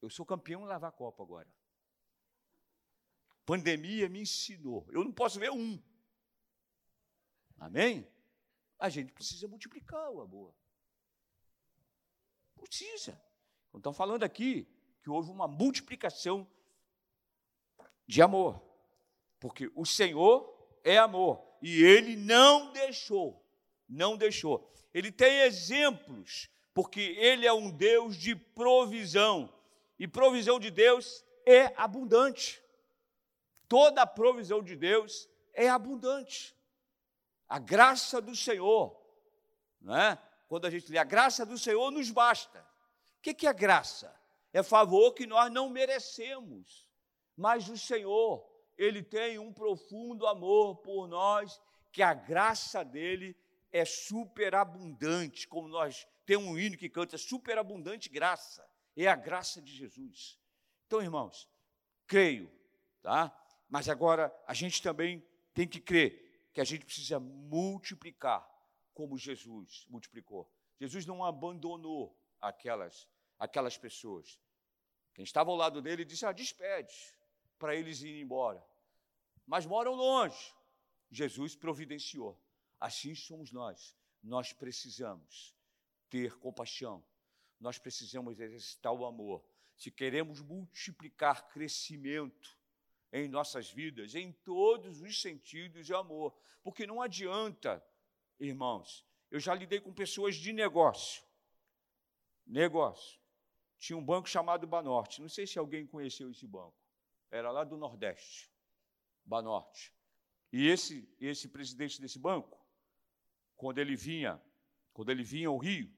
Eu 0.01 0.09
sou 0.11 0.25
campeão 0.25 0.63
em 0.63 0.67
lavar 0.67 0.93
copo 0.93 1.23
agora. 1.23 1.49
Pandemia 3.45 4.09
me 4.09 4.21
ensinou. 4.21 4.87
Eu 4.91 5.05
não 5.05 5.13
posso 5.13 5.39
ver 5.39 5.51
um. 5.51 5.83
Amém? 7.59 8.09
A 8.79 8.89
gente 8.89 9.13
precisa 9.13 9.47
multiplicar 9.47 10.11
o 10.11 10.21
amor. 10.21 10.55
Precisa. 12.55 13.21
Então, 13.75 13.93
falando 13.93 14.23
aqui 14.23 14.67
que 15.03 15.11
houve 15.11 15.31
uma 15.31 15.49
multiplicação 15.49 16.49
de 18.07 18.23
amor. 18.23 18.63
Porque 19.39 19.71
o 19.75 19.85
Senhor 19.85 20.79
é 20.85 20.99
amor. 20.99 21.43
E 21.61 21.83
ele 21.83 22.17
não 22.17 22.73
deixou. 22.73 23.45
Não 23.89 24.17
deixou. 24.17 24.73
Ele 24.93 25.13
tem 25.13 25.41
exemplos, 25.41 26.49
porque 26.73 27.01
ele 27.01 27.47
é 27.47 27.53
um 27.53 27.71
Deus 27.71 28.17
de 28.17 28.35
provisão. 28.35 29.53
E 30.01 30.09
provisão 30.09 30.59
de 30.59 30.71
Deus 30.71 31.23
é 31.45 31.75
abundante. 31.77 32.65
Toda 33.69 34.01
a 34.01 34.07
provisão 34.07 34.63
de 34.63 34.75
Deus 34.75 35.29
é 35.53 35.69
abundante. 35.69 36.57
A 37.47 37.59
graça 37.59 38.19
do 38.19 38.35
Senhor, 38.35 38.99
não 39.79 39.95
é? 39.95 40.19
quando 40.49 40.65
a 40.65 40.71
gente 40.71 40.91
lê 40.91 40.97
a 40.97 41.05
graça 41.05 41.45
do 41.45 41.59
Senhor, 41.59 41.91
nos 41.91 42.11
basta. 42.11 42.67
O 43.19 43.21
que 43.21 43.47
é 43.47 43.53
graça? 43.53 44.19
É 44.55 44.63
favor 44.63 45.13
que 45.13 45.27
nós 45.27 45.53
não 45.53 45.69
merecemos, 45.69 46.89
mas 47.37 47.69
o 47.69 47.77
Senhor, 47.77 48.51
Ele 48.79 49.03
tem 49.03 49.39
um 49.39 49.53
profundo 49.53 50.27
amor 50.27 50.77
por 50.77 51.07
nós, 51.07 51.61
que 51.93 52.03
a 52.03 52.15
graça 52.15 52.83
dele 52.83 53.37
é 53.71 53.85
superabundante, 53.85 55.47
como 55.47 55.69
nós 55.69 56.09
temos 56.25 56.49
um 56.49 56.59
hino 56.59 56.79
que 56.79 56.89
canta 56.89 57.19
superabundante 57.19 58.09
graça, 58.09 58.67
é 58.97 59.07
a 59.07 59.17
graça 59.17 59.61
de 59.61 59.73
Jesus. 59.73 60.39
Então, 60.87 61.03
irmãos, 61.03 61.49
creio, 62.07 62.51
tá? 63.03 63.37
Mas 63.69 63.89
agora 63.89 64.35
a 64.47 64.55
gente 64.55 64.83
também 64.83 65.25
tem 65.55 65.67
que 65.67 65.81
crer 65.81 66.49
que 66.53 66.61
a 66.61 66.65
gente 66.65 66.85
precisa 66.85 67.21
multiplicar 67.21 68.49
como 68.93 69.17
Jesus 69.17 69.87
multiplicou. 69.89 70.51
Jesus 70.79 71.07
não 71.07 71.25
abandonou 71.25 72.19
aquelas, 72.41 73.09
aquelas 73.39 73.79
pessoas. 73.79 74.41
Quem 75.15 75.25
estava 75.25 75.51
ao 75.51 75.57
lado 75.57 75.81
dele 75.81 76.05
disse: 76.05 76.27
Ah, 76.27 76.33
despede, 76.33 77.15
para 77.59 77.75
eles 77.77 78.01
irem 78.03 78.23
embora. 78.23 78.65
Mas 79.47 79.67
moram 79.67 79.95
longe. 79.95 80.55
Jesus 81.11 81.55
providenciou. 81.55 82.41
Assim 82.79 83.15
somos 83.15 83.53
nós. 83.53 83.95
Nós 84.23 84.53
precisamos 84.53 85.55
ter 86.09 86.37
compaixão. 86.39 87.05
Nós 87.61 87.79
precisamos 87.79 88.41
exercitar 88.41 88.93
o 88.93 89.05
amor. 89.05 89.45
Se 89.77 89.91
queremos 89.91 90.41
multiplicar 90.41 91.49
crescimento 91.49 92.59
em 93.13 93.29
nossas 93.29 93.71
vidas, 93.71 94.15
em 94.15 94.33
todos 94.33 95.03
os 95.03 95.21
sentidos 95.21 95.87
de 95.87 95.95
amor. 95.95 96.35
Porque 96.63 96.87
não 96.87 97.03
adianta, 97.03 97.85
irmãos, 98.39 99.07
eu 99.31 99.39
já 99.39 99.55
lidei 99.55 99.81
com 99.81 99.93
pessoas 99.93 100.37
de 100.37 100.53
negócio. 100.53 101.23
Negócio. 102.47 103.21
Tinha 103.79 103.97
um 103.97 104.05
banco 104.05 104.29
chamado 104.29 104.67
Banorte. 104.67 105.21
Não 105.21 105.29
sei 105.29 105.47
se 105.47 105.59
alguém 105.59 105.87
conheceu 105.87 106.31
esse 106.31 106.47
banco. 106.47 106.77
Era 107.31 107.51
lá 107.51 107.63
do 107.63 107.77
Nordeste. 107.77 108.51
Banorte. 109.25 109.93
E 110.53 110.67
esse, 110.67 111.09
esse 111.21 111.49
presidente 111.49 112.01
desse 112.01 112.19
banco, 112.19 112.59
quando 113.57 113.79
ele 113.79 113.95
vinha, 113.95 114.43
quando 114.93 115.11
ele 115.11 115.23
vinha 115.23 115.49
ao 115.49 115.57
Rio, 115.57 115.91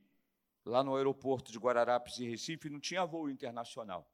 lá 0.65 0.83
no 0.83 0.97
aeroporto 0.97 1.51
de 1.51 1.59
Guararapes 1.59 2.19
e 2.19 2.29
Recife, 2.29 2.71
não 2.71 2.81
tinha 2.81 3.05
voo 3.05 3.29
internacional. 3.29 4.09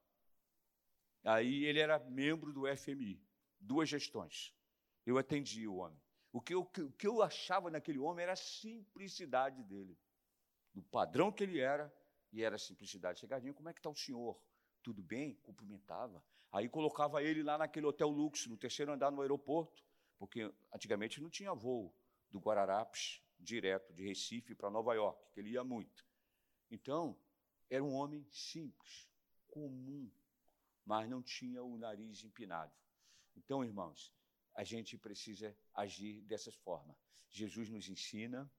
Aí 1.24 1.64
ele 1.64 1.80
era 1.80 1.98
membro 1.98 2.52
do 2.52 2.64
FMI, 2.76 3.20
duas 3.60 3.88
gestões. 3.88 4.54
Eu 5.04 5.18
atendi 5.18 5.66
o 5.66 5.76
homem. 5.76 6.00
O 6.32 6.40
que 6.40 6.54
eu, 6.54 6.60
o 6.60 6.92
que 6.92 7.06
eu 7.06 7.22
achava 7.22 7.70
naquele 7.70 7.98
homem 7.98 8.22
era 8.22 8.32
a 8.32 8.36
simplicidade 8.36 9.62
dele, 9.64 9.98
do 10.72 10.82
padrão 10.82 11.32
que 11.32 11.42
ele 11.42 11.58
era, 11.58 11.92
e 12.32 12.42
era 12.42 12.56
a 12.56 12.58
simplicidade. 12.58 13.20
Chegadinho, 13.20 13.54
como 13.54 13.68
é 13.68 13.72
que 13.72 13.80
está 13.80 13.90
o 13.90 13.94
senhor? 13.94 14.40
Tudo 14.82 15.02
bem? 15.02 15.34
Cumprimentava. 15.36 16.22
Aí 16.52 16.68
colocava 16.68 17.22
ele 17.22 17.42
lá 17.42 17.58
naquele 17.58 17.86
hotel 17.86 18.08
luxo, 18.08 18.48
no 18.48 18.56
terceiro 18.56 18.92
andar 18.92 19.10
no 19.10 19.20
aeroporto, 19.20 19.82
porque 20.18 20.52
antigamente 20.72 21.20
não 21.20 21.30
tinha 21.30 21.54
voo 21.54 21.94
do 22.30 22.38
Guararapes 22.38 23.22
direto 23.38 23.92
de 23.92 24.06
Recife 24.06 24.54
para 24.54 24.70
Nova 24.70 24.94
York, 24.94 25.30
que 25.32 25.40
ele 25.40 25.50
ia 25.50 25.64
muito. 25.64 26.07
Então, 26.70 27.16
era 27.70 27.82
um 27.82 27.94
homem 27.94 28.26
simples, 28.30 29.08
comum, 29.48 30.10
mas 30.84 31.08
não 31.08 31.22
tinha 31.22 31.62
o 31.62 31.76
nariz 31.76 32.24
empinado. 32.24 32.72
Então, 33.36 33.64
irmãos, 33.64 34.12
a 34.54 34.64
gente 34.64 34.96
precisa 34.96 35.56
agir 35.74 36.22
dessa 36.22 36.50
forma. 36.50 36.96
Jesus 37.30 37.68
nos 37.68 37.88
ensina 37.88 38.50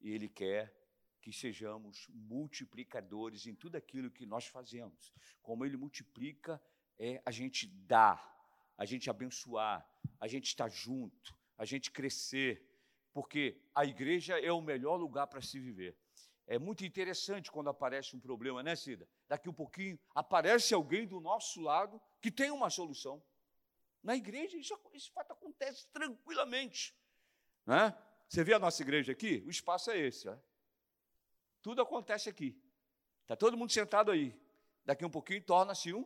e 0.00 0.10
ele 0.10 0.28
quer 0.28 0.74
que 1.20 1.32
sejamos 1.32 2.08
multiplicadores 2.08 3.46
em 3.46 3.54
tudo 3.54 3.76
aquilo 3.76 4.10
que 4.10 4.26
nós 4.26 4.46
fazemos. 4.46 5.12
Como 5.40 5.64
ele 5.64 5.76
multiplica, 5.76 6.60
é 6.98 7.22
a 7.24 7.30
gente 7.30 7.66
dar, 7.66 8.20
a 8.76 8.84
gente 8.84 9.08
abençoar, 9.08 9.86
a 10.18 10.26
gente 10.26 10.46
estar 10.46 10.68
junto, 10.68 11.36
a 11.56 11.64
gente 11.64 11.90
crescer, 11.90 12.66
porque 13.12 13.60
a 13.74 13.84
igreja 13.84 14.38
é 14.40 14.50
o 14.50 14.60
melhor 14.60 14.96
lugar 14.96 15.26
para 15.26 15.40
se 15.40 15.60
viver. 15.60 15.96
É 16.46 16.58
muito 16.58 16.84
interessante 16.84 17.50
quando 17.50 17.70
aparece 17.70 18.16
um 18.16 18.20
problema, 18.20 18.62
né, 18.62 18.74
Cida? 18.74 19.08
Daqui 19.28 19.48
um 19.48 19.54
pouquinho 19.54 19.98
aparece 20.14 20.74
alguém 20.74 21.06
do 21.06 21.20
nosso 21.20 21.60
lado 21.60 22.00
que 22.20 22.30
tem 22.30 22.50
uma 22.50 22.68
solução. 22.68 23.22
Na 24.02 24.16
igreja, 24.16 24.56
isso, 24.56 24.78
isso 24.92 25.12
fato 25.12 25.32
acontece 25.32 25.86
tranquilamente. 25.92 26.94
Né? 27.64 27.96
Você 28.28 28.42
vê 28.42 28.54
a 28.54 28.58
nossa 28.58 28.82
igreja 28.82 29.12
aqui? 29.12 29.42
O 29.46 29.50
espaço 29.50 29.90
é 29.90 29.98
esse. 29.98 30.26
Né? 30.26 30.38
Tudo 31.62 31.80
acontece 31.80 32.28
aqui. 32.28 32.60
Está 33.22 33.36
todo 33.36 33.56
mundo 33.56 33.70
sentado 33.70 34.10
aí. 34.10 34.36
Daqui 34.84 35.04
um 35.04 35.10
pouquinho 35.10 35.42
torna-se 35.42 35.94
um, 35.94 36.04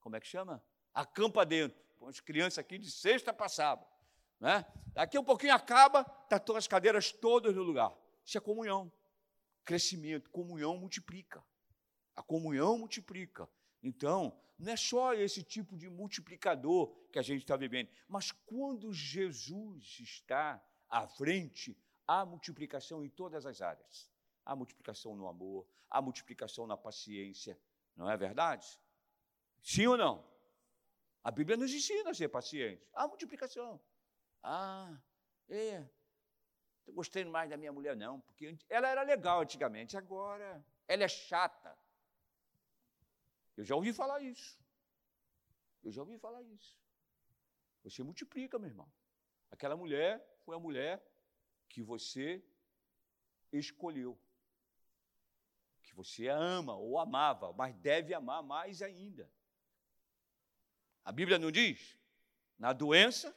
como 0.00 0.16
é 0.16 0.20
que 0.20 0.26
chama? 0.26 0.64
Acampa 0.94 1.44
dentro. 1.44 1.78
Põe 1.98 2.08
as 2.08 2.20
crianças 2.20 2.58
aqui 2.58 2.78
de 2.78 2.90
sexta 2.90 3.30
para 3.32 3.48
sábado. 3.50 3.86
Né? 4.40 4.64
Daqui 4.94 5.18
um 5.18 5.24
pouquinho 5.24 5.54
acaba, 5.54 6.00
está 6.24 6.38
todas 6.38 6.64
as 6.64 6.68
cadeiras 6.68 7.12
todas 7.12 7.54
no 7.54 7.62
lugar. 7.62 7.94
Isso 8.24 8.38
é 8.38 8.40
comunhão 8.40 8.90
crescimento, 9.70 10.28
comunhão 10.30 10.76
multiplica. 10.76 11.44
A 12.16 12.22
comunhão 12.24 12.76
multiplica. 12.76 13.48
Então, 13.80 14.36
não 14.58 14.72
é 14.72 14.76
só 14.76 15.14
esse 15.14 15.44
tipo 15.44 15.78
de 15.78 15.88
multiplicador 15.88 16.92
que 17.12 17.20
a 17.20 17.22
gente 17.22 17.42
está 17.42 17.56
vivendo, 17.56 17.88
mas 18.08 18.32
quando 18.32 18.92
Jesus 18.92 20.00
está 20.00 20.60
à 20.88 21.06
frente, 21.06 21.78
há 22.04 22.26
multiplicação 22.26 23.04
em 23.04 23.08
todas 23.08 23.46
as 23.46 23.62
áreas. 23.62 24.10
Há 24.44 24.56
multiplicação 24.56 25.14
no 25.14 25.28
amor, 25.28 25.64
há 25.88 26.02
multiplicação 26.02 26.66
na 26.66 26.76
paciência, 26.76 27.56
não 27.94 28.10
é 28.10 28.16
verdade? 28.16 28.66
Sim 29.62 29.86
ou 29.86 29.96
não? 29.96 30.28
A 31.22 31.30
Bíblia 31.30 31.56
nos 31.56 31.72
ensina 31.72 32.10
a 32.10 32.14
ser 32.14 32.28
paciente. 32.28 32.84
Há 32.92 33.06
multiplicação. 33.06 33.80
Ah, 34.42 35.00
é, 35.48 35.88
gostei 36.92 37.24
mais 37.24 37.48
da 37.48 37.56
minha 37.56 37.72
mulher, 37.72 37.96
não, 37.96 38.20
porque 38.20 38.56
ela 38.68 38.88
era 38.88 39.02
legal 39.02 39.40
antigamente, 39.40 39.96
agora 39.96 40.64
ela 40.86 41.04
é 41.04 41.08
chata. 41.08 41.76
Eu 43.56 43.64
já 43.64 43.74
ouvi 43.74 43.92
falar 43.92 44.20
isso. 44.20 44.58
Eu 45.82 45.92
já 45.92 46.02
ouvi 46.02 46.18
falar 46.18 46.42
isso. 46.42 46.78
Você 47.82 48.02
multiplica, 48.02 48.58
meu 48.58 48.68
irmão. 48.68 48.90
Aquela 49.50 49.76
mulher 49.76 50.20
foi 50.44 50.56
a 50.56 50.58
mulher 50.58 51.02
que 51.68 51.82
você 51.82 52.44
escolheu. 53.52 54.18
Que 55.82 55.94
você 55.94 56.28
ama 56.28 56.76
ou 56.76 56.98
amava, 56.98 57.52
mas 57.52 57.74
deve 57.76 58.12
amar 58.14 58.42
mais 58.42 58.82
ainda. 58.82 59.30
A 61.04 61.12
Bíblia 61.12 61.38
não 61.38 61.50
diz? 61.50 61.98
Na 62.58 62.72
doença 62.72 63.34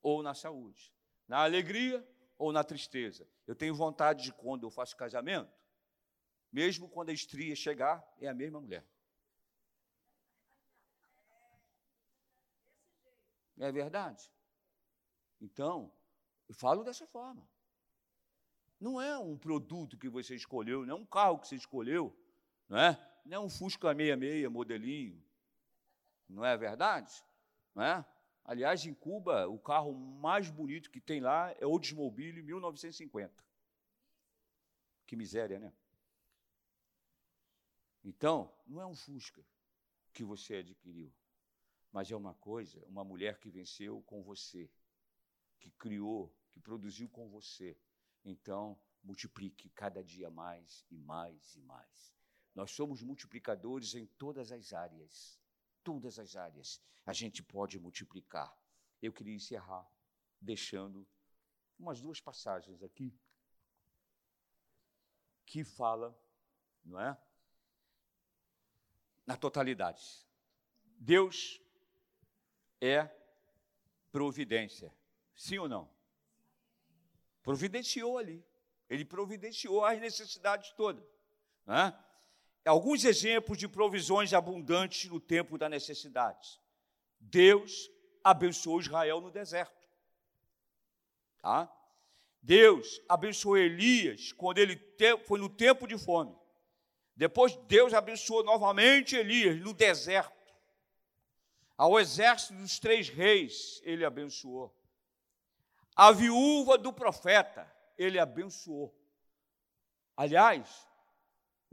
ou 0.00 0.22
na 0.22 0.34
saúde 0.34 0.93
na 1.26 1.42
alegria 1.42 2.06
ou 2.38 2.52
na 2.52 2.64
tristeza. 2.64 3.28
Eu 3.46 3.54
tenho 3.54 3.74
vontade 3.74 4.24
de, 4.24 4.32
quando 4.32 4.66
eu 4.66 4.70
faço 4.70 4.96
casamento, 4.96 5.52
mesmo 6.52 6.88
quando 6.88 7.10
a 7.10 7.12
estria 7.12 7.54
chegar, 7.54 8.04
é 8.20 8.28
a 8.28 8.34
mesma 8.34 8.60
mulher. 8.60 8.86
É 13.58 13.70
verdade? 13.70 14.30
Então, 15.40 15.92
eu 16.48 16.54
falo 16.54 16.82
dessa 16.82 17.06
forma. 17.06 17.46
Não 18.80 19.00
é 19.00 19.16
um 19.18 19.38
produto 19.38 19.96
que 19.96 20.08
você 20.08 20.34
escolheu, 20.34 20.84
não 20.84 20.96
é 20.96 21.00
um 21.00 21.06
carro 21.06 21.38
que 21.38 21.48
você 21.48 21.56
escolheu, 21.56 22.14
não 22.68 22.78
é? 22.78 23.20
Não 23.24 23.36
é 23.36 23.40
um 23.40 23.48
Fusca 23.48 23.94
66 23.94 24.50
modelinho. 24.50 25.24
Não 26.28 26.44
é 26.44 26.56
verdade? 26.56 27.12
Não 27.74 27.82
é? 27.82 28.04
Aliás, 28.44 28.84
em 28.84 28.92
Cuba, 28.92 29.48
o 29.48 29.58
carro 29.58 29.94
mais 29.94 30.50
bonito 30.50 30.90
que 30.90 31.00
tem 31.00 31.18
lá 31.18 31.54
é 31.58 31.66
o 31.66 31.70
Oldsmobile 31.70 32.42
1950. 32.42 33.42
Que 35.06 35.16
miséria, 35.16 35.58
né? 35.58 35.72
Então, 38.04 38.54
não 38.66 38.82
é 38.82 38.86
um 38.86 38.94
Fusca 38.94 39.42
que 40.12 40.22
você 40.22 40.56
adquiriu, 40.56 41.10
mas 41.90 42.10
é 42.10 42.16
uma 42.16 42.34
coisa, 42.34 42.84
uma 42.86 43.02
mulher 43.02 43.38
que 43.38 43.48
venceu 43.48 44.02
com 44.02 44.22
você, 44.22 44.70
que 45.58 45.70
criou, 45.70 46.30
que 46.50 46.60
produziu 46.60 47.08
com 47.08 47.28
você. 47.30 47.78
Então, 48.22 48.78
multiplique 49.02 49.70
cada 49.70 50.04
dia 50.04 50.30
mais 50.30 50.84
e 50.90 50.98
mais 50.98 51.56
e 51.56 51.62
mais. 51.62 52.14
Nós 52.54 52.70
somos 52.70 53.02
multiplicadores 53.02 53.94
em 53.94 54.06
todas 54.06 54.52
as 54.52 54.74
áreas 54.74 55.40
todas 55.84 56.18
as 56.18 56.34
áreas 56.34 56.80
a 57.06 57.12
gente 57.12 57.42
pode 57.42 57.78
multiplicar. 57.78 58.52
Eu 59.00 59.12
queria 59.12 59.34
encerrar 59.34 59.86
deixando 60.40 61.06
umas 61.78 62.00
duas 62.00 62.20
passagens 62.20 62.82
aqui 62.82 63.14
que 65.44 65.62
fala, 65.62 66.18
não 66.84 66.98
é? 66.98 67.16
Na 69.26 69.36
totalidade. 69.36 70.02
Deus 70.98 71.60
é 72.80 73.04
providência. 74.10 74.94
Sim 75.36 75.58
ou 75.58 75.68
não? 75.68 75.92
Providenciou 77.42 78.16
ali. 78.16 78.44
Ele 78.88 79.04
providenciou 79.04 79.84
as 79.84 80.00
necessidades 80.00 80.72
todas. 80.72 81.04
Não 81.66 81.74
é? 81.74 82.04
Alguns 82.68 83.04
exemplos 83.04 83.58
de 83.58 83.68
provisões 83.68 84.32
abundantes 84.32 85.10
no 85.10 85.20
tempo 85.20 85.58
da 85.58 85.68
necessidade. 85.68 86.60
Deus 87.20 87.90
abençoou 88.22 88.80
Israel 88.80 89.20
no 89.20 89.30
deserto. 89.30 89.86
Tá? 91.38 91.70
Deus 92.40 93.00
abençoou 93.08 93.58
Elias 93.58 94.32
quando 94.32 94.58
ele 94.58 94.80
foi 95.26 95.38
no 95.38 95.48
tempo 95.48 95.86
de 95.86 95.98
fome. 95.98 96.34
Depois 97.16 97.54
Deus 97.68 97.94
abençoou 97.94 98.42
novamente 98.42 99.14
Elias 99.14 99.60
no 99.60 99.72
deserto. 99.72 100.32
Ao 101.76 101.98
exército 101.98 102.54
dos 102.54 102.78
três 102.78 103.08
reis, 103.08 103.80
ele 103.84 104.04
abençoou. 104.04 104.74
A 105.94 106.12
viúva 106.12 106.78
do 106.78 106.92
profeta, 106.92 107.70
ele 107.96 108.18
abençoou. 108.18 108.94
Aliás, 110.16 110.86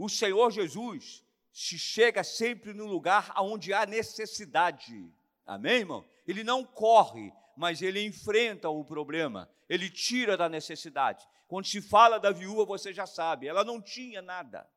o 0.03 0.09
Senhor 0.09 0.49
Jesus 0.49 1.23
se 1.53 1.77
chega 1.77 2.23
sempre 2.23 2.73
no 2.73 2.87
lugar 2.87 3.31
onde 3.37 3.71
há 3.71 3.85
necessidade. 3.85 5.07
Amém, 5.45 5.79
irmão? 5.81 6.03
Ele 6.25 6.43
não 6.43 6.65
corre, 6.65 7.31
mas 7.55 7.83
ele 7.83 8.03
enfrenta 8.03 8.67
o 8.67 8.83
problema, 8.83 9.47
ele 9.69 9.91
tira 9.91 10.35
da 10.35 10.49
necessidade. 10.49 11.27
Quando 11.47 11.67
se 11.67 11.81
fala 11.81 12.19
da 12.19 12.31
viúva, 12.31 12.65
você 12.65 12.91
já 12.91 13.05
sabe, 13.05 13.47
ela 13.47 13.63
não 13.63 13.79
tinha 13.79 14.23
nada. 14.23 14.67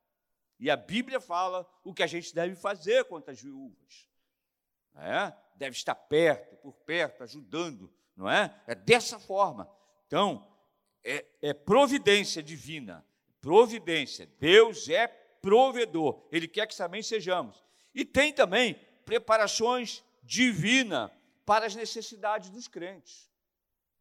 E 0.61 0.71
a 0.71 0.77
Bíblia 0.77 1.21
fala 1.21 1.67
o 1.83 1.95
que 1.95 2.03
a 2.03 2.07
gente 2.07 2.35
deve 2.35 2.55
fazer 2.55 3.05
contra 3.05 3.33
as 3.33 3.41
viúvas. 3.41 4.07
É? 4.97 5.33
Deve 5.57 5.75
estar 5.75 5.95
perto, 5.95 6.57
por 6.57 6.75
perto, 6.85 7.23
ajudando, 7.23 7.91
não 8.15 8.29
é? 8.29 8.55
É 8.67 8.75
dessa 8.75 9.19
forma. 9.19 9.71
Então, 10.07 10.47
é, 11.03 11.25
é 11.41 11.55
providência 11.55 12.43
divina. 12.43 13.05
Providência. 13.45 14.27
Deus 14.41 14.89
é 14.89 15.07
provedor. 15.07 16.27
Ele 16.33 16.49
quer 16.49 16.67
que 16.67 16.75
também 16.75 17.03
sejamos. 17.03 17.63
E 17.95 18.03
tem 18.03 18.33
também 18.33 18.75
preparações 19.05 20.03
divinas 20.23 21.11
para 21.45 21.67
as 21.67 21.75
necessidades 21.75 22.49
dos 22.49 22.67
crentes. 22.67 23.31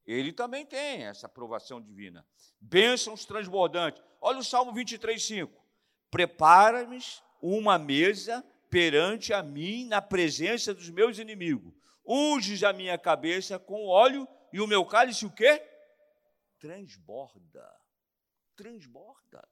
Ele 0.08 0.32
também 0.32 0.66
tem 0.66 1.04
essa 1.04 1.26
aprovação 1.26 1.82
divina. 1.82 2.26
Bênçãos 2.62 3.26
transbordantes. 3.26 4.02
Olha 4.22 4.39
o 4.39 4.46
Salmo 4.46 4.72
23, 4.72 5.22
5. 5.22 5.62
Prepara-me 6.10 7.00
uma 7.41 7.78
mesa 7.78 8.41
perante 8.70 9.34
a 9.34 9.44
mim 9.44 9.86
na 9.88 10.02
presença 10.02 10.74
dos 10.74 10.89
meus 10.89 11.20
inimigos. 11.20 11.74
Unges 12.08 12.64
a 12.64 12.72
minha 12.72 12.98
cabeça 12.98 13.60
com 13.60 13.88
óleo 13.88 14.26
e 14.54 14.62
o 14.62 14.68
meu 14.68 14.86
cálice 14.86 15.26
o 15.26 15.30
quê? 15.30 15.62
Transborda. 16.60 17.82
Transborda. 18.56 19.47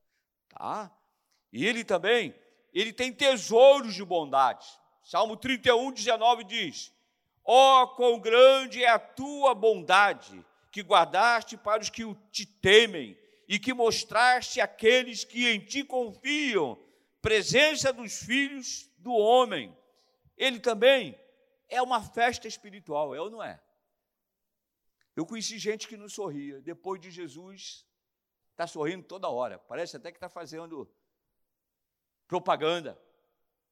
Tá? 0.50 0.92
E 1.52 1.66
ele 1.66 1.84
também, 1.84 2.36
ele 2.74 2.94
tem 2.94 3.12
tesouros 3.12 3.94
de 3.94 4.04
bondade. 4.04 4.68
Salmo 5.04 5.36
31, 5.36 5.92
19 5.92 6.44
diz: 6.44 6.94
Ó, 7.44 7.84
oh, 7.84 7.88
quão 7.90 8.20
grande 8.20 8.84
é 8.84 8.90
a 8.90 9.00
tua 9.00 9.54
bondade, 9.54 10.46
que 10.72 10.82
guardaste 10.82 11.58
para 11.58 11.82
os 11.82 11.90
que 11.90 12.04
te 12.32 12.46
temem 12.46 13.18
e 13.48 13.60
que 13.60 13.74
mostraste 13.74 14.62
àqueles 14.62 15.24
que 15.24 15.50
em 15.50 15.60
ti 15.60 15.84
confiam, 15.84 16.80
presença 17.22 17.92
dos 17.92 18.20
filhos 18.20 18.90
do 18.98 19.12
homem. 19.12 19.76
Ele 20.38 20.60
também 20.60 21.20
é 21.68 21.82
uma 21.82 22.02
festa 22.02 22.48
espiritual, 22.48 23.14
é 23.14 23.20
ou 23.20 23.30
não 23.30 23.44
é? 23.44 23.62
Eu 25.16 25.26
conheci 25.26 25.58
gente 25.60 25.88
que 25.88 25.98
não 25.98 26.08
sorria, 26.08 26.62
depois 26.62 27.02
de 27.02 27.12
Jesus, 27.12 27.86
está 28.62 28.68
sorrindo 28.68 29.04
toda 29.04 29.28
hora, 29.28 29.58
parece 29.58 29.98
até 29.98 30.12
que 30.12 30.18
está 30.18 30.30
fazendo 30.30 30.88
propaganda 32.28 33.00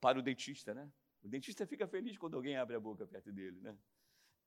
para 0.01 0.17
o 0.17 0.21
dentista, 0.21 0.73
né? 0.73 0.91
O 1.23 1.27
dentista 1.27 1.65
fica 1.67 1.87
feliz 1.87 2.17
quando 2.17 2.35
alguém 2.35 2.57
abre 2.57 2.75
a 2.75 2.79
boca 2.79 3.05
perto 3.05 3.31
dele, 3.31 3.59
né? 3.61 3.77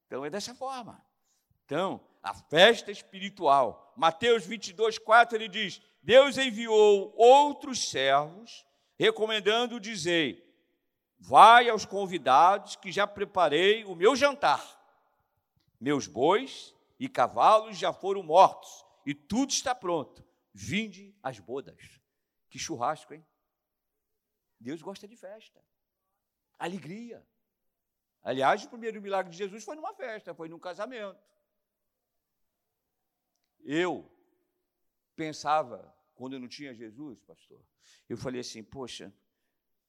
Então 0.07 0.25
é 0.25 0.31
dessa 0.31 0.55
forma. 0.55 1.05
Então, 1.65 2.05
a 2.23 2.35
festa 2.35 2.91
espiritual. 2.91 3.95
Mateus 3.97 4.45
22, 4.45 4.99
4, 4.99 5.37
ele 5.37 5.49
diz: 5.49 5.81
Deus 6.03 6.37
enviou 6.37 7.15
outros 7.17 7.89
servos, 7.89 8.67
recomendando 8.99 9.79
dizer: 9.79 10.45
Vai 11.19 11.69
aos 11.69 11.85
convidados 11.87 12.75
que 12.75 12.91
já 12.91 13.07
preparei 13.07 13.85
o 13.85 13.95
meu 13.95 14.17
jantar. 14.17 14.81
Meus 15.81 16.07
bois 16.07 16.75
e 16.99 17.09
cavalos 17.09 17.79
já 17.79 17.93
foram 17.93 18.23
mortos, 18.23 18.85
e 19.07 19.15
tudo 19.15 19.51
está 19.51 19.75
pronto. 19.75 20.32
Vinde 20.53 21.17
às 21.23 21.39
bodas. 21.39 22.01
Que 22.49 22.59
churrasco, 22.59 23.15
hein? 23.15 23.27
Deus 24.61 24.81
gosta 24.81 25.09
de 25.09 25.17
festa, 25.17 25.61
alegria. 26.59 27.27
Aliás, 28.23 28.65
o 28.65 28.69
primeiro 28.69 29.03
milagre 29.03 29.33
de 29.33 29.39
Jesus 29.39 29.65
foi 29.65 29.75
numa 29.75 29.93
festa, 29.95 30.33
foi 30.35 30.49
num 30.49 30.59
casamento. 30.59 31.21
Eu 33.65 34.09
pensava, 35.17 35.93
quando 36.15 36.35
eu 36.35 36.41
não 36.41 36.49
tinha 36.49 36.73
Jesus, 36.73 37.21
pastor, 37.23 37.61
eu 38.09 38.17
falei 38.17 38.41
assim: 38.41 38.63
poxa, 38.63 39.13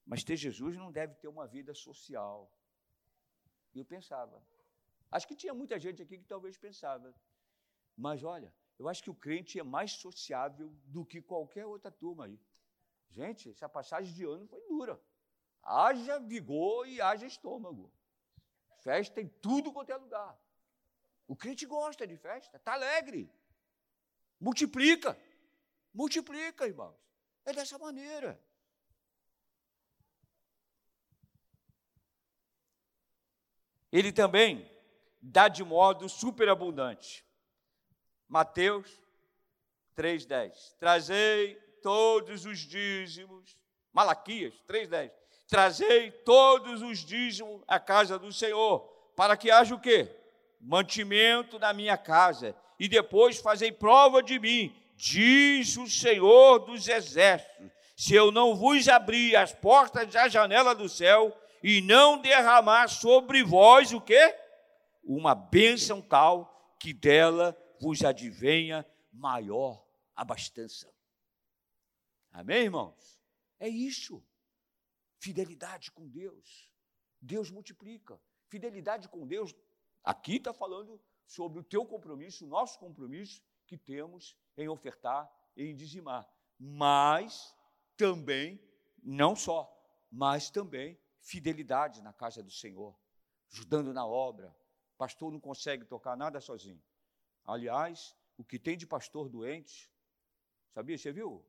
mas 0.05 0.23
ter 0.23 0.35
Jesus 0.35 0.75
não 0.75 0.91
deve 0.91 1.15
ter 1.15 1.27
uma 1.27 1.47
vida 1.47 1.73
social. 1.73 2.51
Eu 3.75 3.85
pensava. 3.85 4.43
Acho 5.11 5.27
que 5.27 5.35
tinha 5.35 5.53
muita 5.53 5.79
gente 5.79 6.01
aqui 6.01 6.17
que 6.17 6.25
talvez 6.25 6.57
pensava. 6.57 7.13
Mas 7.95 8.23
olha, 8.23 8.53
eu 8.79 8.89
acho 8.89 9.03
que 9.03 9.09
o 9.09 9.15
crente 9.15 9.59
é 9.59 9.63
mais 9.63 9.91
sociável 9.91 10.69
do 10.85 11.05
que 11.05 11.21
qualquer 11.21 11.65
outra 11.65 11.91
turma 11.91 12.25
aí. 12.25 12.39
Gente, 13.09 13.49
essa 13.49 13.69
passagem 13.69 14.13
de 14.13 14.23
ano 14.25 14.47
foi 14.47 14.61
dura. 14.67 14.99
Haja 15.61 16.19
vigor 16.19 16.87
e 16.87 16.99
haja 16.99 17.25
estômago. 17.25 17.91
Festa 18.81 19.21
em 19.21 19.27
tudo 19.27 19.71
quanto 19.71 19.91
é 19.91 19.95
lugar. 19.95 20.37
O 21.27 21.35
crente 21.35 21.65
gosta 21.65 22.05
de 22.05 22.17
festa, 22.17 22.57
está 22.57 22.73
alegre. 22.73 23.31
Multiplica. 24.39 25.17
Multiplica, 25.93 26.67
irmãos. 26.67 26.97
É 27.45 27.53
dessa 27.53 27.77
maneira. 27.77 28.41
Ele 33.91 34.11
também 34.11 34.67
dá 35.21 35.47
de 35.47 35.63
modo 35.63 36.09
superabundante. 36.09 37.23
Mateus 38.27 38.89
3,10. 39.95 40.53
Trazei 40.79 41.55
todos 41.81 42.45
os 42.45 42.59
dízimos. 42.59 43.57
Malaquias 43.91 44.53
3,10. 44.67 45.11
Trazei 45.47 46.11
todos 46.11 46.81
os 46.81 46.99
dízimos 46.99 47.61
à 47.67 47.79
casa 47.79 48.17
do 48.17 48.31
Senhor, 48.31 48.79
para 49.15 49.37
que 49.37 49.51
haja 49.51 49.75
o 49.75 49.79
quê? 49.79 50.09
Mantimento 50.59 51.59
na 51.59 51.73
minha 51.73 51.97
casa, 51.97 52.55
e 52.79 52.87
depois 52.87 53.37
fazei 53.37 53.71
prova 53.71 54.23
de 54.23 54.39
mim, 54.39 54.75
diz 54.95 55.77
o 55.77 55.87
Senhor 55.87 56.59
dos 56.59 56.87
exércitos, 56.87 57.69
se 57.95 58.15
eu 58.15 58.31
não 58.31 58.55
vos 58.55 58.87
abrir 58.87 59.35
as 59.35 59.53
portas 59.53 60.11
da 60.11 60.27
janela 60.27 60.73
do 60.73 60.89
céu 60.89 61.37
e 61.61 61.81
não 61.81 62.17
derramar 62.17 62.87
sobre 62.87 63.43
vós 63.43 63.93
o 63.93 64.01
quê? 64.01 64.35
Uma 65.03 65.35
bênção 65.35 66.01
tal 66.01 66.75
que 66.79 66.93
dela 66.93 67.55
vos 67.79 68.03
advenha 68.03 68.85
maior 69.11 69.85
abastança. 70.15 70.93
Amém, 72.31 72.63
irmãos? 72.63 73.19
É 73.59 73.67
isso. 73.67 74.23
Fidelidade 75.19 75.91
com 75.91 76.07
Deus. 76.07 76.71
Deus 77.21 77.49
multiplica. 77.49 78.19
Fidelidade 78.47 79.07
com 79.07 79.25
Deus. 79.25 79.55
Aqui 80.03 80.35
está 80.35 80.53
falando 80.53 80.99
sobre 81.25 81.59
o 81.59 81.63
teu 81.63 81.85
compromisso, 81.85 82.45
o 82.45 82.49
nosso 82.49 82.77
compromisso 82.79 83.41
que 83.65 83.77
temos 83.77 84.35
em 84.57 84.67
ofertar 84.67 85.31
em 85.55 85.75
dizimar. 85.75 86.29
Mas 86.59 87.55
também, 87.95 88.59
não 89.01 89.35
só, 89.35 89.71
mas 90.11 90.49
também 90.49 90.99
fidelidade 91.19 92.01
na 92.01 92.11
casa 92.11 92.43
do 92.43 92.51
Senhor, 92.51 92.97
ajudando 93.51 93.93
na 93.93 94.05
obra. 94.05 94.55
Pastor 94.97 95.31
não 95.31 95.39
consegue 95.39 95.85
tocar 95.85 96.15
nada 96.15 96.41
sozinho. 96.41 96.81
Aliás, 97.45 98.15
o 98.37 98.43
que 98.43 98.57
tem 98.57 98.77
de 98.77 98.87
pastor 98.87 99.29
doente, 99.29 99.91
sabia? 100.73 100.97
Você 100.97 101.11
viu? 101.11 101.45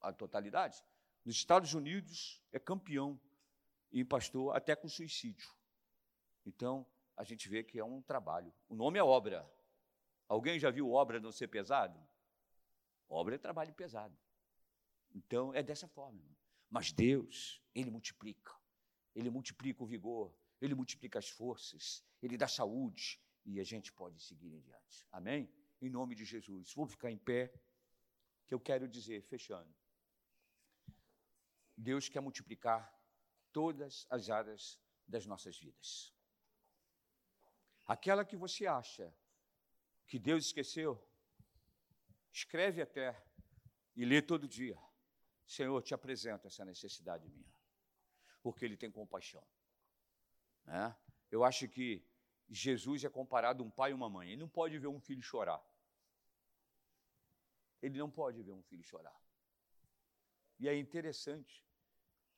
a 0.00 0.12
totalidade. 0.12 0.82
Nos 1.24 1.36
Estados 1.36 1.74
Unidos 1.74 2.42
é 2.52 2.58
campeão 2.58 3.20
em 3.92 4.04
pastor 4.04 4.56
até 4.56 4.74
com 4.74 4.88
suicídio. 4.88 5.50
Então, 6.46 6.86
a 7.16 7.24
gente 7.24 7.48
vê 7.48 7.62
que 7.62 7.78
é 7.78 7.84
um 7.84 8.00
trabalho. 8.00 8.52
O 8.68 8.74
nome 8.74 8.98
é 8.98 9.02
obra. 9.02 9.48
Alguém 10.28 10.58
já 10.58 10.70
viu 10.70 10.90
obra 10.90 11.20
não 11.20 11.32
ser 11.32 11.48
pesado? 11.48 11.98
Obra 13.08 13.34
é 13.34 13.38
trabalho 13.38 13.74
pesado. 13.74 14.16
Então, 15.14 15.54
é 15.54 15.62
dessa 15.62 15.88
forma. 15.88 16.22
Mas 16.70 16.92
Deus, 16.92 17.62
Ele 17.74 17.90
multiplica. 17.90 18.54
Ele 19.14 19.30
multiplica 19.30 19.82
o 19.82 19.86
vigor, 19.86 20.32
Ele 20.60 20.74
multiplica 20.74 21.18
as 21.18 21.28
forças, 21.28 22.04
Ele 22.22 22.36
dá 22.36 22.46
saúde 22.46 23.20
e 23.44 23.60
a 23.60 23.64
gente 23.64 23.92
pode 23.92 24.20
seguir 24.20 24.52
em 24.52 24.60
diante. 24.60 25.06
Amém? 25.10 25.50
Em 25.80 25.88
nome 25.88 26.14
de 26.14 26.24
Jesus. 26.24 26.72
Vou 26.74 26.86
ficar 26.86 27.10
em 27.10 27.18
pé, 27.18 27.52
que 28.46 28.54
eu 28.54 28.60
quero 28.60 28.88
dizer, 28.88 29.22
fechando. 29.22 29.72
Deus 31.76 32.08
quer 32.08 32.20
multiplicar 32.20 32.92
todas 33.52 34.06
as 34.10 34.30
áreas 34.30 34.80
das 35.06 35.24
nossas 35.26 35.58
vidas. 35.58 36.12
Aquela 37.86 38.24
que 38.24 38.36
você 38.36 38.66
acha 38.66 39.14
que 40.06 40.18
Deus 40.18 40.46
esqueceu, 40.46 41.02
escreve 42.32 42.82
até 42.82 43.22
e 43.94 44.04
lê 44.04 44.20
todo 44.20 44.48
dia. 44.48 44.78
Senhor, 45.46 45.82
te 45.82 45.94
apresento 45.94 46.46
essa 46.46 46.64
necessidade 46.64 47.28
minha, 47.28 47.54
porque 48.42 48.64
Ele 48.64 48.76
tem 48.76 48.90
compaixão. 48.90 49.46
Né? 50.64 50.94
Eu 51.30 51.44
acho 51.44 51.68
que 51.68 52.06
Jesus 52.48 53.04
é 53.04 53.10
comparado 53.10 53.62
a 53.62 53.66
um 53.66 53.70
pai 53.70 53.90
e 53.90 53.94
uma 53.94 54.08
mãe. 54.08 54.28
Ele 54.28 54.40
não 54.40 54.48
pode 54.48 54.78
ver 54.78 54.86
um 54.86 55.00
filho 55.00 55.22
chorar. 55.22 55.62
Ele 57.82 57.98
não 57.98 58.10
pode 58.10 58.42
ver 58.42 58.52
um 58.52 58.62
filho 58.62 58.82
chorar. 58.82 59.16
E 60.58 60.68
é 60.68 60.76
interessante. 60.76 61.64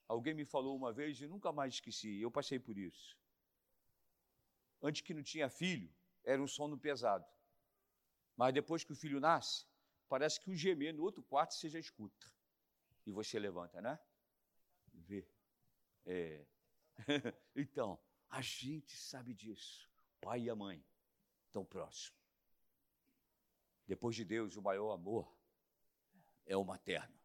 Alguém 0.07 0.33
me 0.33 0.45
falou 0.45 0.75
uma 0.75 0.91
vez 0.91 1.19
e 1.21 1.27
nunca 1.27 1.51
mais 1.51 1.75
esqueci. 1.75 2.19
Eu 2.19 2.29
passei 2.29 2.59
por 2.59 2.77
isso. 2.77 3.17
Antes 4.81 5.01
que 5.01 5.13
não 5.13 5.23
tinha 5.23 5.49
filho, 5.49 5.93
era 6.23 6.41
um 6.41 6.47
sono 6.47 6.77
pesado. 6.77 7.25
Mas 8.35 8.53
depois 8.53 8.83
que 8.83 8.91
o 8.91 8.95
filho 8.95 9.19
nasce, 9.19 9.65
parece 10.09 10.39
que 10.39 10.49
o 10.51 10.55
gemer 10.55 10.93
no 10.93 11.03
outro 11.03 11.23
quarto 11.23 11.53
você 11.53 11.69
já 11.69 11.79
escuta. 11.79 12.31
E 13.05 13.11
você 13.11 13.39
levanta, 13.39 13.81
né? 13.81 13.99
Vê. 14.93 15.27
É. 16.05 16.45
então, 17.55 17.99
a 18.29 18.41
gente 18.41 18.95
sabe 18.97 19.33
disso. 19.33 19.90
Pai 20.21 20.43
e 20.43 20.49
a 20.49 20.55
mãe 20.55 20.83
tão 21.51 21.65
próximos. 21.65 22.21
Depois 23.87 24.15
de 24.15 24.23
Deus, 24.23 24.55
o 24.55 24.61
maior 24.61 24.93
amor 24.93 25.35
é 26.45 26.55
o 26.55 26.63
materno. 26.63 27.19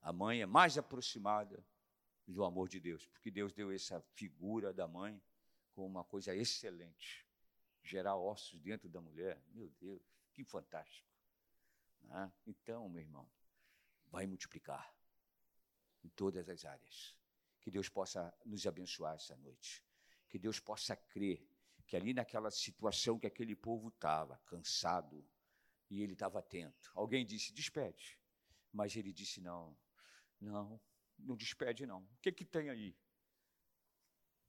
A 0.00 0.12
mãe 0.12 0.42
é 0.42 0.46
mais 0.46 0.76
aproximada 0.78 1.64
do 2.26 2.44
amor 2.44 2.68
de 2.68 2.78
Deus, 2.78 3.06
porque 3.06 3.30
Deus 3.30 3.52
deu 3.52 3.72
essa 3.72 4.00
figura 4.14 4.72
da 4.72 4.86
mãe 4.86 5.20
como 5.72 5.86
uma 5.86 6.04
coisa 6.04 6.34
excelente. 6.34 7.26
Gerar 7.82 8.16
ossos 8.16 8.60
dentro 8.60 8.88
da 8.88 9.00
mulher, 9.00 9.42
meu 9.48 9.68
Deus, 9.80 10.02
que 10.32 10.44
fantástico. 10.44 11.08
Né? 12.02 12.32
Então, 12.46 12.88
meu 12.88 13.02
irmão, 13.02 13.28
vai 14.06 14.26
multiplicar 14.26 14.94
em 16.04 16.08
todas 16.10 16.48
as 16.48 16.64
áreas. 16.64 17.16
Que 17.60 17.70
Deus 17.70 17.88
possa 17.88 18.32
nos 18.44 18.66
abençoar 18.66 19.14
essa 19.14 19.36
noite. 19.36 19.84
Que 20.28 20.38
Deus 20.38 20.60
possa 20.60 20.94
crer 20.94 21.48
que 21.92 21.96
ali 21.98 22.14
naquela 22.14 22.50
situação 22.50 23.18
que 23.18 23.26
aquele 23.26 23.54
povo 23.54 23.88
estava, 23.88 24.38
cansado, 24.46 25.22
e 25.90 26.00
ele 26.00 26.14
estava 26.14 26.38
atento. 26.38 26.90
Alguém 26.94 27.26
disse: 27.26 27.52
despede. 27.52 28.18
Mas 28.72 28.96
ele 28.96 29.12
disse: 29.12 29.42
não, 29.42 29.76
não, 30.40 30.80
não 31.18 31.36
despede 31.36 31.84
não. 31.84 32.00
O 32.00 32.16
que, 32.22 32.32
que 32.32 32.46
tem 32.46 32.70
aí? 32.70 32.96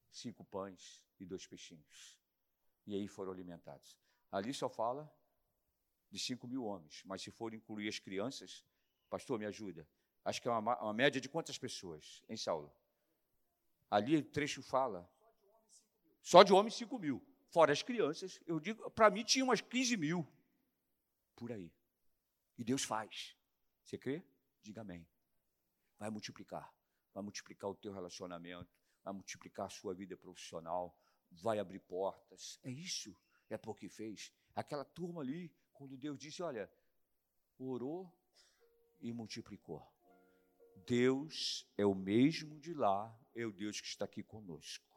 Cinco 0.10 0.46
pães 0.46 1.06
e 1.20 1.26
dois 1.26 1.46
peixinhos. 1.46 2.18
E 2.88 2.96
aí 2.96 3.10
foram 3.10 3.34
alimentados. 3.34 4.00
Ali 4.32 4.54
só 4.54 4.70
fala 4.70 5.14
de 6.10 6.20
cinco 6.20 6.48
mil 6.48 6.64
homens, 6.64 7.04
mas 7.04 7.22
se 7.22 7.30
for 7.30 7.54
incluir 7.54 7.90
as 7.90 8.00
crianças, 8.00 8.64
pastor, 9.10 9.38
me 9.38 9.46
ajuda. 9.46 9.86
Acho 10.24 10.42
que 10.42 10.48
é 10.48 10.52
uma, 10.52 10.82
uma 10.82 10.94
média 10.94 11.20
de 11.20 11.28
quantas 11.28 11.58
pessoas, 11.58 12.24
em 12.30 12.38
Saulo? 12.38 12.74
Ali 13.92 14.16
o 14.16 14.24
trecho 14.24 14.64
fala. 14.64 15.12
Só 16.22 16.42
de 16.42 16.54
homens, 16.54 16.76
cinco 16.76 16.98
mil. 16.98 17.33
Fora 17.54 17.72
as 17.72 17.84
crianças, 17.84 18.42
eu 18.48 18.60
digo, 18.60 18.90
para 18.90 19.12
mim 19.12 19.24
tinha 19.24 19.46
umas 19.46 19.62
15 19.62 19.96
mil. 19.96 20.28
Por 21.36 21.52
aí. 21.52 21.72
E 22.58 22.64
Deus 22.64 22.84
faz. 22.84 23.38
Você 23.84 23.96
crê? 23.96 24.24
Diga 24.60 24.82
amém. 24.82 25.08
Vai 26.00 26.10
multiplicar. 26.10 26.74
Vai 27.14 27.22
multiplicar 27.22 27.70
o 27.70 27.76
teu 27.76 27.94
relacionamento. 27.94 28.76
Vai 29.04 29.14
multiplicar 29.14 29.68
a 29.68 29.70
sua 29.70 29.94
vida 29.94 30.18
profissional. 30.18 30.98
Vai 31.30 31.60
abrir 31.60 31.80
portas. 31.82 32.60
É 32.64 32.72
isso. 32.72 33.16
É 33.48 33.56
porque 33.56 33.88
fez. 33.88 34.34
Aquela 34.56 34.84
turma 34.84 35.22
ali, 35.22 35.56
quando 35.74 35.96
Deus 35.96 36.18
disse: 36.18 36.42
Olha, 36.42 36.68
orou 37.60 38.12
e 39.00 39.14
multiplicou. 39.14 39.88
Deus 40.88 41.72
é 41.78 41.86
o 41.86 41.94
mesmo 41.94 42.60
de 42.60 42.74
lá, 42.74 43.16
é 43.36 43.46
o 43.46 43.52
Deus 43.52 43.80
que 43.80 43.86
está 43.86 44.06
aqui 44.06 44.24
conosco. 44.24 44.92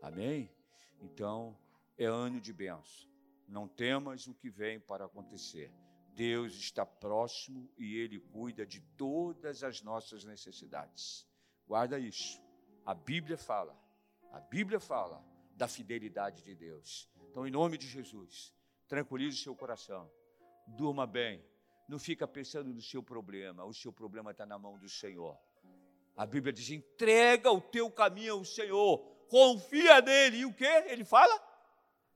Amém? 0.00 0.54
Então, 1.00 1.58
é 1.96 2.06
ano 2.06 2.40
de 2.40 2.52
bênção. 2.52 3.08
Não 3.48 3.68
temas 3.68 4.26
o 4.26 4.34
que 4.34 4.50
vem 4.50 4.80
para 4.80 5.04
acontecer. 5.04 5.72
Deus 6.14 6.54
está 6.54 6.86
próximo 6.86 7.68
e 7.76 7.96
Ele 7.96 8.20
cuida 8.20 8.64
de 8.64 8.80
todas 8.96 9.62
as 9.62 9.82
nossas 9.82 10.24
necessidades. 10.24 11.26
Guarda 11.66 11.98
isso. 11.98 12.40
A 12.86 12.94
Bíblia 12.94 13.36
fala, 13.36 13.76
a 14.30 14.40
Bíblia 14.40 14.78
fala 14.78 15.24
da 15.56 15.66
fidelidade 15.66 16.42
de 16.42 16.54
Deus. 16.54 17.08
Então, 17.30 17.46
em 17.46 17.50
nome 17.50 17.76
de 17.78 17.86
Jesus, 17.86 18.54
tranquilize 18.86 19.38
o 19.38 19.42
seu 19.42 19.56
coração, 19.56 20.10
durma 20.66 21.06
bem, 21.06 21.44
não 21.88 21.98
fica 21.98 22.26
pensando 22.26 22.72
no 22.72 22.80
seu 22.80 23.02
problema, 23.02 23.64
o 23.64 23.74
seu 23.74 23.92
problema 23.92 24.30
está 24.30 24.46
na 24.46 24.58
mão 24.58 24.78
do 24.78 24.88
Senhor. 24.88 25.36
A 26.16 26.24
Bíblia 26.24 26.52
diz: 26.52 26.70
entrega 26.70 27.50
o 27.50 27.60
teu 27.60 27.90
caminho 27.90 28.34
ao 28.34 28.44
Senhor, 28.44 28.98
confia 29.28 30.00
nele, 30.00 30.38
e 30.38 30.44
o 30.46 30.54
que? 30.54 30.64
Ele 30.64 31.04
fala? 31.04 31.53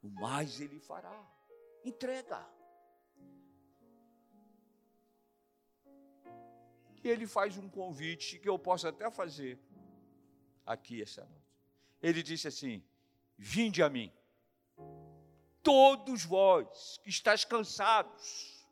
O 0.03 0.09
mais 0.09 0.61
ele 0.61 0.79
fará. 0.79 1.27
Entrega. 1.85 2.47
E 7.03 7.09
ele 7.09 7.27
faz 7.27 7.57
um 7.57 7.69
convite 7.69 8.39
que 8.39 8.49
eu 8.49 8.59
posso 8.59 8.87
até 8.89 9.11
fazer 9.11 9.59
aqui 10.67 11.03
essa 11.03 11.25
noite. 11.25 11.39
Ele 12.03 12.23
disse 12.23 12.49
assim: 12.49 12.85
Vinde 13.37 13.83
a 13.83 13.89
mim, 13.89 14.13
todos 15.63 16.25
vós 16.25 16.99
que 17.03 17.09
estáis 17.09 17.45
cansados, 17.45 18.67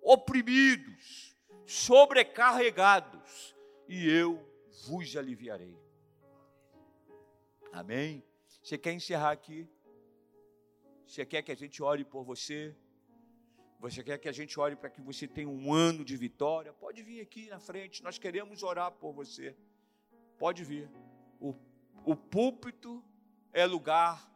oprimidos, 0.00 1.34
sobrecarregados, 1.66 3.54
e 3.88 4.08
eu 4.08 4.44
vos 4.86 5.16
aliviarei. 5.16 5.76
Amém? 7.72 8.24
Você 8.62 8.78
quer 8.78 8.92
encerrar 8.92 9.32
aqui? 9.32 9.68
Você 11.14 11.24
quer 11.24 11.42
que 11.42 11.52
a 11.52 11.54
gente 11.54 11.80
ore 11.80 12.04
por 12.04 12.24
você? 12.24 12.74
Você 13.78 14.02
quer 14.02 14.18
que 14.18 14.28
a 14.28 14.32
gente 14.32 14.58
ore 14.58 14.74
para 14.74 14.90
que 14.90 15.00
você 15.00 15.28
tenha 15.28 15.48
um 15.48 15.72
ano 15.72 16.04
de 16.04 16.16
vitória? 16.16 16.72
Pode 16.72 17.04
vir 17.04 17.20
aqui 17.20 17.48
na 17.48 17.60
frente, 17.60 18.02
nós 18.02 18.18
queremos 18.18 18.64
orar 18.64 18.90
por 18.90 19.12
você. 19.12 19.56
Pode 20.36 20.64
vir. 20.64 20.90
O, 21.38 21.54
o 22.04 22.16
púlpito 22.16 23.00
é 23.52 23.64
lugar 23.64 24.28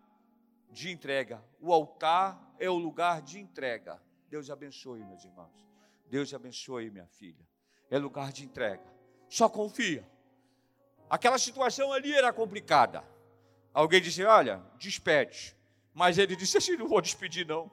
de 0.70 0.88
entrega, 0.88 1.44
o 1.58 1.72
altar 1.72 2.54
é 2.60 2.70
o 2.70 2.78
lugar 2.78 3.22
de 3.22 3.40
entrega. 3.40 4.00
Deus 4.28 4.48
abençoe, 4.48 5.02
meus 5.02 5.24
irmãos. 5.24 5.68
Deus 6.08 6.32
abençoe, 6.32 6.90
minha 6.90 7.08
filha. 7.08 7.44
É 7.90 7.98
lugar 7.98 8.32
de 8.32 8.44
entrega. 8.44 8.86
Só 9.28 9.48
confia. 9.48 10.08
Aquela 11.10 11.38
situação 11.38 11.92
ali 11.92 12.14
era 12.14 12.32
complicada. 12.32 13.02
Alguém 13.74 14.00
disse: 14.00 14.22
Olha, 14.22 14.62
despede. 14.78 15.57
Mas 15.98 16.16
ele 16.16 16.36
disse 16.36 16.56
assim: 16.56 16.76
Não 16.76 16.86
vou 16.86 17.00
despedir, 17.00 17.44
não. 17.44 17.68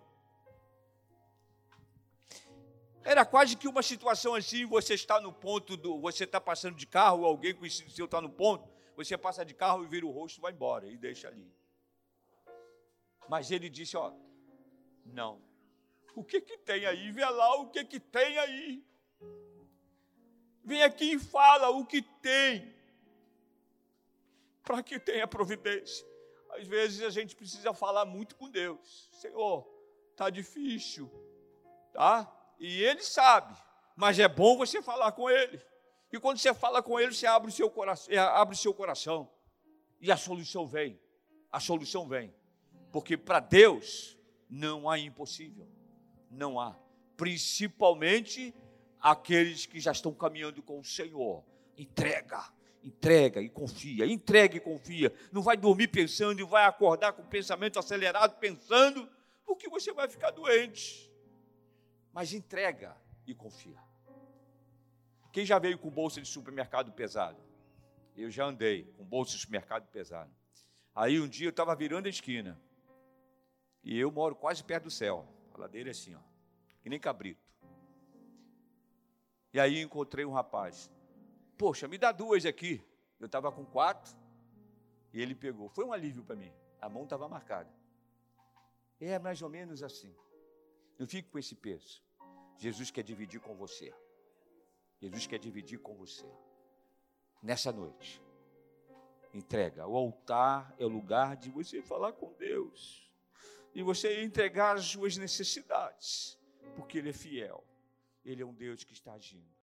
Era 3.03 3.23
quase 3.23 3.55
que 3.55 3.67
uma 3.67 3.83
situação 3.83 4.33
assim, 4.33 4.65
você 4.65 4.95
está 4.95 5.21
no 5.21 5.31
ponto 5.31 5.77
do. 5.77 6.01
Você 6.01 6.23
está 6.23 6.41
passando 6.41 6.75
de 6.75 6.87
carro, 6.87 7.23
alguém 7.23 7.53
conhecido 7.53 7.91
seu 7.91 8.05
está 8.05 8.19
no 8.19 8.31
ponto, 8.31 8.67
você 8.95 9.15
passa 9.15 9.45
de 9.45 9.53
carro 9.53 9.83
e 9.83 9.87
vira 9.87 10.07
o 10.07 10.09
rosto 10.09 10.39
e 10.39 10.41
vai 10.41 10.51
embora 10.51 10.87
e 10.87 10.97
deixa 10.97 11.27
ali. 11.27 11.47
Mas 13.29 13.51
ele 13.51 13.69
disse: 13.69 13.95
Ó, 13.95 14.11
não. 15.05 15.39
O 16.15 16.23
que 16.23 16.41
que 16.41 16.57
tem 16.57 16.83
aí? 16.87 17.11
Vê 17.11 17.25
lá 17.25 17.57
o 17.57 17.69
que 17.69 17.85
que 17.85 17.99
tem 17.99 18.39
aí. 18.39 18.83
Vem 20.63 20.81
aqui 20.81 21.11
e 21.13 21.19
fala 21.19 21.69
o 21.69 21.85
que 21.85 22.01
tem. 22.01 22.73
Para 24.63 24.81
que 24.81 24.99
tenha 24.99 25.27
providência. 25.27 26.14
Às 26.55 26.67
vezes 26.67 27.01
a 27.01 27.09
gente 27.09 27.35
precisa 27.35 27.73
falar 27.73 28.05
muito 28.05 28.35
com 28.35 28.49
Deus. 28.49 29.09
Senhor, 29.11 29.67
tá 30.15 30.29
difícil, 30.29 31.11
tá? 31.93 32.31
E 32.59 32.81
ele 32.83 33.01
sabe, 33.01 33.55
mas 33.95 34.19
é 34.19 34.27
bom 34.27 34.57
você 34.57 34.81
falar 34.81 35.11
com 35.11 35.29
ele. 35.29 35.61
E 36.11 36.19
quando 36.19 36.37
você 36.37 36.53
fala 36.53 36.81
com 36.81 36.99
ele, 36.99 37.13
você 37.13 37.27
abre 37.27 37.49
o 37.49 37.53
seu 37.53 37.69
coração, 37.69 38.13
é, 38.13 38.17
abre 38.17 38.55
o 38.55 38.57
seu 38.57 38.73
coração 38.73 39.29
e 39.99 40.11
a 40.11 40.17
solução 40.17 40.65
vem. 40.65 40.99
A 41.51 41.59
solução 41.59 42.07
vem. 42.07 42.33
Porque 42.91 43.17
para 43.17 43.39
Deus 43.39 44.17
não 44.49 44.89
há 44.89 44.97
impossível. 44.97 45.67
Não 46.31 46.59
há. 46.59 46.77
Principalmente 47.17 48.53
aqueles 49.01 49.65
que 49.65 49.79
já 49.79 49.91
estão 49.91 50.13
caminhando 50.13 50.61
com 50.61 50.79
o 50.79 50.83
Senhor. 50.85 51.43
Entrega, 51.77 52.49
entrega 52.85 53.41
e 53.41 53.49
confia. 53.49 54.05
Entrega 54.05 54.55
e 54.55 54.59
confia. 54.59 55.13
Não 55.31 55.41
vai 55.41 55.57
dormir 55.57 55.89
pensando 55.89 56.39
e 56.39 56.45
vai 56.45 56.65
acordar 56.65 57.11
com 57.11 57.23
o 57.23 57.27
pensamento 57.27 57.79
acelerado 57.79 58.37
pensando, 58.39 59.09
porque 59.45 59.67
você 59.67 59.91
vai 59.91 60.07
ficar 60.07 60.31
doente 60.31 61.13
mas 62.15 62.31
entrega 62.31 62.95
e 63.27 63.35
confia. 63.35 63.77
Quem 65.33 65.45
já 65.45 65.59
veio 65.59 65.77
com 65.77 65.89
bolsa 65.89 66.21
de 66.21 66.27
supermercado 66.29 66.93
pesado? 66.93 67.37
Eu 68.15 68.31
já 68.31 68.45
andei 68.45 68.85
com 68.93 69.03
bolsa 69.03 69.33
de 69.33 69.39
supermercado 69.39 69.85
pesado. 69.89 70.33
Aí 70.95 71.19
um 71.19 71.27
dia 71.27 71.47
eu 71.47 71.49
estava 71.49 71.75
virando 71.75 72.05
a 72.05 72.09
esquina. 72.09 72.57
E 73.83 73.99
eu 73.99 74.09
moro 74.13 74.33
quase 74.33 74.63
perto 74.63 74.85
do 74.85 74.91
céu. 74.91 75.27
A 75.53 75.57
ladeira 75.57 75.89
é 75.89 75.91
assim, 75.91 76.15
ó. 76.15 76.21
Que 76.81 76.89
nem 76.89 76.97
cabrito. 76.97 77.43
E 79.53 79.59
aí 79.59 79.81
encontrei 79.81 80.23
um 80.23 80.31
rapaz. 80.31 80.89
Poxa, 81.57 81.87
me 81.87 81.97
dá 81.97 82.11
duas 82.11 82.45
aqui. 82.45 82.83
Eu 83.19 83.27
estava 83.27 83.51
com 83.51 83.65
quatro 83.65 84.15
e 85.13 85.21
ele 85.21 85.33
pegou. 85.33 85.69
Foi 85.69 85.85
um 85.85 85.93
alívio 85.93 86.23
para 86.23 86.35
mim. 86.35 86.53
A 86.81 86.89
mão 86.89 87.03
estava 87.03 87.27
marcada. 87.27 87.73
É 88.99 89.17
mais 89.17 89.41
ou 89.41 89.49
menos 89.49 89.81
assim. 89.81 90.13
Não 90.99 91.07
fique 91.07 91.29
com 91.29 91.39
esse 91.39 91.55
peso. 91.55 92.03
Jesus 92.57 92.91
quer 92.91 93.03
dividir 93.03 93.39
com 93.39 93.55
você. 93.55 93.93
Jesus 94.99 95.27
quer 95.27 95.39
dividir 95.39 95.79
com 95.79 95.95
você. 95.95 96.29
Nessa 97.41 97.71
noite. 97.71 98.21
Entrega. 99.33 99.87
O 99.87 99.95
altar 99.95 100.73
é 100.77 100.85
o 100.85 100.89
lugar 100.89 101.35
de 101.35 101.49
você 101.49 101.81
falar 101.81 102.13
com 102.13 102.33
Deus. 102.33 103.11
E 103.73 103.83
você 103.83 104.23
entregar 104.23 104.77
as 104.77 104.85
suas 104.85 105.17
necessidades. 105.17 106.39
Porque 106.75 106.97
Ele 106.97 107.09
é 107.09 107.13
fiel. 107.13 107.63
Ele 108.23 108.41
é 108.41 108.45
um 108.45 108.53
Deus 108.53 108.83
que 108.83 108.93
está 108.93 109.13
agindo. 109.13 109.54